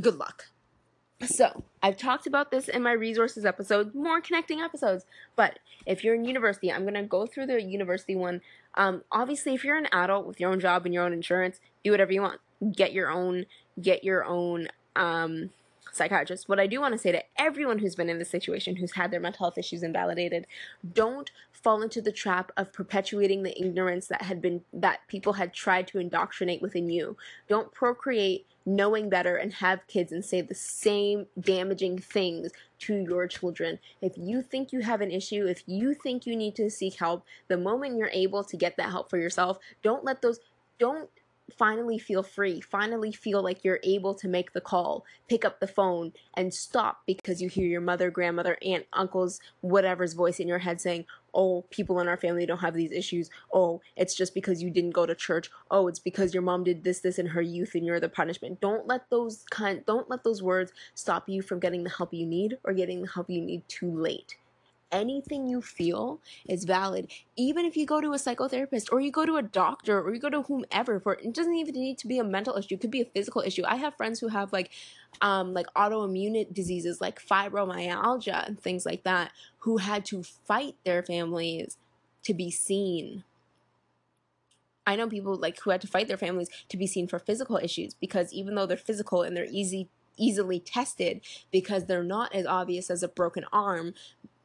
Good 0.00 0.16
luck. 0.16 0.46
So, 1.26 1.62
I've 1.82 1.96
talked 1.96 2.26
about 2.26 2.50
this 2.50 2.68
in 2.68 2.82
my 2.82 2.92
resources 2.92 3.44
episode, 3.44 3.94
more 3.94 4.20
connecting 4.20 4.60
episodes. 4.60 5.04
But 5.36 5.58
if 5.86 6.02
you're 6.02 6.14
in 6.14 6.24
university, 6.24 6.72
I'm 6.72 6.82
going 6.82 6.94
to 6.94 7.02
go 7.02 7.26
through 7.26 7.46
the 7.46 7.62
university 7.62 8.16
one. 8.16 8.40
Um, 8.74 9.02
obviously, 9.12 9.54
if 9.54 9.64
you're 9.64 9.76
an 9.76 9.88
adult 9.92 10.26
with 10.26 10.40
your 10.40 10.50
own 10.50 10.60
job 10.60 10.84
and 10.84 10.92
your 10.92 11.04
own 11.04 11.12
insurance, 11.12 11.60
do 11.84 11.90
whatever 11.90 12.12
you 12.12 12.22
want. 12.22 12.40
Get 12.72 12.92
your 12.92 13.10
own, 13.10 13.46
get 13.80 14.02
your 14.02 14.24
own 14.24 14.68
um, 14.96 15.50
psychiatrist. 15.92 16.48
What 16.48 16.60
I 16.60 16.66
do 16.66 16.80
want 16.80 16.92
to 16.92 16.98
say 16.98 17.12
to 17.12 17.22
everyone 17.36 17.78
who's 17.78 17.94
been 17.94 18.08
in 18.08 18.18
this 18.18 18.30
situation, 18.30 18.76
who's 18.76 18.92
had 18.92 19.10
their 19.10 19.20
mental 19.20 19.46
health 19.46 19.58
issues 19.58 19.82
invalidated, 19.82 20.46
don't 20.92 21.30
fall 21.52 21.82
into 21.82 22.00
the 22.00 22.12
trap 22.12 22.50
of 22.56 22.72
perpetuating 22.72 23.42
the 23.42 23.58
ignorance 23.60 24.08
that 24.08 24.22
had 24.22 24.42
been 24.42 24.62
that 24.72 25.00
people 25.06 25.34
had 25.34 25.54
tried 25.54 25.86
to 25.88 25.98
indoctrinate 25.98 26.60
within 26.60 26.90
you. 26.90 27.16
Don't 27.48 27.72
procreate 27.72 28.46
knowing 28.64 29.08
better 29.08 29.36
and 29.36 29.52
have 29.54 29.86
kids 29.86 30.12
and 30.12 30.24
say 30.24 30.40
the 30.40 30.54
same 30.54 31.26
damaging 31.40 31.98
things 31.98 32.52
to 32.78 32.96
your 32.96 33.26
children. 33.26 33.78
If 34.00 34.12
you 34.16 34.42
think 34.42 34.72
you 34.72 34.80
have 34.80 35.00
an 35.00 35.10
issue, 35.10 35.46
if 35.46 35.62
you 35.66 35.94
think 35.94 36.26
you 36.26 36.36
need 36.36 36.54
to 36.56 36.70
seek 36.70 36.94
help, 36.94 37.24
the 37.48 37.56
moment 37.56 37.96
you're 37.96 38.10
able 38.12 38.44
to 38.44 38.56
get 38.56 38.76
that 38.76 38.90
help 38.90 39.10
for 39.10 39.18
yourself, 39.18 39.58
don't 39.82 40.04
let 40.04 40.22
those 40.22 40.40
don't 40.78 41.10
finally 41.58 41.98
feel 41.98 42.22
free, 42.22 42.60
finally 42.60 43.12
feel 43.12 43.42
like 43.42 43.64
you're 43.64 43.80
able 43.82 44.14
to 44.14 44.28
make 44.28 44.52
the 44.52 44.60
call, 44.60 45.04
pick 45.28 45.44
up 45.44 45.60
the 45.60 45.66
phone, 45.66 46.12
and 46.34 46.52
stop 46.52 47.02
because 47.06 47.40
you 47.40 47.48
hear 47.48 47.66
your 47.66 47.80
mother, 47.80 48.10
grandmother, 48.10 48.58
aunt, 48.62 48.86
uncles, 48.92 49.40
whatever's 49.60 50.14
voice 50.14 50.40
in 50.40 50.48
your 50.48 50.58
head 50.58 50.80
saying, 50.80 51.04
Oh, 51.34 51.64
people 51.70 51.98
in 51.98 52.08
our 52.08 52.18
family 52.18 52.44
don't 52.44 52.58
have 52.58 52.74
these 52.74 52.92
issues. 52.92 53.30
Oh, 53.54 53.80
it's 53.96 54.14
just 54.14 54.34
because 54.34 54.62
you 54.62 54.68
didn't 54.70 54.90
go 54.90 55.06
to 55.06 55.14
church. 55.14 55.50
Oh, 55.70 55.88
it's 55.88 55.98
because 55.98 56.34
your 56.34 56.42
mom 56.42 56.62
did 56.62 56.84
this, 56.84 57.00
this 57.00 57.18
in 57.18 57.26
her 57.28 57.40
youth 57.40 57.74
and 57.74 57.86
you're 57.86 58.00
the 58.00 58.10
punishment. 58.10 58.60
Don't 58.60 58.86
let 58.86 59.08
those 59.08 59.44
kind 59.50 59.82
don't 59.86 60.10
let 60.10 60.24
those 60.24 60.42
words 60.42 60.72
stop 60.94 61.28
you 61.28 61.40
from 61.40 61.58
getting 61.58 61.84
the 61.84 61.90
help 61.90 62.12
you 62.12 62.26
need 62.26 62.58
or 62.64 62.74
getting 62.74 63.00
the 63.00 63.08
help 63.08 63.30
you 63.30 63.40
need 63.40 63.66
too 63.66 63.90
late 63.90 64.36
anything 64.92 65.48
you 65.48 65.62
feel 65.62 66.20
is 66.46 66.64
valid 66.64 67.10
even 67.36 67.64
if 67.64 67.76
you 67.76 67.86
go 67.86 68.00
to 68.00 68.12
a 68.12 68.16
psychotherapist 68.16 68.92
or 68.92 69.00
you 69.00 69.10
go 69.10 69.24
to 69.24 69.36
a 69.36 69.42
doctor 69.42 70.00
or 70.00 70.12
you 70.12 70.20
go 70.20 70.30
to 70.30 70.42
whomever 70.42 71.00
for 71.00 71.14
it 71.14 71.32
doesn't 71.32 71.54
even 71.54 71.74
need 71.74 71.98
to 71.98 72.06
be 72.06 72.18
a 72.18 72.24
mental 72.24 72.56
issue 72.56 72.74
it 72.74 72.80
could 72.80 72.90
be 72.90 73.00
a 73.00 73.06
physical 73.06 73.42
issue. 73.42 73.62
I 73.66 73.76
have 73.76 73.96
friends 73.96 74.20
who 74.20 74.28
have 74.28 74.52
like 74.52 74.70
um 75.20 75.52
like 75.52 75.66
autoimmune 75.76 76.52
diseases 76.52 77.00
like 77.00 77.20
fibromyalgia 77.20 78.46
and 78.46 78.60
things 78.60 78.86
like 78.86 79.04
that 79.04 79.32
who 79.58 79.78
had 79.78 80.04
to 80.06 80.22
fight 80.22 80.76
their 80.84 81.02
families 81.02 81.76
to 82.24 82.34
be 82.34 82.50
seen. 82.50 83.24
I 84.86 84.96
know 84.96 85.08
people 85.08 85.36
like 85.36 85.60
who 85.60 85.70
had 85.70 85.80
to 85.82 85.86
fight 85.86 86.08
their 86.08 86.16
families 86.16 86.48
to 86.68 86.76
be 86.76 86.86
seen 86.86 87.06
for 87.06 87.18
physical 87.18 87.56
issues 87.56 87.94
because 87.94 88.32
even 88.32 88.54
though 88.54 88.66
they're 88.66 88.76
physical 88.76 89.22
and 89.22 89.36
they're 89.36 89.46
easy 89.50 89.88
easily 90.18 90.60
tested 90.60 91.22
because 91.50 91.86
they're 91.86 92.04
not 92.04 92.34
as 92.34 92.44
obvious 92.44 92.90
as 92.90 93.02
a 93.02 93.08
broken 93.08 93.46
arm 93.50 93.94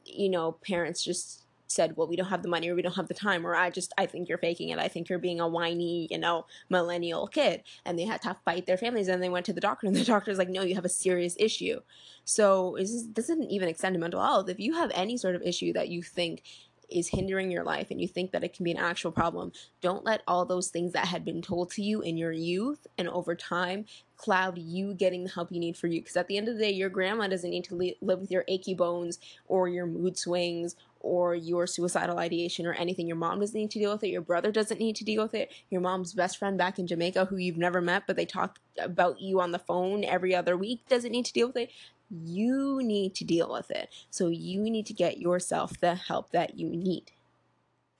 you 0.07 0.29
know, 0.29 0.53
parents 0.53 1.03
just 1.03 1.43
said, 1.67 1.95
well, 1.97 2.07
we 2.07 2.15
don't 2.15 2.27
have 2.27 2.43
the 2.43 2.49
money 2.49 2.69
or 2.69 2.75
we 2.75 2.81
don't 2.81 2.95
have 2.95 3.07
the 3.07 3.13
time, 3.13 3.45
or 3.45 3.55
I 3.55 3.69
just, 3.69 3.93
I 3.97 4.05
think 4.05 4.29
you're 4.29 4.37
faking 4.37 4.69
it. 4.69 4.79
I 4.79 4.87
think 4.87 5.09
you're 5.09 5.19
being 5.19 5.39
a 5.39 5.47
whiny, 5.47 6.07
you 6.09 6.17
know, 6.17 6.45
millennial 6.69 7.27
kid. 7.27 7.63
And 7.85 7.99
they 7.99 8.05
had 8.05 8.21
to 8.23 8.35
fight 8.45 8.65
their 8.65 8.77
families. 8.77 9.07
And 9.07 9.21
they 9.21 9.29
went 9.29 9.45
to 9.47 9.53
the 9.53 9.61
doctor, 9.61 9.87
and 9.87 9.95
the 9.95 10.03
doctor's 10.05 10.37
like, 10.37 10.49
no, 10.49 10.61
you 10.61 10.75
have 10.75 10.85
a 10.85 10.89
serious 10.89 11.35
issue. 11.39 11.81
So 12.25 12.75
this 12.79 13.03
doesn't 13.03 13.49
even 13.49 13.69
extend 13.69 13.93
to 13.95 13.99
mental 13.99 14.21
health. 14.21 14.49
If 14.49 14.59
you 14.59 14.73
have 14.73 14.91
any 14.93 15.17
sort 15.17 15.35
of 15.35 15.41
issue 15.41 15.73
that 15.73 15.89
you 15.89 16.01
think 16.01 16.43
is 16.89 17.09
hindering 17.09 17.51
your 17.51 17.63
life 17.63 17.87
and 17.91 18.01
you 18.01 18.07
think 18.07 18.31
that 18.31 18.43
it 18.43 18.53
can 18.53 18.63
be 18.63 18.71
an 18.71 18.77
actual 18.77 19.11
problem, 19.11 19.51
don't 19.81 20.05
let 20.05 20.21
all 20.27 20.45
those 20.45 20.69
things 20.69 20.93
that 20.93 21.07
had 21.07 21.25
been 21.25 21.41
told 21.41 21.71
to 21.71 21.81
you 21.81 22.01
in 22.01 22.17
your 22.17 22.31
youth 22.31 22.87
and 22.97 23.09
over 23.09 23.35
time 23.35 23.85
cloud 24.17 24.57
you 24.57 24.93
getting 24.93 25.23
the 25.23 25.29
help 25.29 25.51
you 25.51 25.59
need 25.59 25.77
for 25.77 25.87
you. 25.87 26.01
Because 26.01 26.17
at 26.17 26.27
the 26.27 26.37
end 26.37 26.47
of 26.47 26.55
the 26.55 26.63
day, 26.63 26.71
your 26.71 26.89
grandma 26.89 27.27
doesn't 27.27 27.49
need 27.49 27.63
to 27.65 27.75
live 27.75 28.19
with 28.19 28.31
your 28.31 28.43
achy 28.47 28.73
bones 28.73 29.19
or 29.47 29.69
your 29.69 29.85
mood 29.85 30.17
swings 30.17 30.75
or 30.99 31.35
your 31.35 31.67
suicidal 31.67 32.17
ideation 32.17 32.65
or 32.65 32.73
anything. 32.73 33.07
Your 33.07 33.15
mom 33.15 33.39
doesn't 33.39 33.57
need 33.57 33.71
to 33.71 33.79
deal 33.79 33.91
with 33.91 34.03
it. 34.03 34.09
Your 34.09 34.21
brother 34.21 34.51
doesn't 34.51 34.79
need 34.79 34.95
to 34.97 35.05
deal 35.05 35.21
with 35.23 35.35
it. 35.35 35.51
Your 35.69 35.81
mom's 35.81 36.13
best 36.13 36.37
friend 36.37 36.57
back 36.57 36.79
in 36.79 36.87
Jamaica, 36.87 37.25
who 37.25 37.37
you've 37.37 37.57
never 37.57 37.81
met, 37.81 38.03
but 38.07 38.15
they 38.15 38.25
talk 38.25 38.59
about 38.79 39.21
you 39.21 39.39
on 39.39 39.51
the 39.51 39.59
phone 39.59 40.03
every 40.03 40.35
other 40.35 40.57
week, 40.57 40.81
doesn't 40.89 41.11
need 41.11 41.25
to 41.25 41.33
deal 41.33 41.47
with 41.47 41.57
it. 41.57 41.71
You 42.09 42.81
need 42.81 43.15
to 43.15 43.25
deal 43.25 43.51
with 43.51 43.71
it. 43.71 43.89
So 44.09 44.27
you 44.27 44.61
need 44.61 44.85
to 44.87 44.93
get 44.93 45.19
yourself 45.19 45.79
the 45.79 45.95
help 45.95 46.31
that 46.31 46.57
you 46.57 46.69
need. 46.69 47.11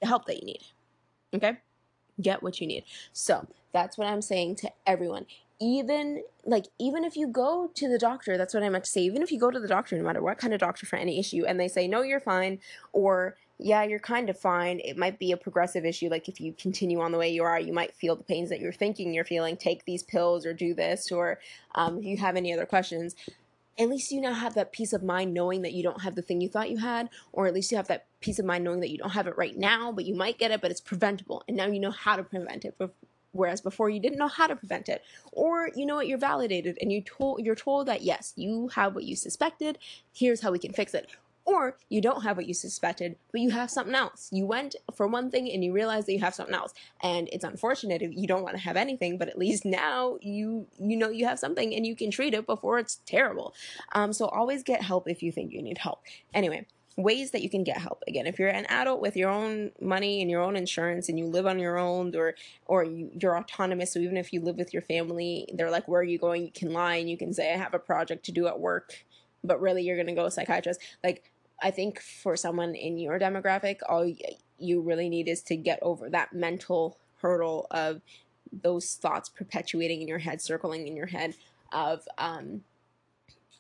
The 0.02 0.08
help 0.08 0.26
that 0.26 0.40
you 0.40 0.46
need. 0.46 0.62
Okay? 1.34 1.58
Get 2.22 2.42
what 2.42 2.62
you 2.62 2.68
need. 2.68 2.84
So 3.14 3.48
that's 3.74 3.98
what 3.98 4.08
I'm 4.08 4.22
saying 4.22 4.56
to 4.58 4.72
everyone 4.86 5.26
even 5.60 6.22
like 6.46 6.66
even 6.80 7.04
if 7.04 7.16
you 7.16 7.28
go 7.28 7.70
to 7.74 7.90
the 7.90 7.98
doctor 7.98 8.38
that's 8.38 8.54
what 8.54 8.64
i 8.64 8.70
meant 8.70 8.84
to 8.84 8.92
say 8.92 9.02
even 9.02 9.22
if 9.22 9.32
you 9.32 9.40
go 9.40 9.50
to 9.50 9.60
the 9.60 9.68
doctor 9.68 9.98
no 9.98 10.04
matter 10.04 10.22
what 10.22 10.38
kind 10.38 10.54
of 10.54 10.60
doctor 10.60 10.86
for 10.86 10.98
any 10.98 11.20
issue 11.20 11.46
and 11.46 11.60
they 11.60 11.68
say 11.68 11.88
no 11.88 12.02
you're 12.04 12.20
fine 12.20 12.60
or 12.94 13.36
yeah 13.58 13.84
you're 13.84 14.00
kind 14.00 14.30
of 14.30 14.40
fine 14.40 14.80
it 14.86 14.98
might 14.98 15.18
be 15.18 15.32
a 15.32 15.38
progressive 15.38 15.84
issue 15.84 16.10
like 16.10 16.30
if 16.30 16.40
you 16.40 16.54
continue 16.54 17.02
on 17.02 17.12
the 17.12 17.18
way 17.18 17.30
you 17.30 17.44
are 17.44 17.60
you 17.60 17.74
might 17.74 17.96
feel 17.96 18.16
the 18.16 18.24
pains 18.24 18.50
that 18.50 18.60
you're 18.60 18.72
thinking 18.72 19.14
you're 19.14 19.26
feeling 19.26 19.58
take 19.58 19.84
these 19.86 20.04
pills 20.04 20.46
or 20.46 20.54
do 20.54 20.76
this 20.76 21.12
or 21.12 21.40
um, 21.74 21.98
if 21.98 22.06
you 22.06 22.18
have 22.18 22.36
any 22.36 22.54
other 22.54 22.66
questions 22.66 23.16
at 23.80 23.90
least 23.90 24.12
you 24.12 24.22
now 24.22 24.34
have 24.34 24.56
that 24.56 24.72
peace 24.72 24.94
of 24.94 25.04
mind 25.04 25.34
knowing 25.34 25.62
that 25.62 25.74
you 25.74 25.84
don't 25.84 26.02
have 26.02 26.16
the 26.16 26.22
thing 26.22 26.42
you 26.42 26.50
thought 26.50 26.70
you 26.70 26.78
had, 26.78 27.10
or 27.32 27.48
at 27.48 27.54
least 27.54 27.72
you 27.72 27.78
have 27.78 27.88
that 27.88 28.06
peace 28.22 28.40
of 28.40 28.46
mind 28.46 28.64
knowing 28.64 28.80
that 28.80 28.90
you 28.90 28.98
don't 28.98 29.12
have 29.12 29.28
it 29.28 29.38
right 29.38 29.58
now, 29.58 29.92
but 29.92 30.06
you 30.06 30.16
might 30.16 30.40
get 30.40 30.52
it, 30.52 30.62
but 30.62 30.72
it's 30.72 30.82
preventable. 30.82 31.44
And 31.48 31.56
now 31.56 31.68
you 31.68 31.80
know 31.80 31.92
how 31.92 32.16
to 32.16 32.24
prevent 32.24 32.66
it 32.66 32.76
whereas 33.38 33.62
before 33.62 33.90
you 33.90 34.00
didn't 34.00 34.18
know 34.18 34.28
how 34.28 34.48
to 34.48 34.56
prevent 34.56 34.90
it 34.90 35.04
or 35.32 35.70
you 35.76 35.86
know 35.86 35.96
what 35.96 36.08
you're 36.08 36.18
validated 36.18 36.78
and 36.82 36.92
you 36.92 37.02
told 37.02 37.44
you're 37.46 37.56
told 37.56 37.88
that 37.88 38.02
yes 38.02 38.34
you 38.36 38.68
have 38.70 38.96
what 38.96 39.04
you 39.04 39.16
suspected 39.16 39.78
here's 40.14 40.42
how 40.42 40.52
we 40.52 40.60
can 40.60 40.74
fix 40.74 40.94
it 40.94 41.08
or 41.48 41.78
you 41.88 42.02
don't 42.02 42.24
have 42.24 42.36
what 42.36 42.46
you 42.46 42.54
suspected, 42.54 43.16
but 43.32 43.40
you 43.40 43.52
have 43.52 43.72
something 43.72 43.96
else. 43.96 44.28
You 44.34 44.46
went 44.46 44.76
for 44.94 45.08
one 45.08 45.32
thing 45.32 45.50
and 45.50 45.64
you 45.64 45.72
realize 45.72 46.06
that 46.06 46.12
you 46.12 46.20
have 46.20 46.36
something 46.36 46.54
else. 46.54 46.74
And 47.02 47.30
it's 47.32 47.46
unfortunate 47.46 48.02
if 48.02 48.12
you 48.14 48.28
don't 48.28 48.44
want 48.44 48.58
to 48.58 48.62
have 48.62 48.76
anything, 48.76 49.18
but 49.18 49.30
at 49.30 49.38
least 49.40 49.64
now 49.66 50.18
you 50.22 50.68
you 50.78 50.98
know 50.98 51.10
you 51.10 51.26
have 51.26 51.40
something 51.40 51.74
and 51.74 51.88
you 51.88 51.96
can 51.96 52.12
treat 52.12 52.34
it 52.34 52.46
before 52.46 52.80
it's 52.80 53.00
terrible. 53.06 53.56
Um, 53.94 54.12
so 54.12 54.26
always 54.26 54.62
get 54.62 54.82
help 54.82 55.08
if 55.08 55.24
you 55.24 55.32
think 55.32 55.54
you 55.54 55.62
need 55.62 55.78
help. 55.78 56.04
Anyway, 56.34 56.66
ways 56.98 57.32
that 57.32 57.44
you 57.44 57.50
can 57.50 57.64
get 57.64 57.78
help 57.78 58.04
again 58.08 58.26
if 58.26 58.40
you're 58.40 58.50
an 58.50 58.66
adult 58.66 59.00
with 59.00 59.16
your 59.16 59.30
own 59.30 59.72
money 59.80 60.20
and 60.20 60.32
your 60.32 60.42
own 60.42 60.56
insurance 60.56 61.08
and 61.08 61.20
you 61.20 61.28
live 61.28 61.46
on 61.46 61.60
your 61.60 61.78
own 61.78 62.14
or 62.16 62.34
or 62.66 62.84
you, 62.84 63.12
you're 63.22 63.38
autonomous 63.38 63.94
so 63.94 64.00
even 64.00 64.18
if 64.18 64.34
you 64.34 64.42
live 64.42 64.58
with 64.58 64.74
your 64.74 64.82
family 64.82 65.48
they're 65.54 65.70
like 65.70 65.88
where 65.88 66.02
are 66.02 66.04
you 66.04 66.18
going 66.18 66.44
you 66.44 66.52
can 66.52 66.74
lie 66.74 66.96
and 66.96 67.08
you 67.08 67.16
can 67.16 67.32
say 67.32 67.54
i 67.54 67.56
have 67.56 67.76
a 67.76 67.80
project 67.80 68.26
to 68.26 68.32
do 68.32 68.48
at 68.48 68.60
work 68.60 69.06
but 69.44 69.62
really 69.62 69.84
you're 69.84 69.96
going 69.96 70.08
to 70.08 70.14
go 70.14 70.26
a 70.26 70.32
psychiatrist 70.32 70.80
like 71.04 71.32
i 71.62 71.72
think 71.72 72.00
for 72.00 72.36
someone 72.36 72.76
in 72.76 72.98
your 72.98 73.20
demographic 73.20 73.80
all 73.88 74.12
you 74.60 74.82
really 74.82 75.10
need 75.10 75.28
is 75.28 75.42
to 75.42 75.56
get 75.56 75.80
over 75.82 76.10
that 76.10 76.34
mental 76.34 76.98
hurdle 77.22 77.68
of 77.72 78.02
those 78.64 78.96
thoughts 78.96 79.30
perpetuating 79.30 80.02
in 80.02 80.08
your 80.08 80.20
head 80.20 80.42
circling 80.42 80.88
in 80.88 80.96
your 80.96 81.08
head 81.08 81.34
of 81.72 82.08
um 82.18 82.62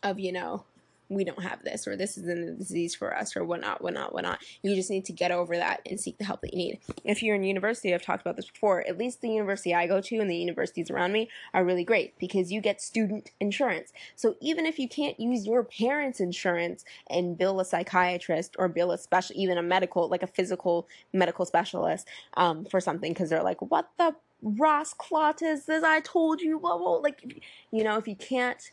of 0.03 0.19
you 0.19 0.31
know 0.31 0.63
we 1.09 1.23
don't 1.23 1.41
have 1.41 1.63
this 1.63 1.87
or 1.87 1.95
this 1.95 2.17
isn't 2.17 2.49
a 2.49 2.53
disease 2.53 2.93
for 2.95 3.15
us 3.15 3.35
or 3.35 3.43
whatnot, 3.43 3.81
whatnot, 3.81 4.13
whatnot. 4.13 4.39
You 4.61 4.75
just 4.75 4.89
need 4.89 5.05
to 5.05 5.13
get 5.13 5.31
over 5.31 5.55
that 5.55 5.81
and 5.89 5.99
seek 5.99 6.17
the 6.17 6.25
help 6.25 6.41
that 6.41 6.53
you 6.53 6.57
need. 6.57 6.79
If 7.03 7.23
you're 7.23 7.35
in 7.35 7.43
university, 7.43 7.93
I've 7.93 8.01
talked 8.01 8.21
about 8.21 8.35
this 8.35 8.49
before, 8.49 8.85
at 8.87 8.97
least 8.97 9.21
the 9.21 9.29
university 9.29 9.73
I 9.73 9.87
go 9.87 10.01
to 10.01 10.19
and 10.19 10.29
the 10.29 10.35
universities 10.35 10.91
around 10.91 11.13
me 11.13 11.29
are 11.53 11.63
really 11.63 11.83
great 11.83 12.17
because 12.19 12.51
you 12.51 12.61
get 12.61 12.81
student 12.81 13.31
insurance. 13.39 13.93
So 14.15 14.35
even 14.41 14.65
if 14.65 14.79
you 14.79 14.89
can't 14.89 15.19
use 15.19 15.45
your 15.45 15.63
parents' 15.63 16.19
insurance 16.19 16.83
and 17.09 17.37
bill 17.37 17.59
a 17.59 17.65
psychiatrist 17.65 18.55
or 18.59 18.67
bill 18.67 18.91
a 18.91 18.97
special, 18.97 19.35
even 19.37 19.57
a 19.57 19.63
medical, 19.63 20.09
like 20.09 20.23
a 20.23 20.27
physical 20.27 20.87
medical 21.13 21.45
specialist 21.45 22.07
um, 22.35 22.65
for 22.65 22.81
something 22.81 23.13
because 23.13 23.29
they're 23.29 23.43
like, 23.43 23.61
what 23.61 23.89
the 23.97 24.15
Ross 24.41 24.93
clot 24.93 25.41
is 25.41 25.65
this? 25.65 25.83
I 25.83 25.99
told 26.01 26.41
you, 26.41 26.59
blah, 26.59 26.77
blah. 26.77 26.97
Like, 26.97 27.41
you 27.71 27.83
know, 27.83 27.97
if 27.97 28.07
you 28.07 28.15
can't 28.15 28.71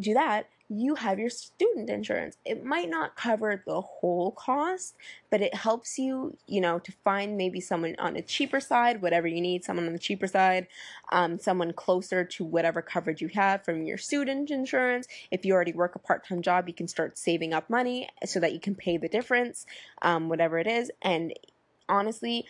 do 0.00 0.14
that, 0.14 0.48
you 0.78 0.94
have 0.94 1.18
your 1.18 1.30
student 1.30 1.90
insurance. 1.90 2.36
It 2.44 2.64
might 2.64 2.88
not 2.88 3.16
cover 3.16 3.62
the 3.66 3.80
whole 3.80 4.32
cost, 4.32 4.94
but 5.30 5.40
it 5.40 5.54
helps 5.54 5.98
you, 5.98 6.36
you 6.46 6.60
know, 6.60 6.78
to 6.80 6.92
find 7.04 7.36
maybe 7.36 7.60
someone 7.60 7.94
on 7.98 8.16
a 8.16 8.22
cheaper 8.22 8.60
side, 8.60 9.02
whatever 9.02 9.26
you 9.26 9.40
need, 9.40 9.64
someone 9.64 9.86
on 9.86 9.92
the 9.92 9.98
cheaper 9.98 10.26
side, 10.26 10.66
um, 11.10 11.38
someone 11.38 11.72
closer 11.72 12.24
to 12.24 12.44
whatever 12.44 12.82
coverage 12.82 13.20
you 13.20 13.28
have 13.28 13.64
from 13.64 13.82
your 13.82 13.98
student 13.98 14.50
insurance. 14.50 15.06
If 15.30 15.44
you 15.44 15.54
already 15.54 15.72
work 15.72 15.94
a 15.94 15.98
part 15.98 16.26
time 16.26 16.42
job, 16.42 16.68
you 16.68 16.74
can 16.74 16.88
start 16.88 17.18
saving 17.18 17.52
up 17.52 17.68
money 17.68 18.08
so 18.24 18.40
that 18.40 18.52
you 18.52 18.60
can 18.60 18.74
pay 18.74 18.96
the 18.96 19.08
difference, 19.08 19.66
um, 20.00 20.28
whatever 20.28 20.58
it 20.58 20.66
is. 20.66 20.90
And 21.02 21.32
honestly, 21.88 22.46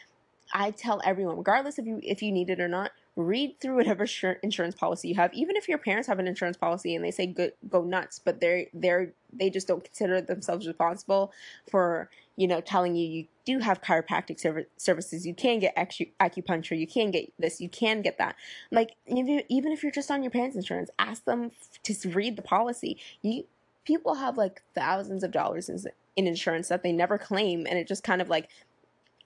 I 0.52 0.70
tell 0.70 1.00
everyone, 1.04 1.38
regardless 1.38 1.78
if 1.78 1.87
you 1.87 2.00
if 2.02 2.22
you 2.22 2.30
need 2.30 2.50
it 2.50 2.61
or 2.61 2.68
not, 2.68 2.92
read 3.16 3.61
through 3.61 3.77
whatever 3.77 4.07
insurance 4.42 4.75
policy 4.75 5.09
you 5.09 5.14
have 5.14 5.33
even 5.35 5.55
if 5.57 5.68
your 5.68 5.79
parents 5.79 6.09
have 6.09 6.18
an 6.18 6.27
insurance 6.27 6.57
policy 6.57 6.94
and 6.94 7.05
they 7.05 7.11
say 7.11 7.27
go, 7.27 7.51
go 7.68 7.83
nuts 7.83 8.18
but 8.18 8.40
they're 8.40 8.66
they're 8.72 9.12
they 9.33 9.51
just 9.51 9.68
don't 9.68 9.85
consider 9.85 10.20
themselves 10.20 10.66
responsible 10.66 11.31
for 11.70 12.09
you 12.37 12.46
know 12.48 12.61
telling 12.61 12.94
you 12.94 13.07
you 13.07 13.27
do 13.44 13.59
have 13.59 13.83
chiropractic 13.83 14.38
serv- 14.38 14.66
services. 14.77 15.27
You 15.27 15.35
can 15.35 15.59
get 15.59 15.75
acu- 15.77 16.11
acupuncture. 16.20 16.79
You 16.79 16.87
can 16.87 17.11
get 17.11 17.33
this. 17.38 17.60
You 17.60 17.69
can 17.69 18.02
get 18.02 18.19
that. 18.19 18.37
Like 18.71 18.92
if 19.06 19.27
you, 19.27 19.42
even 19.48 19.73
if 19.73 19.83
you're 19.83 19.92
just 19.92 20.10
on 20.10 20.23
your 20.23 20.31
parents 20.31 20.56
insurance 20.56 20.90
ask 20.98 21.25
them 21.25 21.50
to 21.83 21.94
read 22.10 22.37
the 22.37 22.42
policy. 22.42 22.98
You 23.23 23.44
people 23.85 24.15
have 24.15 24.37
like 24.37 24.63
thousands 24.75 25.25
of 25.25 25.33
dollars 25.33 25.69
in, 25.69 25.83
in 26.17 26.27
insurance 26.27 26.69
that 26.69 26.83
they 26.83 26.92
never 26.92 27.19
claim 27.19 27.67
and 27.69 27.77
it 27.79 27.88
just 27.88 28.04
kind 28.04 28.23
of 28.23 28.29
like 28.29 28.48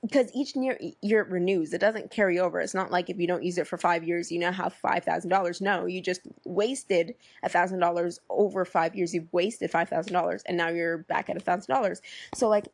because 0.06 0.30
each 0.34 0.54
year 0.54 0.78
year 1.02 1.20
it 1.20 1.28
renews. 1.28 1.72
It 1.72 1.80
doesn't 1.80 2.10
carry 2.10 2.38
over. 2.38 2.60
It's 2.60 2.74
not 2.74 2.90
like 2.90 3.10
if 3.10 3.18
you 3.18 3.26
don't 3.26 3.42
use 3.42 3.58
it 3.58 3.66
for 3.66 3.76
five 3.76 4.04
years 4.04 4.30
you 4.30 4.38
now 4.38 4.52
have 4.52 4.72
five 4.72 5.04
thousand 5.04 5.30
dollars. 5.30 5.60
No 5.60 5.86
you 5.86 6.00
just 6.00 6.22
wasted 6.44 7.14
a 7.42 7.48
thousand 7.48 7.80
dollars 7.80 8.20
over 8.30 8.64
five 8.64 8.94
years. 8.94 9.14
You've 9.14 9.32
wasted 9.32 9.70
five 9.70 9.88
thousand 9.88 10.12
dollars 10.12 10.42
and 10.46 10.56
now 10.56 10.68
you're 10.68 10.98
back 10.98 11.28
at 11.28 11.36
a 11.36 11.40
thousand 11.40 11.74
dollars. 11.74 12.00
So 12.34 12.48
like 12.48 12.68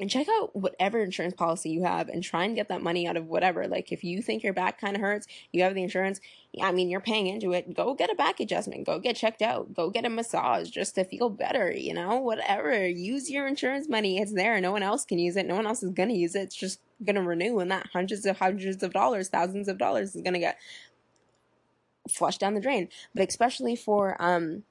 and 0.00 0.08
check 0.08 0.28
out 0.28 0.54
whatever 0.54 1.00
insurance 1.00 1.34
policy 1.34 1.70
you 1.70 1.82
have 1.82 2.08
and 2.08 2.22
try 2.22 2.44
and 2.44 2.54
get 2.54 2.68
that 2.68 2.82
money 2.82 3.06
out 3.06 3.16
of 3.16 3.26
whatever. 3.26 3.66
Like 3.66 3.90
if 3.90 4.04
you 4.04 4.22
think 4.22 4.42
your 4.42 4.52
back 4.52 4.80
kind 4.80 4.94
of 4.94 5.02
hurts, 5.02 5.26
you 5.52 5.62
have 5.64 5.74
the 5.74 5.82
insurance. 5.82 6.20
I 6.60 6.70
mean, 6.70 6.88
you're 6.88 7.00
paying 7.00 7.26
into 7.26 7.52
it. 7.52 7.74
Go 7.74 7.94
get 7.94 8.10
a 8.10 8.14
back 8.14 8.38
adjustment. 8.38 8.86
Go 8.86 8.98
get 9.00 9.16
checked 9.16 9.42
out. 9.42 9.74
Go 9.74 9.90
get 9.90 10.04
a 10.04 10.08
massage 10.08 10.70
just 10.70 10.94
to 10.94 11.04
feel 11.04 11.30
better, 11.30 11.72
you 11.72 11.94
know? 11.94 12.20
Whatever. 12.20 12.86
Use 12.86 13.28
your 13.30 13.46
insurance 13.46 13.88
money. 13.88 14.18
It's 14.20 14.32
there. 14.32 14.60
No 14.60 14.70
one 14.70 14.82
else 14.84 15.04
can 15.04 15.18
use 15.18 15.36
it. 15.36 15.46
No 15.46 15.56
one 15.56 15.66
else 15.66 15.82
is 15.82 15.92
going 15.92 16.10
to 16.10 16.14
use 16.14 16.34
it. 16.34 16.42
It's 16.42 16.56
just 16.56 16.80
going 17.04 17.16
to 17.16 17.22
renew 17.22 17.58
and 17.58 17.70
that 17.70 17.88
hundreds 17.92 18.24
of 18.24 18.38
hundreds 18.38 18.82
of 18.82 18.92
dollars, 18.92 19.28
thousands 19.28 19.68
of 19.68 19.78
dollars 19.78 20.14
is 20.14 20.22
going 20.22 20.34
to 20.34 20.40
get 20.40 20.58
flushed 22.08 22.40
down 22.40 22.54
the 22.54 22.60
drain. 22.60 22.88
But 23.14 23.28
especially 23.28 23.76
for 23.76 24.20
um 24.20 24.64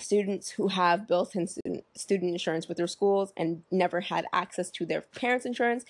students 0.00 0.50
who 0.50 0.68
have 0.68 1.08
built-in 1.08 1.46
student, 1.46 1.84
student 1.94 2.32
insurance 2.32 2.68
with 2.68 2.76
their 2.76 2.86
schools 2.86 3.32
and 3.36 3.62
never 3.70 4.00
had 4.00 4.26
access 4.32 4.70
to 4.70 4.84
their 4.84 5.00
parents' 5.00 5.46
insurance 5.46 5.84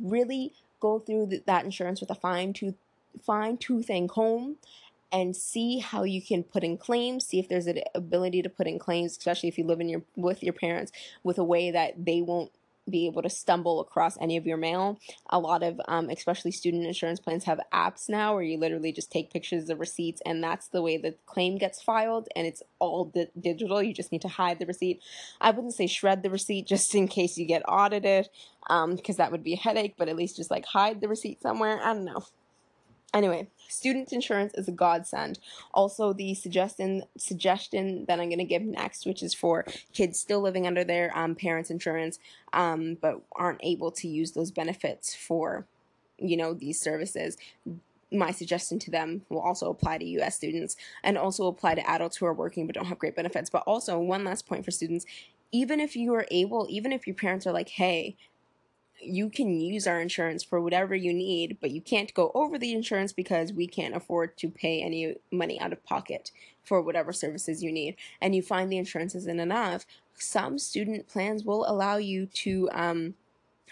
really 0.00 0.52
go 0.80 0.98
through 0.98 1.30
that 1.46 1.64
insurance 1.64 2.00
with 2.00 2.10
a 2.10 2.14
fine 2.14 2.52
tooth 2.52 2.74
fine 3.22 3.56
toothing 3.58 4.08
comb 4.08 4.56
and 5.12 5.36
see 5.36 5.78
how 5.78 6.02
you 6.02 6.22
can 6.22 6.42
put 6.42 6.64
in 6.64 6.78
claims 6.78 7.26
see 7.26 7.38
if 7.38 7.46
there's 7.48 7.66
an 7.66 7.78
ability 7.94 8.40
to 8.40 8.48
put 8.48 8.66
in 8.66 8.78
claims 8.78 9.12
especially 9.12 9.48
if 9.50 9.58
you 9.58 9.64
live 9.64 9.80
in 9.80 9.88
your 9.88 10.02
with 10.16 10.42
your 10.42 10.54
parents 10.54 10.90
with 11.22 11.36
a 11.36 11.44
way 11.44 11.70
that 11.70 11.92
they 12.04 12.22
won't 12.22 12.50
be 12.88 13.06
able 13.06 13.22
to 13.22 13.30
stumble 13.30 13.80
across 13.80 14.18
any 14.20 14.36
of 14.36 14.46
your 14.46 14.56
mail. 14.56 14.98
A 15.30 15.38
lot 15.38 15.62
of, 15.62 15.80
um, 15.86 16.10
especially 16.10 16.50
student 16.50 16.84
insurance 16.84 17.20
plans, 17.20 17.44
have 17.44 17.60
apps 17.72 18.08
now 18.08 18.34
where 18.34 18.42
you 18.42 18.58
literally 18.58 18.92
just 18.92 19.10
take 19.10 19.32
pictures 19.32 19.70
of 19.70 19.80
receipts, 19.80 20.20
and 20.26 20.42
that's 20.42 20.68
the 20.68 20.82
way 20.82 20.96
the 20.96 21.14
claim 21.26 21.58
gets 21.58 21.80
filed, 21.80 22.28
and 22.34 22.46
it's 22.46 22.62
all 22.78 23.06
di- 23.06 23.28
digital. 23.38 23.82
You 23.82 23.94
just 23.94 24.12
need 24.12 24.22
to 24.22 24.28
hide 24.28 24.58
the 24.58 24.66
receipt. 24.66 25.00
I 25.40 25.50
wouldn't 25.50 25.74
say 25.74 25.86
shred 25.86 26.22
the 26.22 26.30
receipt 26.30 26.66
just 26.66 26.94
in 26.94 27.08
case 27.08 27.38
you 27.38 27.46
get 27.46 27.62
audited, 27.68 28.28
um, 28.68 28.96
because 28.96 29.16
that 29.16 29.30
would 29.30 29.44
be 29.44 29.54
a 29.54 29.58
headache. 29.58 29.94
But 29.96 30.08
at 30.08 30.16
least 30.16 30.36
just 30.36 30.50
like 30.50 30.64
hide 30.64 31.00
the 31.00 31.08
receipt 31.08 31.40
somewhere. 31.40 31.80
I 31.82 31.94
don't 31.94 32.04
know. 32.04 32.24
Anyway, 33.14 33.48
student 33.72 34.12
insurance 34.12 34.52
is 34.54 34.68
a 34.68 34.72
godsend. 34.72 35.38
Also, 35.72 36.12
the 36.12 36.34
suggestion 36.34 37.02
suggestion 37.16 38.04
that 38.06 38.20
I'm 38.20 38.28
going 38.28 38.38
to 38.38 38.44
give 38.44 38.62
next, 38.62 39.06
which 39.06 39.22
is 39.22 39.34
for 39.34 39.64
kids 39.92 40.20
still 40.20 40.40
living 40.40 40.66
under 40.66 40.84
their 40.84 41.16
um, 41.16 41.34
parents' 41.34 41.70
insurance, 41.70 42.18
um, 42.52 42.96
but 43.00 43.20
aren't 43.32 43.60
able 43.62 43.90
to 43.92 44.08
use 44.08 44.32
those 44.32 44.50
benefits 44.50 45.14
for, 45.14 45.66
you 46.18 46.36
know, 46.36 46.54
these 46.54 46.80
services. 46.80 47.36
My 48.10 48.30
suggestion 48.30 48.78
to 48.80 48.90
them 48.90 49.22
will 49.30 49.40
also 49.40 49.70
apply 49.70 49.98
to 49.98 50.04
U.S. 50.04 50.36
students 50.36 50.76
and 51.02 51.16
also 51.16 51.46
apply 51.46 51.76
to 51.76 51.90
adults 51.90 52.18
who 52.18 52.26
are 52.26 52.34
working 52.34 52.66
but 52.66 52.74
don't 52.74 52.84
have 52.86 52.98
great 52.98 53.16
benefits. 53.16 53.48
But 53.48 53.64
also, 53.66 53.98
one 53.98 54.24
last 54.24 54.46
point 54.46 54.64
for 54.64 54.70
students 54.70 55.06
even 55.52 55.80
if 55.80 55.94
you 55.94 56.14
are 56.14 56.26
able, 56.30 56.66
even 56.70 56.92
if 56.92 57.06
your 57.06 57.14
parents 57.14 57.46
are 57.46 57.52
like, 57.52 57.68
hey, 57.68 58.16
you 59.02 59.28
can 59.28 59.60
use 59.60 59.86
our 59.86 60.00
insurance 60.00 60.42
for 60.42 60.60
whatever 60.60 60.94
you 60.94 61.12
need, 61.12 61.58
but 61.60 61.70
you 61.70 61.80
can't 61.80 62.14
go 62.14 62.30
over 62.34 62.58
the 62.58 62.72
insurance 62.72 63.12
because 63.12 63.52
we 63.52 63.66
can't 63.66 63.96
afford 63.96 64.36
to 64.38 64.48
pay 64.48 64.80
any 64.80 65.16
money 65.30 65.60
out 65.60 65.72
of 65.72 65.84
pocket 65.84 66.30
for 66.62 66.80
whatever 66.80 67.12
services 67.12 67.62
you 67.62 67.72
need. 67.72 67.96
And 68.20 68.34
you 68.34 68.42
find 68.42 68.70
the 68.70 68.78
insurance 68.78 69.14
isn't 69.14 69.40
enough. 69.40 69.86
Some 70.14 70.58
student 70.58 71.08
plans 71.08 71.44
will 71.44 71.68
allow 71.68 71.96
you 71.96 72.26
to, 72.26 72.68
um, 72.72 73.14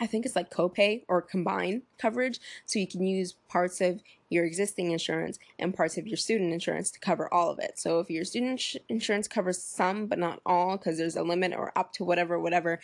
I 0.00 0.06
think 0.06 0.26
it's 0.26 0.36
like 0.36 0.50
copay 0.50 1.04
or 1.08 1.22
combine 1.22 1.82
coverage. 1.98 2.40
So 2.66 2.78
you 2.78 2.86
can 2.86 3.06
use 3.06 3.34
parts 3.48 3.80
of 3.80 4.00
your 4.30 4.44
existing 4.44 4.92
insurance 4.92 5.38
and 5.58 5.74
parts 5.74 5.98
of 5.98 6.06
your 6.06 6.16
student 6.16 6.52
insurance 6.52 6.90
to 6.92 7.00
cover 7.00 7.32
all 7.34 7.50
of 7.50 7.58
it. 7.58 7.78
So 7.78 7.98
if 7.98 8.08
your 8.08 8.24
student 8.24 8.76
insurance 8.88 9.28
covers 9.28 9.62
some 9.62 10.06
but 10.06 10.18
not 10.18 10.40
all 10.46 10.76
because 10.76 10.96
there's 10.96 11.16
a 11.16 11.22
limit 11.22 11.52
or 11.52 11.76
up 11.76 11.92
to 11.94 12.04
whatever, 12.04 12.38
whatever, 12.38 12.80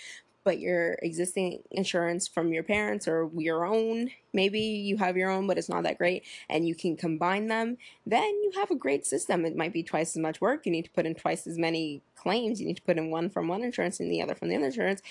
but 0.47 0.61
your 0.61 0.93
existing 1.03 1.61
insurance 1.73 2.29
from 2.29 2.53
your 2.53 2.63
parents 2.63 3.09
or 3.09 3.29
your 3.37 3.67
own, 3.67 4.11
maybe 4.33 4.61
you 4.61 4.97
have 4.97 5.17
your 5.17 5.29
own, 5.29 5.49
but 5.49 5.59
it's 5.59 5.69
not 5.69 5.83
that 5.83 5.99
great, 5.99 6.23
and 6.49 6.69
you 6.69 6.75
can 6.77 6.97
combine 6.97 7.49
them, 7.49 7.77
then 8.07 8.23
you 8.23 8.53
have 8.55 8.71
a 8.71 8.77
great 8.77 9.05
system. 9.05 9.45
It 9.45 9.57
might 9.57 9.73
be 9.73 9.83
twice 9.83 10.15
as 10.15 10.23
much 10.23 10.41
work. 10.41 10.65
You 10.65 10.71
need 10.71 10.85
to 10.85 10.91
put 10.93 11.05
in 11.05 11.17
twice 11.17 11.49
as 11.49 11.59
many 11.59 12.01
claims. 12.15 12.61
You 12.61 12.69
need 12.69 12.77
to 12.77 12.83
put 12.83 12.97
in 12.97 13.11
one 13.11 13.29
from 13.29 13.49
one 13.49 13.65
insurance 13.65 13.99
and 13.99 14.09
the 14.09 14.23
other 14.23 14.37
from 14.37 14.49
the 14.49 14.55
other 14.55 14.67
insurance. 14.67 15.03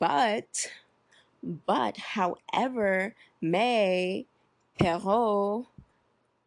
But, 0.00 0.68
but, 1.64 1.96
however, 1.96 3.14
may, 3.40 4.26
Perot, 4.80 5.66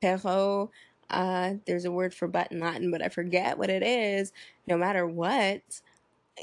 Perot, 0.04 0.70
uh, 1.10 1.54
there's 1.66 1.86
a 1.86 1.92
word 1.92 2.14
for 2.14 2.28
but 2.28 2.52
in 2.52 2.60
Latin, 2.60 2.92
but 2.92 3.02
I 3.02 3.08
forget 3.08 3.58
what 3.58 3.70
it 3.70 3.82
is. 3.82 4.34
No 4.68 4.76
matter 4.76 5.08
what, 5.08 5.62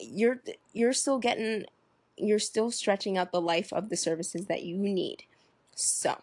you're 0.01 0.41
you're 0.73 0.93
still 0.93 1.19
getting 1.19 1.67
you're 2.17 2.39
still 2.39 2.71
stretching 2.71 3.17
out 3.17 3.33
the 3.33 3.41
life 3.41 3.73
of 3.73 3.89
the 3.89 3.97
services 3.97 4.47
that 4.47 4.63
you 4.63 4.77
need. 4.77 5.25
So, 5.75 6.19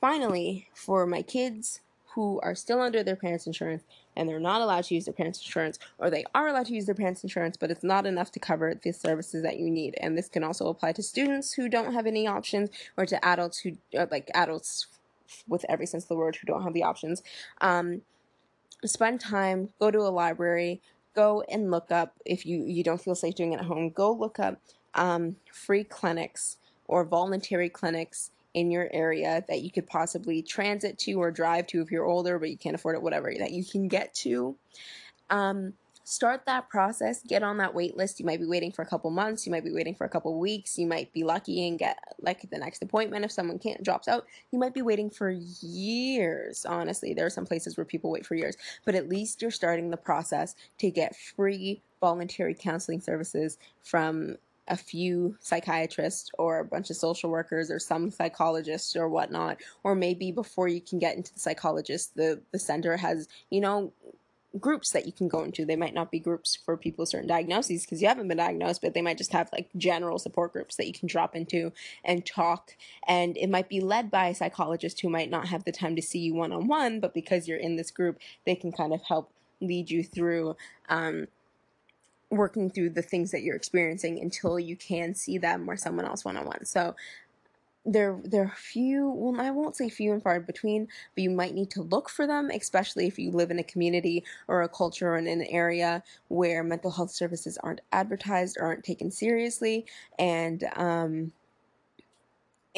finally, 0.00 0.68
for 0.74 1.06
my 1.06 1.22
kids 1.22 1.80
who 2.14 2.40
are 2.42 2.54
still 2.54 2.80
under 2.80 3.02
their 3.02 3.16
parents' 3.16 3.46
insurance 3.46 3.84
and 4.16 4.28
they're 4.28 4.40
not 4.40 4.60
allowed 4.60 4.82
to 4.84 4.94
use 4.94 5.04
their 5.04 5.14
parents' 5.14 5.40
insurance, 5.40 5.78
or 5.98 6.10
they 6.10 6.24
are 6.34 6.48
allowed 6.48 6.66
to 6.66 6.74
use 6.74 6.86
their 6.86 6.94
parents' 6.94 7.22
insurance, 7.22 7.56
but 7.56 7.70
it's 7.70 7.84
not 7.84 8.06
enough 8.06 8.32
to 8.32 8.40
cover 8.40 8.74
the 8.74 8.92
services 8.92 9.44
that 9.44 9.60
you 9.60 9.70
need. 9.70 9.94
And 10.00 10.18
this 10.18 10.28
can 10.28 10.42
also 10.42 10.66
apply 10.66 10.92
to 10.92 11.02
students 11.02 11.52
who 11.52 11.68
don't 11.68 11.92
have 11.92 12.06
any 12.06 12.26
options, 12.26 12.70
or 12.96 13.06
to 13.06 13.24
adults 13.24 13.58
who, 13.60 13.78
like 13.94 14.28
adults 14.34 14.88
with 15.46 15.64
every 15.68 15.86
sense 15.86 16.04
of 16.04 16.08
the 16.08 16.16
word, 16.16 16.34
who 16.34 16.46
don't 16.46 16.64
have 16.64 16.74
the 16.74 16.82
options. 16.82 17.22
Um, 17.60 18.02
spend 18.84 19.20
time, 19.20 19.68
go 19.78 19.92
to 19.92 20.00
a 20.00 20.10
library, 20.10 20.80
go 21.14 21.44
and 21.48 21.70
look 21.70 21.90
up 21.90 22.14
if 22.24 22.46
you 22.46 22.64
you 22.64 22.82
don't 22.82 23.00
feel 23.00 23.14
safe 23.14 23.34
doing 23.34 23.52
it 23.52 23.60
at 23.60 23.66
home. 23.66 23.90
Go 23.90 24.12
look 24.12 24.38
up 24.38 24.60
um, 24.98 25.36
free 25.52 25.84
clinics 25.84 26.58
or 26.86 27.04
voluntary 27.04 27.68
clinics 27.68 28.30
in 28.52 28.70
your 28.70 28.88
area 28.92 29.44
that 29.48 29.62
you 29.62 29.70
could 29.70 29.86
possibly 29.86 30.42
transit 30.42 30.98
to 30.98 31.12
or 31.14 31.30
drive 31.30 31.66
to 31.68 31.80
if 31.80 31.90
you're 31.90 32.04
older 32.04 32.38
but 32.38 32.50
you 32.50 32.56
can't 32.56 32.74
afford 32.74 32.96
it, 32.96 33.02
whatever, 33.02 33.32
that 33.38 33.52
you 33.52 33.64
can 33.64 33.88
get 33.88 34.12
to. 34.12 34.56
Um, 35.30 35.74
start 36.02 36.46
that 36.46 36.70
process, 36.70 37.22
get 37.22 37.42
on 37.42 37.58
that 37.58 37.74
wait 37.74 37.94
list. 37.94 38.18
You 38.18 38.24
might 38.24 38.40
be 38.40 38.46
waiting 38.46 38.72
for 38.72 38.80
a 38.80 38.86
couple 38.86 39.10
months, 39.10 39.46
you 39.46 39.52
might 39.52 39.62
be 39.62 39.70
waiting 39.70 39.94
for 39.94 40.06
a 40.06 40.08
couple 40.08 40.36
weeks, 40.38 40.78
you 40.78 40.86
might 40.86 41.12
be 41.12 41.22
lucky 41.22 41.68
and 41.68 41.78
get 41.78 41.98
like 42.20 42.48
the 42.50 42.56
next 42.56 42.82
appointment 42.82 43.26
if 43.26 43.30
someone 43.30 43.58
can't 43.58 43.84
drops 43.84 44.08
out. 44.08 44.26
You 44.50 44.58
might 44.58 44.72
be 44.72 44.80
waiting 44.80 45.10
for 45.10 45.30
years. 45.30 46.64
Honestly, 46.64 47.12
there 47.12 47.26
are 47.26 47.30
some 47.30 47.44
places 47.44 47.76
where 47.76 47.84
people 47.84 48.10
wait 48.10 48.24
for 48.24 48.34
years, 48.34 48.56
but 48.86 48.94
at 48.94 49.08
least 49.08 49.42
you're 49.42 49.50
starting 49.50 49.90
the 49.90 49.98
process 49.98 50.56
to 50.78 50.90
get 50.90 51.14
free 51.14 51.82
voluntary 52.00 52.54
counseling 52.54 53.02
services 53.02 53.58
from 53.82 54.36
a 54.68 54.76
few 54.76 55.36
psychiatrists 55.40 56.30
or 56.38 56.60
a 56.60 56.64
bunch 56.64 56.90
of 56.90 56.96
social 56.96 57.30
workers 57.30 57.70
or 57.70 57.78
some 57.78 58.10
psychologists 58.10 58.96
or 58.96 59.08
whatnot 59.08 59.58
or 59.84 59.94
maybe 59.94 60.30
before 60.30 60.68
you 60.68 60.80
can 60.80 60.98
get 60.98 61.16
into 61.16 61.32
the 61.32 61.40
psychologist 61.40 62.14
the 62.16 62.40
the 62.52 62.58
center 62.58 62.96
has 62.96 63.28
you 63.50 63.60
know 63.60 63.92
groups 64.58 64.90
that 64.92 65.06
you 65.06 65.12
can 65.12 65.28
go 65.28 65.42
into. 65.42 65.64
They 65.64 65.76
might 65.76 65.94
not 65.94 66.10
be 66.10 66.18
groups 66.18 66.56
for 66.56 66.76
people 66.76 67.02
with 67.02 67.10
certain 67.10 67.28
diagnoses 67.28 67.82
because 67.82 68.00
you 68.00 68.08
haven't 68.08 68.28
been 68.28 68.38
diagnosed 68.38 68.80
but 68.80 68.94
they 68.94 69.02
might 69.02 69.18
just 69.18 69.32
have 69.32 69.50
like 69.52 69.68
general 69.76 70.18
support 70.18 70.52
groups 70.52 70.76
that 70.76 70.86
you 70.86 70.92
can 70.92 71.08
drop 71.08 71.36
into 71.36 71.72
and 72.04 72.24
talk. 72.24 72.74
And 73.06 73.36
it 73.36 73.50
might 73.50 73.68
be 73.68 73.80
led 73.80 74.10
by 74.10 74.28
a 74.28 74.34
psychologist 74.34 75.00
who 75.00 75.10
might 75.10 75.30
not 75.30 75.48
have 75.48 75.64
the 75.64 75.72
time 75.72 75.96
to 75.96 76.02
see 76.02 76.18
you 76.18 76.34
one-on-one 76.34 77.00
but 77.00 77.14
because 77.14 77.46
you're 77.46 77.58
in 77.58 77.76
this 77.76 77.90
group 77.90 78.18
they 78.46 78.54
can 78.54 78.72
kind 78.72 78.92
of 78.92 79.02
help 79.02 79.30
lead 79.60 79.90
you 79.90 80.02
through 80.02 80.56
um, 80.88 81.26
working 82.30 82.70
through 82.70 82.90
the 82.90 83.02
things 83.02 83.30
that 83.30 83.42
you're 83.42 83.56
experiencing 83.56 84.20
until 84.20 84.58
you 84.58 84.76
can 84.76 85.14
see 85.14 85.38
them 85.38 85.68
or 85.68 85.76
someone 85.76 86.04
else 86.04 86.24
one 86.24 86.36
on 86.36 86.46
one. 86.46 86.64
So 86.64 86.94
there 87.86 88.20
there 88.22 88.42
are 88.42 88.54
few 88.56 89.08
well 89.08 89.40
I 89.40 89.50
won't 89.50 89.76
say 89.76 89.88
few 89.88 90.12
and 90.12 90.22
far 90.22 90.40
between, 90.40 90.88
but 91.14 91.24
you 91.24 91.30
might 91.30 91.54
need 91.54 91.70
to 91.70 91.82
look 91.82 92.10
for 92.10 92.26
them, 92.26 92.50
especially 92.50 93.06
if 93.06 93.18
you 93.18 93.30
live 93.30 93.50
in 93.50 93.58
a 93.58 93.64
community 93.64 94.24
or 94.46 94.62
a 94.62 94.68
culture 94.68 95.14
or 95.14 95.16
in 95.16 95.26
an 95.26 95.42
area 95.44 96.02
where 96.28 96.62
mental 96.62 96.90
health 96.90 97.10
services 97.10 97.56
aren't 97.62 97.80
advertised 97.92 98.58
or 98.58 98.66
aren't 98.66 98.84
taken 98.84 99.10
seriously 99.10 99.86
and 100.18 100.64
um 100.76 101.32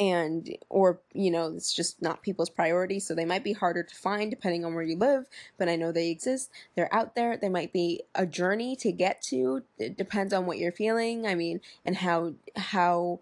and 0.01 0.57
or 0.67 0.99
you 1.13 1.29
know 1.29 1.53
it's 1.55 1.71
just 1.71 2.01
not 2.01 2.23
people's 2.23 2.49
priority 2.49 2.99
so 2.99 3.13
they 3.13 3.23
might 3.23 3.43
be 3.43 3.53
harder 3.53 3.83
to 3.83 3.95
find 3.95 4.31
depending 4.31 4.65
on 4.65 4.73
where 4.73 4.83
you 4.83 4.97
live 4.97 5.27
but 5.59 5.69
i 5.69 5.75
know 5.75 5.91
they 5.91 6.09
exist. 6.09 6.49
They're 6.75 6.93
out 6.93 7.13
there. 7.15 7.37
They 7.37 7.49
might 7.49 7.71
be 7.71 8.01
a 8.15 8.25
journey 8.25 8.75
to 8.77 8.91
get 8.91 9.21
to. 9.23 9.63
It 9.77 9.97
depends 9.97 10.33
on 10.33 10.47
what 10.47 10.57
you're 10.57 10.71
feeling 10.71 11.27
i 11.27 11.35
mean 11.35 11.61
and 11.85 11.97
how 11.97 12.33
how 12.55 13.19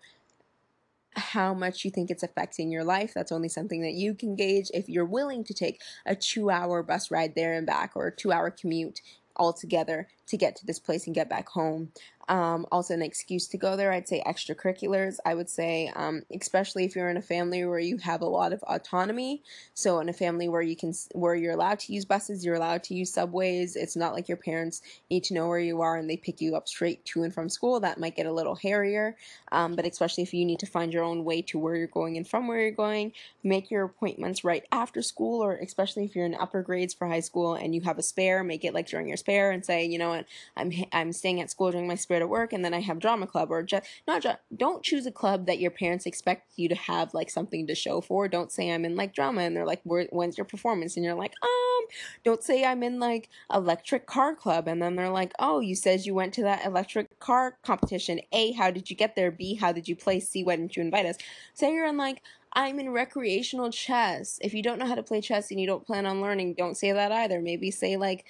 how 1.15 1.53
much 1.53 1.83
you 1.83 1.91
think 1.91 2.09
it's 2.09 2.23
affecting 2.23 2.71
your 2.71 2.83
life. 2.83 3.13
That's 3.13 3.31
only 3.31 3.49
something 3.49 3.81
that 3.81 3.93
you 3.93 4.13
can 4.13 4.35
gauge 4.35 4.71
if 4.73 4.87
you're 4.87 5.05
willing 5.05 5.43
to 5.45 5.53
take 5.53 5.81
a 6.05 6.15
2 6.15 6.49
hour 6.49 6.83
bus 6.83 7.11
ride 7.11 7.35
there 7.35 7.53
and 7.53 7.67
back 7.67 7.91
or 7.95 8.07
a 8.07 8.15
2 8.15 8.31
hour 8.31 8.49
commute 8.51 9.01
altogether 9.35 10.07
to 10.29 10.37
get 10.37 10.55
to 10.57 10.65
this 10.65 10.79
place 10.79 11.05
and 11.05 11.15
get 11.15 11.29
back 11.29 11.49
home. 11.49 11.91
Um, 12.29 12.67
also, 12.71 12.93
an 12.93 13.01
excuse 13.01 13.47
to 13.47 13.57
go 13.57 13.75
there, 13.75 13.91
I'd 13.91 14.07
say 14.07 14.21
extracurriculars. 14.23 15.17
I 15.25 15.33
would 15.33 15.49
say, 15.49 15.91
um, 15.95 16.21
especially 16.31 16.85
if 16.85 16.95
you're 16.95 17.09
in 17.09 17.17
a 17.17 17.23
family 17.23 17.65
where 17.65 17.79
you 17.79 17.97
have 17.97 18.21
a 18.21 18.27
lot 18.27 18.53
of 18.53 18.61
autonomy. 18.63 19.41
So, 19.73 19.99
in 19.99 20.09
a 20.09 20.13
family 20.13 20.47
where 20.47 20.61
you 20.61 20.75
can, 20.75 20.93
where 21.13 21.33
you're 21.33 21.53
allowed 21.53 21.79
to 21.79 21.93
use 21.93 22.05
buses, 22.05 22.45
you're 22.45 22.53
allowed 22.53 22.83
to 22.83 22.93
use 22.93 23.11
subways. 23.11 23.75
It's 23.75 23.95
not 23.95 24.13
like 24.13 24.27
your 24.27 24.37
parents 24.37 24.83
need 25.09 25.23
to 25.25 25.33
know 25.33 25.47
where 25.47 25.59
you 25.59 25.81
are 25.81 25.97
and 25.97 26.07
they 26.07 26.17
pick 26.17 26.39
you 26.39 26.55
up 26.55 26.67
straight 26.67 27.03
to 27.05 27.23
and 27.23 27.33
from 27.33 27.49
school. 27.49 27.79
That 27.79 27.99
might 27.99 28.15
get 28.15 28.27
a 28.27 28.31
little 28.31 28.55
hairier. 28.55 29.17
Um, 29.51 29.75
but 29.75 29.87
especially 29.87 30.21
if 30.21 30.31
you 30.31 30.45
need 30.45 30.59
to 30.59 30.67
find 30.67 30.93
your 30.93 31.03
own 31.03 31.23
way 31.23 31.41
to 31.43 31.57
where 31.57 31.75
you're 31.75 31.87
going 31.87 32.15
and 32.15 32.27
from 32.27 32.47
where 32.47 32.61
you're 32.61 32.71
going, 32.71 33.11
make 33.43 33.71
your 33.71 33.85
appointments 33.85 34.43
right 34.43 34.65
after 34.71 35.01
school, 35.01 35.43
or 35.43 35.55
especially 35.55 36.05
if 36.05 36.15
you're 36.15 36.27
in 36.27 36.35
upper 36.35 36.61
grades 36.61 36.93
for 36.93 37.07
high 37.07 37.21
school 37.21 37.55
and 37.55 37.73
you 37.73 37.81
have 37.81 37.97
a 37.97 38.03
spare, 38.03 38.43
make 38.43 38.63
it 38.63 38.75
like 38.75 38.87
during 38.87 39.07
your 39.07 39.17
spare 39.17 39.49
and 39.49 39.65
say, 39.65 39.83
you 39.83 39.97
know 39.97 40.18
I'm 40.55 40.71
I'm 40.91 41.13
staying 41.13 41.41
at 41.41 41.49
school 41.49 41.71
during 41.71 41.87
my 41.87 41.95
spare 41.95 42.19
to 42.19 42.27
work, 42.27 42.53
and 42.53 42.63
then 42.63 42.73
I 42.73 42.81
have 42.81 42.99
drama 42.99 43.27
club 43.27 43.51
or 43.51 43.63
just 43.63 43.85
not. 44.07 44.25
Don't 44.55 44.83
choose 44.83 45.05
a 45.05 45.11
club 45.11 45.45
that 45.47 45.59
your 45.59 45.71
parents 45.71 46.05
expect 46.05 46.53
you 46.55 46.69
to 46.69 46.75
have 46.75 47.13
like 47.13 47.29
something 47.29 47.67
to 47.67 47.75
show 47.75 48.01
for. 48.01 48.27
Don't 48.27 48.51
say 48.51 48.71
I'm 48.71 48.85
in 48.85 48.95
like 48.95 49.13
drama, 49.13 49.41
and 49.41 49.55
they're 49.55 49.65
like, 49.65 49.81
when's 49.83 50.37
your 50.37 50.45
performance? 50.45 50.95
And 50.95 51.05
you're 51.05 51.15
like, 51.15 51.33
um, 51.41 51.85
don't 52.23 52.43
say 52.43 52.63
I'm 52.63 52.83
in 52.83 52.99
like 52.99 53.29
electric 53.53 54.05
car 54.05 54.35
club, 54.35 54.67
and 54.67 54.81
then 54.81 54.95
they're 54.95 55.09
like, 55.09 55.33
oh, 55.39 55.59
you 55.59 55.75
said 55.75 56.05
you 56.05 56.13
went 56.13 56.33
to 56.35 56.43
that 56.43 56.65
electric 56.65 57.19
car 57.19 57.57
competition. 57.63 58.19
A, 58.31 58.51
how 58.53 58.71
did 58.71 58.89
you 58.89 58.95
get 58.95 59.15
there? 59.15 59.31
B, 59.31 59.55
how 59.55 59.71
did 59.71 59.87
you 59.87 59.95
play? 59.95 60.19
C, 60.19 60.43
why 60.43 60.55
didn't 60.55 60.75
you 60.75 60.83
invite 60.83 61.05
us? 61.05 61.17
Say 61.53 61.73
you're 61.73 61.85
in 61.85 61.97
like 61.97 62.21
I'm 62.53 62.79
in 62.79 62.89
recreational 62.89 63.71
chess. 63.71 64.39
If 64.41 64.53
you 64.53 64.63
don't 64.63 64.79
know 64.79 64.87
how 64.87 64.95
to 64.95 65.03
play 65.03 65.21
chess 65.21 65.51
and 65.51 65.59
you 65.59 65.67
don't 65.67 65.85
plan 65.85 66.05
on 66.05 66.21
learning, 66.21 66.55
don't 66.55 66.77
say 66.77 66.91
that 66.91 67.11
either. 67.11 67.41
Maybe 67.41 67.69
say 67.71 67.97
like 67.97 68.25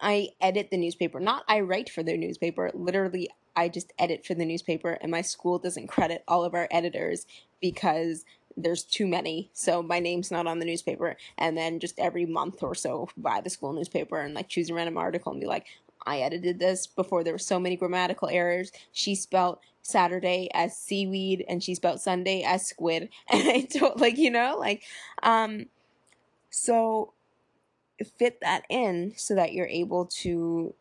I 0.00 0.30
edit 0.40 0.70
the 0.70 0.76
newspaper. 0.76 1.20
Not 1.20 1.44
I 1.48 1.60
write 1.60 1.90
for 1.90 2.02
the 2.02 2.16
newspaper. 2.16 2.70
Literally, 2.74 3.30
I 3.54 3.68
just 3.68 3.92
edit 3.98 4.26
for 4.26 4.34
the 4.34 4.44
newspaper, 4.44 4.98
and 5.00 5.10
my 5.10 5.22
school 5.22 5.58
doesn't 5.58 5.86
credit 5.88 6.22
all 6.28 6.44
of 6.44 6.54
our 6.54 6.68
editors 6.70 7.26
because 7.60 8.24
there's 8.56 8.84
too 8.84 9.06
many. 9.06 9.50
So 9.52 9.82
my 9.82 9.98
name's 9.98 10.30
not 10.30 10.46
on 10.46 10.58
the 10.58 10.64
newspaper. 10.64 11.16
And 11.36 11.56
then 11.56 11.78
just 11.78 11.98
every 11.98 12.24
month 12.24 12.62
or 12.62 12.74
so, 12.74 13.08
buy 13.16 13.40
the 13.40 13.50
school 13.50 13.72
newspaper 13.72 14.18
and 14.18 14.34
like 14.34 14.48
choose 14.48 14.70
a 14.70 14.74
random 14.74 14.96
article 14.96 15.32
and 15.32 15.40
be 15.40 15.46
like, 15.46 15.66
I 16.06 16.20
edited 16.20 16.58
this 16.58 16.86
before 16.86 17.24
there 17.24 17.34
were 17.34 17.38
so 17.38 17.58
many 17.58 17.76
grammatical 17.76 18.28
errors. 18.28 18.72
She 18.92 19.14
spelled 19.14 19.58
Saturday 19.82 20.48
as 20.54 20.76
seaweed 20.76 21.44
and 21.48 21.62
she 21.62 21.74
spelled 21.74 22.00
Sunday 22.00 22.42
as 22.42 22.66
squid. 22.66 23.10
And 23.30 23.48
I 23.48 23.68
don't 23.70 24.00
like, 24.00 24.16
you 24.16 24.30
know, 24.30 24.56
like, 24.58 24.82
um, 25.22 25.66
so 26.48 27.12
fit 28.04 28.40
that 28.40 28.64
in 28.68 29.14
so 29.16 29.34
that 29.34 29.52
you're 29.52 29.66
able 29.66 30.06
to 30.06 30.74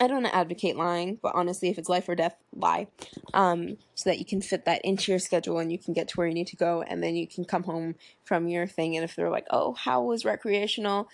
I 0.00 0.06
don't 0.06 0.22
want 0.22 0.32
to 0.32 0.38
advocate 0.38 0.76
lying, 0.76 1.18
but 1.20 1.34
honestly, 1.34 1.68
if 1.68 1.76
it's 1.76 1.88
life 1.88 2.08
or 2.08 2.14
death, 2.14 2.34
lie. 2.56 2.86
Um, 3.34 3.76
so 3.94 4.08
that 4.08 4.18
you 4.18 4.24
can 4.24 4.40
fit 4.40 4.64
that 4.64 4.82
into 4.82 5.12
your 5.12 5.18
schedule 5.18 5.58
and 5.58 5.70
you 5.70 5.78
can 5.78 5.92
get 5.92 6.08
to 6.08 6.16
where 6.16 6.26
you 6.26 6.32
need 6.32 6.46
to 6.48 6.56
go, 6.56 6.80
and 6.80 7.02
then 7.02 7.16
you 7.16 7.26
can 7.26 7.44
come 7.44 7.64
home 7.64 7.96
from 8.24 8.48
your 8.48 8.66
thing. 8.66 8.96
And 8.96 9.04
if 9.04 9.14
they're 9.14 9.28
like, 9.28 9.46
"Oh, 9.50 9.74
how 9.74 10.02
was 10.02 10.24
recreational 10.24 11.08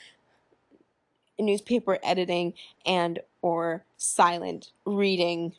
newspaper 1.38 1.98
editing 2.02 2.54
and 2.84 3.18
or 3.42 3.84
silent 3.96 4.70
reading 4.84 5.54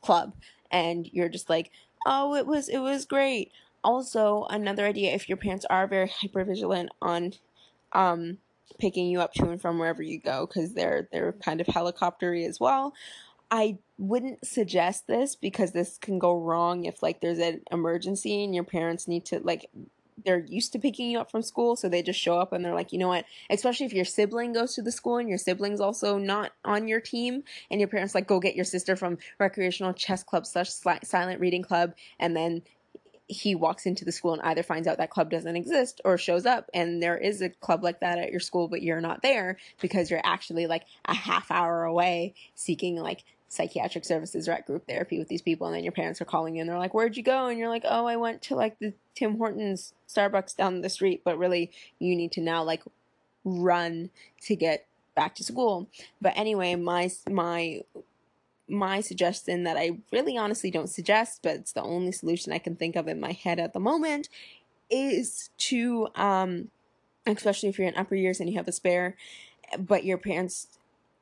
club?" 0.00 0.32
and 0.70 1.06
you're 1.12 1.28
just 1.28 1.50
like, 1.50 1.70
"Oh, 2.06 2.34
it 2.34 2.46
was 2.46 2.68
it 2.68 2.78
was 2.78 3.04
great." 3.04 3.52
Also, 3.84 4.46
another 4.50 4.86
idea 4.86 5.12
if 5.14 5.28
your 5.28 5.36
parents 5.38 5.66
are 5.68 5.86
very 5.86 6.08
hyper 6.08 6.44
vigilant 6.44 6.90
on 7.02 7.34
um 7.92 8.38
picking 8.78 9.06
you 9.06 9.20
up 9.20 9.32
to 9.34 9.48
and 9.48 9.60
from 9.60 9.78
wherever 9.78 10.02
you 10.02 10.18
go 10.18 10.46
because 10.46 10.74
they're 10.74 11.08
they're 11.12 11.32
kind 11.32 11.60
of 11.60 11.66
helicoptery 11.66 12.46
as 12.46 12.60
well. 12.60 12.94
I 13.50 13.78
wouldn't 13.98 14.46
suggest 14.46 15.06
this 15.06 15.34
because 15.34 15.72
this 15.72 15.98
can 15.98 16.18
go 16.18 16.38
wrong 16.38 16.84
if 16.84 17.02
like 17.02 17.20
there's 17.20 17.38
an 17.38 17.62
emergency 17.72 18.44
and 18.44 18.54
your 18.54 18.64
parents 18.64 19.08
need 19.08 19.24
to 19.26 19.40
like 19.40 19.68
they're 20.24 20.44
used 20.48 20.72
to 20.72 20.78
picking 20.78 21.10
you 21.10 21.18
up 21.18 21.30
from 21.30 21.42
school 21.42 21.76
so 21.76 21.88
they 21.88 22.02
just 22.02 22.20
show 22.20 22.38
up 22.38 22.52
and 22.52 22.64
they're 22.64 22.74
like 22.74 22.92
you 22.92 22.98
know 22.98 23.08
what 23.08 23.24
especially 23.48 23.86
if 23.86 23.92
your 23.92 24.04
sibling 24.04 24.52
goes 24.52 24.74
to 24.74 24.82
the 24.82 24.92
school 24.92 25.16
and 25.16 25.28
your 25.28 25.38
sibling's 25.38 25.80
also 25.80 26.18
not 26.18 26.52
on 26.64 26.86
your 26.86 27.00
team 27.00 27.42
and 27.70 27.80
your 27.80 27.88
parents 27.88 28.14
like 28.14 28.26
go 28.26 28.38
get 28.38 28.54
your 28.54 28.64
sister 28.64 28.96
from 28.96 29.18
recreational 29.38 29.92
chess 29.92 30.22
club 30.22 30.46
slash 30.46 30.70
silent 31.02 31.40
reading 31.40 31.62
club 31.62 31.94
and 32.18 32.36
then 32.36 32.62
he 33.30 33.54
walks 33.54 33.86
into 33.86 34.04
the 34.04 34.12
school 34.12 34.32
and 34.32 34.42
either 34.42 34.62
finds 34.62 34.88
out 34.88 34.98
that 34.98 35.10
club 35.10 35.30
doesn't 35.30 35.56
exist 35.56 36.00
or 36.04 36.18
shows 36.18 36.44
up 36.44 36.68
and 36.74 37.02
there 37.02 37.16
is 37.16 37.40
a 37.40 37.48
club 37.48 37.84
like 37.84 38.00
that 38.00 38.18
at 38.18 38.30
your 38.30 38.40
school 38.40 38.66
but 38.66 38.82
you're 38.82 39.00
not 39.00 39.22
there 39.22 39.56
because 39.80 40.10
you're 40.10 40.20
actually 40.24 40.66
like 40.66 40.84
a 41.04 41.14
half 41.14 41.50
hour 41.50 41.84
away 41.84 42.34
seeking 42.56 42.96
like 42.96 43.22
psychiatric 43.48 44.04
services 44.04 44.48
or 44.48 44.52
at 44.52 44.66
group 44.66 44.86
therapy 44.86 45.18
with 45.18 45.28
these 45.28 45.42
people 45.42 45.66
and 45.66 45.76
then 45.76 45.84
your 45.84 45.92
parents 45.92 46.20
are 46.20 46.24
calling 46.24 46.56
you 46.56 46.60
and 46.60 46.68
they're 46.68 46.78
like 46.78 46.94
where'd 46.94 47.16
you 47.16 47.22
go? 47.22 47.46
And 47.46 47.58
you're 47.58 47.68
like 47.68 47.84
oh 47.88 48.06
i 48.06 48.16
went 48.16 48.42
to 48.42 48.56
like 48.56 48.78
the 48.78 48.92
tim 49.14 49.38
hortons 49.38 49.94
starbucks 50.08 50.56
down 50.56 50.80
the 50.80 50.88
street 50.88 51.22
but 51.24 51.38
really 51.38 51.70
you 51.98 52.16
need 52.16 52.32
to 52.32 52.40
now 52.40 52.62
like 52.62 52.82
run 53.44 54.10
to 54.42 54.56
get 54.56 54.86
back 55.14 55.34
to 55.34 55.44
school. 55.44 55.88
But 56.20 56.32
anyway 56.36 56.74
my 56.74 57.10
my 57.28 57.82
my 58.70 59.00
suggestion 59.00 59.64
that 59.64 59.76
I 59.76 59.98
really 60.12 60.36
honestly 60.36 60.70
don't 60.70 60.88
suggest, 60.88 61.40
but 61.42 61.56
it's 61.56 61.72
the 61.72 61.82
only 61.82 62.12
solution 62.12 62.52
I 62.52 62.58
can 62.58 62.76
think 62.76 62.96
of 62.96 63.08
in 63.08 63.20
my 63.20 63.32
head 63.32 63.58
at 63.58 63.72
the 63.72 63.80
moment, 63.80 64.28
is 64.90 65.50
to, 65.58 66.08
um, 66.14 66.70
especially 67.26 67.68
if 67.68 67.78
you're 67.78 67.88
in 67.88 67.96
upper 67.96 68.14
years 68.14 68.40
and 68.40 68.48
you 68.48 68.56
have 68.56 68.68
a 68.68 68.72
spare, 68.72 69.16
but 69.78 70.04
your 70.04 70.18
parents 70.18 70.68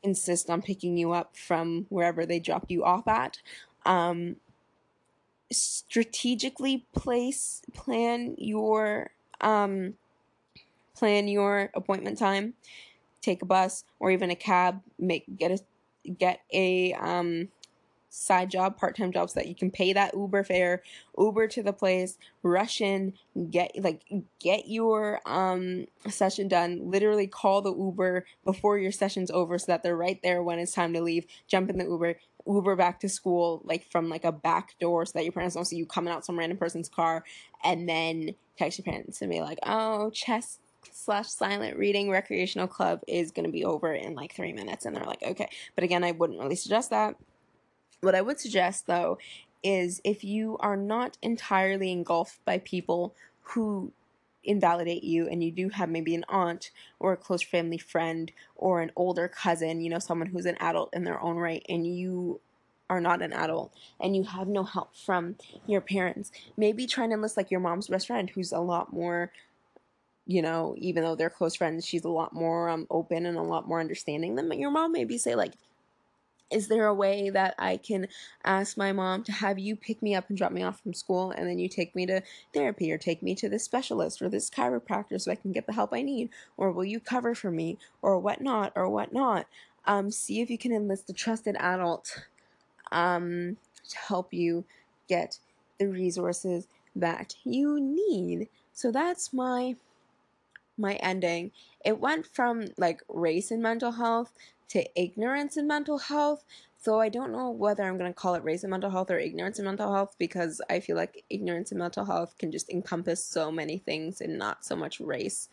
insist 0.02 0.48
on 0.48 0.62
picking 0.62 0.96
you 0.96 1.12
up 1.12 1.36
from 1.36 1.86
wherever 1.88 2.24
they 2.24 2.38
dropped 2.38 2.70
you 2.70 2.84
off 2.84 3.06
at, 3.08 3.38
um, 3.84 4.36
strategically 5.50 6.84
place 6.94 7.62
plan 7.72 8.34
your 8.38 9.10
um, 9.40 9.94
plan 10.94 11.28
your 11.28 11.70
appointment 11.74 12.18
time 12.18 12.54
take 13.22 13.40
a 13.40 13.46
bus 13.46 13.84
or 13.98 14.10
even 14.10 14.30
a 14.30 14.36
cab 14.36 14.82
make 14.98 15.24
get 15.38 15.50
a 15.50 15.58
get 16.08 16.40
a 16.52 16.92
um, 16.94 17.48
side 18.10 18.50
job, 18.50 18.76
part 18.76 18.96
time 18.96 19.12
job, 19.12 19.30
so 19.30 19.40
that 19.40 19.48
you 19.48 19.54
can 19.54 19.70
pay 19.70 19.92
that 19.92 20.14
Uber 20.14 20.44
fare, 20.44 20.82
Uber 21.16 21.48
to 21.48 21.62
the 21.62 21.72
place, 21.72 22.18
rush 22.42 22.80
in, 22.80 23.14
get 23.50 23.72
like 23.78 24.02
get 24.40 24.68
your 24.68 25.20
um 25.26 25.86
session 26.08 26.48
done. 26.48 26.90
Literally 26.90 27.26
call 27.26 27.62
the 27.62 27.74
Uber 27.74 28.26
before 28.44 28.78
your 28.78 28.92
session's 28.92 29.30
over, 29.30 29.58
so 29.58 29.66
that 29.66 29.82
they're 29.82 29.96
right 29.96 30.20
there 30.22 30.42
when 30.42 30.58
it's 30.58 30.72
time 30.72 30.92
to 30.94 31.02
leave. 31.02 31.26
Jump 31.46 31.70
in 31.70 31.78
the 31.78 31.84
Uber, 31.84 32.16
Uber 32.46 32.76
back 32.76 33.00
to 33.00 33.08
school, 33.08 33.60
like 33.64 33.90
from 33.90 34.08
like 34.08 34.24
a 34.24 34.32
back 34.32 34.78
door, 34.80 35.04
so 35.06 35.12
that 35.14 35.24
your 35.24 35.32
parents 35.32 35.54
don't 35.54 35.64
see 35.64 35.76
you 35.76 35.86
coming 35.86 36.12
out 36.12 36.24
some 36.24 36.38
random 36.38 36.58
person's 36.58 36.88
car, 36.88 37.24
and 37.62 37.88
then 37.88 38.34
text 38.56 38.78
your 38.78 38.84
parents 38.84 39.22
and 39.22 39.30
be 39.30 39.40
like, 39.40 39.58
"Oh, 39.64 40.10
chess 40.10 40.58
slash 40.92 41.28
silent 41.28 41.76
reading 41.76 42.10
recreational 42.10 42.66
club 42.66 43.00
is 43.06 43.30
going 43.30 43.46
to 43.46 43.52
be 43.52 43.64
over 43.64 43.92
in 43.92 44.14
like 44.14 44.34
three 44.34 44.52
minutes. 44.52 44.84
And 44.84 44.94
they're 44.94 45.04
like, 45.04 45.22
okay. 45.22 45.48
But 45.74 45.84
again, 45.84 46.04
I 46.04 46.12
wouldn't 46.12 46.38
really 46.38 46.56
suggest 46.56 46.90
that. 46.90 47.16
What 48.00 48.14
I 48.14 48.20
would 48.20 48.38
suggest 48.38 48.86
though 48.86 49.18
is 49.62 50.00
if 50.04 50.22
you 50.22 50.56
are 50.60 50.76
not 50.76 51.18
entirely 51.22 51.90
engulfed 51.90 52.44
by 52.44 52.58
people 52.58 53.14
who 53.42 53.92
invalidate 54.44 55.04
you 55.04 55.28
and 55.28 55.42
you 55.42 55.50
do 55.50 55.68
have 55.68 55.88
maybe 55.88 56.14
an 56.14 56.24
aunt 56.28 56.70
or 57.00 57.12
a 57.12 57.16
close 57.16 57.42
family 57.42 57.78
friend 57.78 58.32
or 58.56 58.80
an 58.80 58.92
older 58.96 59.28
cousin, 59.28 59.80
you 59.80 59.90
know, 59.90 59.98
someone 59.98 60.28
who's 60.28 60.46
an 60.46 60.56
adult 60.60 60.94
in 60.94 61.04
their 61.04 61.20
own 61.20 61.36
right, 61.36 61.64
and 61.68 61.86
you 61.86 62.40
are 62.90 63.00
not 63.00 63.20
an 63.20 63.32
adult 63.32 63.72
and 64.00 64.16
you 64.16 64.22
have 64.22 64.48
no 64.48 64.64
help 64.64 64.96
from 64.96 65.36
your 65.66 65.80
parents, 65.80 66.32
maybe 66.56 66.86
try 66.86 67.04
and 67.04 67.12
enlist 67.12 67.36
like 67.36 67.50
your 67.50 67.60
mom's 67.60 67.88
best 67.88 68.06
friend 68.06 68.30
who's 68.30 68.52
a 68.52 68.60
lot 68.60 68.92
more 68.92 69.30
you 70.28 70.42
know, 70.42 70.74
even 70.76 71.02
though 71.02 71.16
they're 71.16 71.30
close 71.30 71.56
friends, 71.56 71.86
she's 71.86 72.04
a 72.04 72.10
lot 72.10 72.34
more 72.34 72.68
um, 72.68 72.86
open 72.90 73.24
and 73.24 73.38
a 73.38 73.42
lot 73.42 73.66
more 73.66 73.80
understanding 73.80 74.34
than 74.36 74.52
your 74.60 74.70
mom. 74.70 74.92
Maybe 74.92 75.16
say 75.16 75.34
like, 75.34 75.54
is 76.50 76.68
there 76.68 76.86
a 76.86 76.94
way 76.94 77.30
that 77.30 77.54
I 77.58 77.78
can 77.78 78.08
ask 78.44 78.76
my 78.76 78.92
mom 78.92 79.24
to 79.24 79.32
have 79.32 79.58
you 79.58 79.74
pick 79.74 80.02
me 80.02 80.14
up 80.14 80.28
and 80.28 80.36
drop 80.36 80.52
me 80.52 80.62
off 80.62 80.82
from 80.82 80.92
school 80.92 81.30
and 81.30 81.48
then 81.48 81.58
you 81.58 81.66
take 81.66 81.96
me 81.96 82.04
to 82.06 82.22
therapy 82.52 82.92
or 82.92 82.98
take 82.98 83.22
me 83.22 83.34
to 83.36 83.48
this 83.48 83.64
specialist 83.64 84.20
or 84.20 84.28
this 84.28 84.50
chiropractor 84.50 85.18
so 85.18 85.32
I 85.32 85.34
can 85.34 85.52
get 85.52 85.66
the 85.66 85.72
help 85.72 85.94
I 85.94 86.02
need? 86.02 86.28
Or 86.58 86.72
will 86.72 86.84
you 86.84 87.00
cover 87.00 87.34
for 87.34 87.50
me 87.50 87.78
or 88.02 88.18
whatnot 88.18 88.72
or 88.76 88.88
whatnot? 88.88 89.46
Um, 89.86 90.10
see 90.10 90.42
if 90.42 90.50
you 90.50 90.58
can 90.58 90.72
enlist 90.72 91.08
a 91.08 91.14
trusted 91.14 91.56
adult 91.56 92.26
um, 92.92 93.56
to 93.88 93.96
help 93.96 94.34
you 94.34 94.64
get 95.08 95.38
the 95.78 95.88
resources 95.88 96.66
that 96.94 97.34
you 97.44 97.80
need. 97.80 98.48
So 98.74 98.92
that's 98.92 99.32
my 99.32 99.76
my 100.78 100.94
ending, 100.94 101.52
it 101.84 101.98
went 101.98 102.26
from 102.26 102.68
like 102.76 103.02
race 103.08 103.50
and 103.50 103.62
mental 103.62 103.92
health 103.92 104.32
to 104.68 104.84
ignorance 105.00 105.56
and 105.56 105.66
mental 105.66 105.98
health. 105.98 106.44
So 106.80 107.00
I 107.00 107.08
don't 107.08 107.32
know 107.32 107.50
whether 107.50 107.82
I'm 107.82 107.98
going 107.98 108.10
to 108.10 108.18
call 108.18 108.34
it 108.34 108.44
race 108.44 108.62
and 108.62 108.70
mental 108.70 108.90
health 108.90 109.10
or 109.10 109.18
ignorance 109.18 109.58
and 109.58 109.66
mental 109.66 109.92
health 109.92 110.14
because 110.18 110.60
I 110.70 110.80
feel 110.80 110.96
like 110.96 111.24
ignorance 111.28 111.72
and 111.72 111.78
mental 111.78 112.04
health 112.04 112.36
can 112.38 112.52
just 112.52 112.70
encompass 112.70 113.24
so 113.24 113.50
many 113.50 113.78
things 113.78 114.20
and 114.20 114.38
not 114.38 114.64
so 114.64 114.76
much 114.76 115.00
race. 115.00 115.48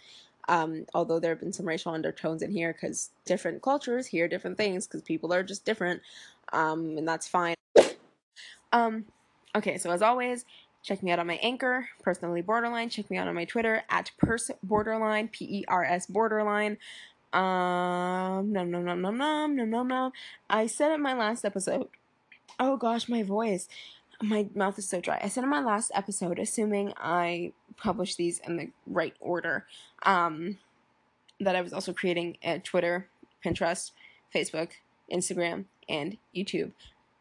Um, 0.48 0.86
although 0.94 1.20
there 1.20 1.32
have 1.32 1.40
been 1.40 1.54
some 1.54 1.68
racial 1.68 1.94
undertones 1.94 2.44
in 2.44 2.52
here 2.52 2.72
because 2.74 3.10
different 3.26 3.64
cultures 3.64 4.06
hear 4.06 4.28
different 4.28 4.58
things 4.58 4.86
because 4.86 5.02
people 5.02 5.34
are 5.34 5.42
just 5.42 5.66
different, 5.66 6.02
um, 6.54 6.98
and 7.00 7.08
that's 7.08 7.28
fine. 7.28 7.56
Um, 8.72 9.06
okay, 9.56 9.78
so 9.80 9.90
as 9.90 10.04
always, 10.04 10.46
check 10.86 11.02
me 11.02 11.12
out 11.12 11.20
on 11.20 11.28
my 11.28 11.40
anchor, 11.42 11.90
personally 12.04 12.42
borderline. 12.42 12.90
Check 12.90 13.10
me 13.10 13.18
out 13.18 13.28
on 13.28 13.36
my 13.36 13.46
Twitter 13.46 13.84
at 13.90 14.12
pers 14.18 14.52
borderline, 14.62 15.28
P 15.28 15.46
E 15.46 15.66
R 15.68 15.84
S 15.84 16.06
borderline. 16.06 16.78
Um, 17.34 18.54
nom 18.54 18.72
nom 18.72 18.86
nom 18.86 19.02
nom 19.02 19.18
nom 19.18 19.56
nom 19.56 19.70
nom 19.70 19.88
nom. 19.88 20.12
I 20.50 20.68
said 20.68 20.94
in 20.94 21.02
my 21.02 21.14
last 21.14 21.44
episode. 21.44 21.88
Oh 22.60 22.78
gosh, 22.78 23.10
my 23.10 23.24
voice. 23.24 23.68
My 24.22 24.48
mouth 24.56 24.78
is 24.80 24.88
so 24.88 25.02
dry. 25.02 25.20
I 25.22 25.28
said 25.28 25.44
in 25.44 25.50
my 25.50 25.60
last 25.60 25.92
episode, 25.94 26.40
assuming 26.40 26.94
I 26.96 27.52
publish 27.76 28.16
these 28.16 28.40
in 28.40 28.56
the 28.56 28.70
right 28.88 29.14
order, 29.20 29.66
um, 30.04 30.60
that 31.42 31.56
I 31.56 31.62
was 31.62 31.74
also 31.74 31.92
creating 31.92 32.38
a 32.42 32.60
Twitter, 32.60 33.10
Pinterest, 33.44 33.92
Facebook, 34.34 34.70
Instagram, 35.12 35.66
and 35.90 36.18
YouTube. 36.34 36.72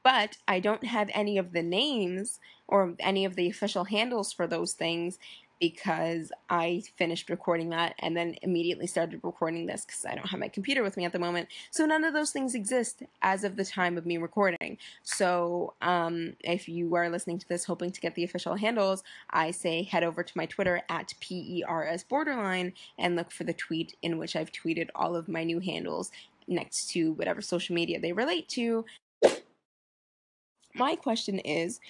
But 0.04 0.36
I 0.46 0.60
don't 0.60 0.84
have 0.84 1.10
any 1.12 1.38
of 1.38 1.52
the 1.52 1.62
names 1.62 2.38
or 2.68 2.94
any 3.00 3.24
of 3.24 3.34
the 3.34 3.48
official 3.48 3.84
handles 3.84 4.32
for 4.32 4.46
those 4.46 4.72
things 4.72 5.18
because 5.60 6.30
I 6.50 6.82
finished 6.98 7.30
recording 7.30 7.70
that 7.70 7.94
and 8.00 8.16
then 8.16 8.36
immediately 8.42 8.86
started 8.86 9.20
recording 9.22 9.64
this 9.64 9.84
because 9.84 10.04
I 10.04 10.14
don't 10.14 10.28
have 10.28 10.40
my 10.40 10.48
computer 10.48 10.82
with 10.82 10.96
me 10.96 11.04
at 11.04 11.12
the 11.12 11.18
moment. 11.18 11.48
So 11.70 11.86
none 11.86 12.04
of 12.04 12.12
those 12.12 12.32
things 12.32 12.54
exist 12.54 13.02
as 13.22 13.44
of 13.44 13.56
the 13.56 13.64
time 13.64 13.96
of 13.96 14.04
me 14.04 14.18
recording. 14.18 14.78
So 15.04 15.74
um, 15.80 16.34
if 16.40 16.68
you 16.68 16.94
are 16.96 17.08
listening 17.08 17.38
to 17.38 17.48
this 17.48 17.64
hoping 17.64 17.92
to 17.92 18.00
get 18.00 18.14
the 18.14 18.24
official 18.24 18.56
handles, 18.56 19.04
I 19.30 19.52
say 19.52 19.84
head 19.84 20.04
over 20.04 20.22
to 20.22 20.36
my 20.36 20.46
Twitter 20.46 20.82
at 20.88 21.14
PERS 21.20 22.04
Borderline 22.04 22.74
and 22.98 23.16
look 23.16 23.30
for 23.30 23.44
the 23.44 23.54
tweet 23.54 23.96
in 24.02 24.18
which 24.18 24.36
I've 24.36 24.52
tweeted 24.52 24.88
all 24.94 25.16
of 25.16 25.28
my 25.28 25.44
new 25.44 25.60
handles 25.60 26.10
next 26.46 26.90
to 26.90 27.12
whatever 27.12 27.40
social 27.40 27.74
media 27.74 27.98
they 27.98 28.12
relate 28.12 28.48
to. 28.50 28.84
My 30.74 30.96
question 30.96 31.38
is 31.38 31.80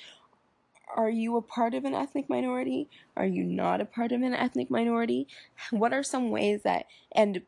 are 0.97 1.11
you 1.11 1.37
a 1.37 1.43
part 1.43 1.74
of 1.74 1.85
an 1.85 1.95
ethnic 1.95 2.28
minority? 2.28 2.89
Are 3.16 3.26
you 3.26 3.43
not 3.43 3.80
a 3.80 3.85
part 3.85 4.12
of 4.12 4.22
an 4.22 4.35
ethnic 4.35 4.70
minority? 4.70 5.26
What 5.70 5.93
are 5.93 6.03
some 6.03 6.30
ways 6.30 6.62
that, 6.62 6.87
and 7.12 7.43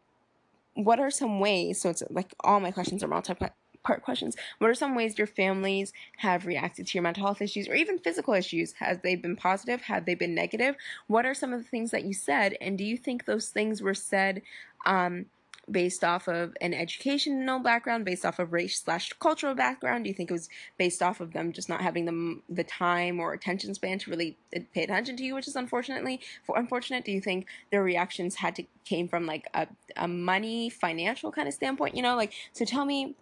what 0.75 0.99
are 0.99 1.11
some 1.11 1.39
ways, 1.39 1.81
so 1.81 1.91
it's 1.91 2.03
like 2.11 2.35
all 2.41 2.61
my 2.61 2.71
questions 2.71 3.05
are 3.05 3.09
multi 3.09 3.35
part 3.35 4.03
questions. 4.03 4.37
What 4.59 4.69
are 4.69 4.75
some 4.75 4.97
ways 4.97 5.17
your 5.17 5.29
families 5.29 5.93
have 6.19 6.45
reacted 6.45 6.89
to 6.89 6.99
your 6.99 7.03
mental 7.03 7.25
health 7.25 7.41
issues 7.41 7.69
or 7.69 7.75
even 7.75 8.01
physical 8.01 8.35
issues? 8.35 8.73
Have 8.75 9.03
they 9.03 9.15
been 9.15 9.37
positive? 9.37 9.83
Have 9.83 10.07
they 10.07 10.17
been 10.17 10.35
negative? 10.35 10.75
What 11.07 11.25
are 11.25 11.35
some 11.35 11.53
of 11.53 11.63
the 11.63 11.69
things 11.69 11.93
that 11.93 12.05
you 12.05 12.13
said? 12.13 12.57
And 12.61 12.77
do 12.77 12.85
you 12.85 12.97
think 12.97 13.25
those 13.25 13.49
things 13.49 13.81
were 13.81 13.95
said 13.95 14.43
um, 14.87 15.27
based 15.71 16.05
off 16.05 16.29
of 16.29 16.57
an 16.61 16.73
educational 16.73 17.59
background, 17.59 18.05
based 18.05 18.25
off 18.25 18.39
of 18.39 18.53
race 18.53 18.81
slash 18.81 19.13
cultural 19.15 19.55
background? 19.55 20.05
Do 20.05 20.09
you 20.09 20.15
think 20.15 20.31
it 20.31 20.35
was 20.35 20.49
based 20.79 21.03
off 21.03 21.21
of 21.21 21.33
them 21.33 21.53
just 21.53 21.69
not 21.69 21.81
having 21.81 22.05
the 22.05 22.41
the 22.49 22.65
time 22.65 23.19
or 23.21 23.33
attention 23.33 23.75
span 23.75 23.99
to 24.01 24.11
really 24.11 24.37
uh, 24.55 24.61
pay 24.75 24.85
attention 24.85 25.17
to 25.17 25.25
you, 25.25 25.35
which 25.35 25.49
is 25.49 25.57
unfortunately 25.57 26.21
for 26.45 26.59
unfortunate? 26.59 27.05
Do 27.05 27.13
you 27.13 27.21
think 27.21 27.47
their 27.71 27.83
reactions 27.83 28.37
had 28.37 28.57
to 28.57 28.65
came 28.85 29.09
from 29.09 29.27
like 29.27 29.49
a, 29.55 29.67
a 29.97 30.07
money 30.07 30.71
financial 30.71 31.33
kind 31.33 31.49
of 31.49 31.55
standpoint? 31.55 31.97
You 31.97 32.03
know, 32.03 32.17
like 32.17 32.33
so. 32.53 32.65
Tell 32.65 32.85
me, 32.85 33.15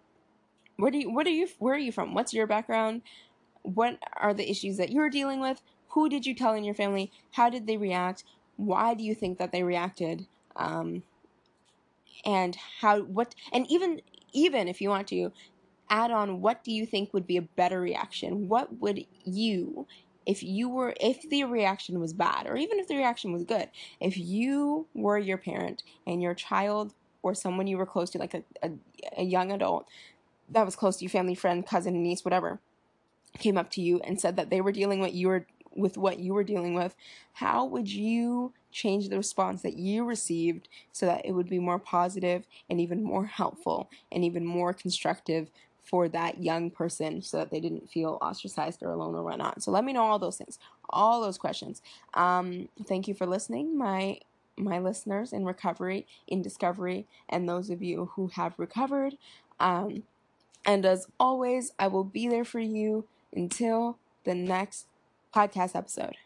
where 0.76 0.90
do 0.90 0.98
you 0.98 1.12
what 1.12 1.26
are 1.26 1.30
you 1.30 1.48
where 1.58 1.74
are 1.74 1.78
you 1.78 1.92
from? 1.92 2.14
What's 2.14 2.34
your 2.34 2.46
background? 2.46 3.02
What 3.62 3.98
are 4.18 4.34
the 4.34 4.50
issues 4.50 4.76
that 4.76 4.90
you're 4.90 5.10
dealing 5.10 5.40
with? 5.40 5.62
Who 5.90 6.08
did 6.08 6.26
you 6.26 6.34
tell 6.34 6.54
in 6.54 6.64
your 6.64 6.74
family? 6.74 7.10
How 7.32 7.48
did 7.48 7.66
they 7.66 7.76
react? 7.76 8.24
Why 8.56 8.94
do 8.94 9.02
you 9.02 9.14
think 9.14 9.38
that 9.38 9.52
they 9.52 9.62
reacted? 9.62 10.26
Um, 10.56 11.02
and 12.24 12.56
how 12.80 13.00
what 13.00 13.34
and 13.52 13.70
even 13.70 14.00
even 14.32 14.68
if 14.68 14.80
you 14.80 14.88
want 14.88 15.08
to 15.08 15.32
add 15.90 16.10
on 16.10 16.40
what 16.40 16.64
do 16.64 16.72
you 16.72 16.86
think 16.86 17.12
would 17.12 17.26
be 17.26 17.36
a 17.36 17.42
better 17.42 17.80
reaction? 17.80 18.48
What 18.48 18.80
would 18.80 19.04
you 19.24 19.86
if 20.26 20.42
you 20.42 20.68
were 20.68 20.94
if 21.00 21.28
the 21.28 21.44
reaction 21.44 22.00
was 22.00 22.12
bad 22.12 22.46
or 22.46 22.56
even 22.56 22.78
if 22.78 22.88
the 22.88 22.96
reaction 22.96 23.32
was 23.32 23.44
good 23.44 23.68
if 24.00 24.16
you 24.16 24.86
were 24.94 25.18
your 25.18 25.36
parent 25.36 25.82
and 26.06 26.22
your 26.22 26.34
child 26.34 26.94
or 27.22 27.34
someone 27.34 27.66
you 27.66 27.76
were 27.76 27.86
close 27.86 28.10
to 28.10 28.18
like 28.18 28.34
a, 28.34 28.42
a, 28.62 28.70
a 29.18 29.22
young 29.22 29.52
adult 29.52 29.86
that 30.48 30.64
was 30.64 30.76
close 30.76 30.96
to 30.96 31.04
you 31.04 31.08
family 31.08 31.34
friend 31.34 31.66
cousin 31.66 32.02
niece 32.02 32.24
whatever 32.24 32.58
came 33.38 33.58
up 33.58 33.70
to 33.70 33.82
you 33.82 34.00
and 34.00 34.20
said 34.20 34.36
that 34.36 34.50
they 34.50 34.60
were 34.60 34.72
dealing 34.72 35.00
with 35.00 35.14
you 35.14 35.28
were 35.28 35.46
with 35.76 35.98
what 35.98 36.18
you 36.18 36.32
were 36.32 36.44
dealing 36.44 36.74
with 36.74 36.94
how 37.34 37.64
would 37.64 37.90
you 37.90 38.52
change 38.74 39.08
the 39.08 39.16
response 39.16 39.62
that 39.62 39.78
you 39.78 40.04
received 40.04 40.68
so 40.92 41.06
that 41.06 41.24
it 41.24 41.32
would 41.32 41.48
be 41.48 41.60
more 41.60 41.78
positive 41.78 42.44
and 42.68 42.80
even 42.80 43.02
more 43.02 43.24
helpful 43.24 43.88
and 44.10 44.24
even 44.24 44.44
more 44.44 44.74
constructive 44.74 45.48
for 45.84 46.08
that 46.08 46.42
young 46.42 46.70
person 46.70 47.22
so 47.22 47.36
that 47.36 47.50
they 47.50 47.60
didn't 47.60 47.88
feel 47.88 48.18
ostracized 48.20 48.82
or 48.82 48.90
alone 48.90 49.14
or 49.14 49.22
whatnot. 49.22 49.62
So 49.62 49.70
let 49.70 49.84
me 49.84 49.92
know 49.92 50.02
all 50.02 50.18
those 50.18 50.36
things, 50.36 50.58
all 50.90 51.22
those 51.22 51.38
questions. 51.38 51.82
Um, 52.14 52.68
thank 52.86 53.06
you 53.06 53.14
for 53.14 53.26
listening, 53.26 53.78
my 53.78 54.18
my 54.56 54.78
listeners 54.78 55.32
in 55.32 55.44
recovery, 55.44 56.06
in 56.28 56.40
discovery, 56.40 57.06
and 57.28 57.48
those 57.48 57.70
of 57.70 57.82
you 57.82 58.10
who 58.14 58.28
have 58.28 58.54
recovered. 58.56 59.14
Um, 59.58 60.04
and 60.64 60.86
as 60.86 61.08
always, 61.18 61.72
I 61.78 61.88
will 61.88 62.04
be 62.04 62.28
there 62.28 62.44
for 62.44 62.60
you 62.60 63.04
until 63.34 63.98
the 64.24 64.34
next 64.34 64.86
podcast 65.34 65.74
episode. 65.74 66.16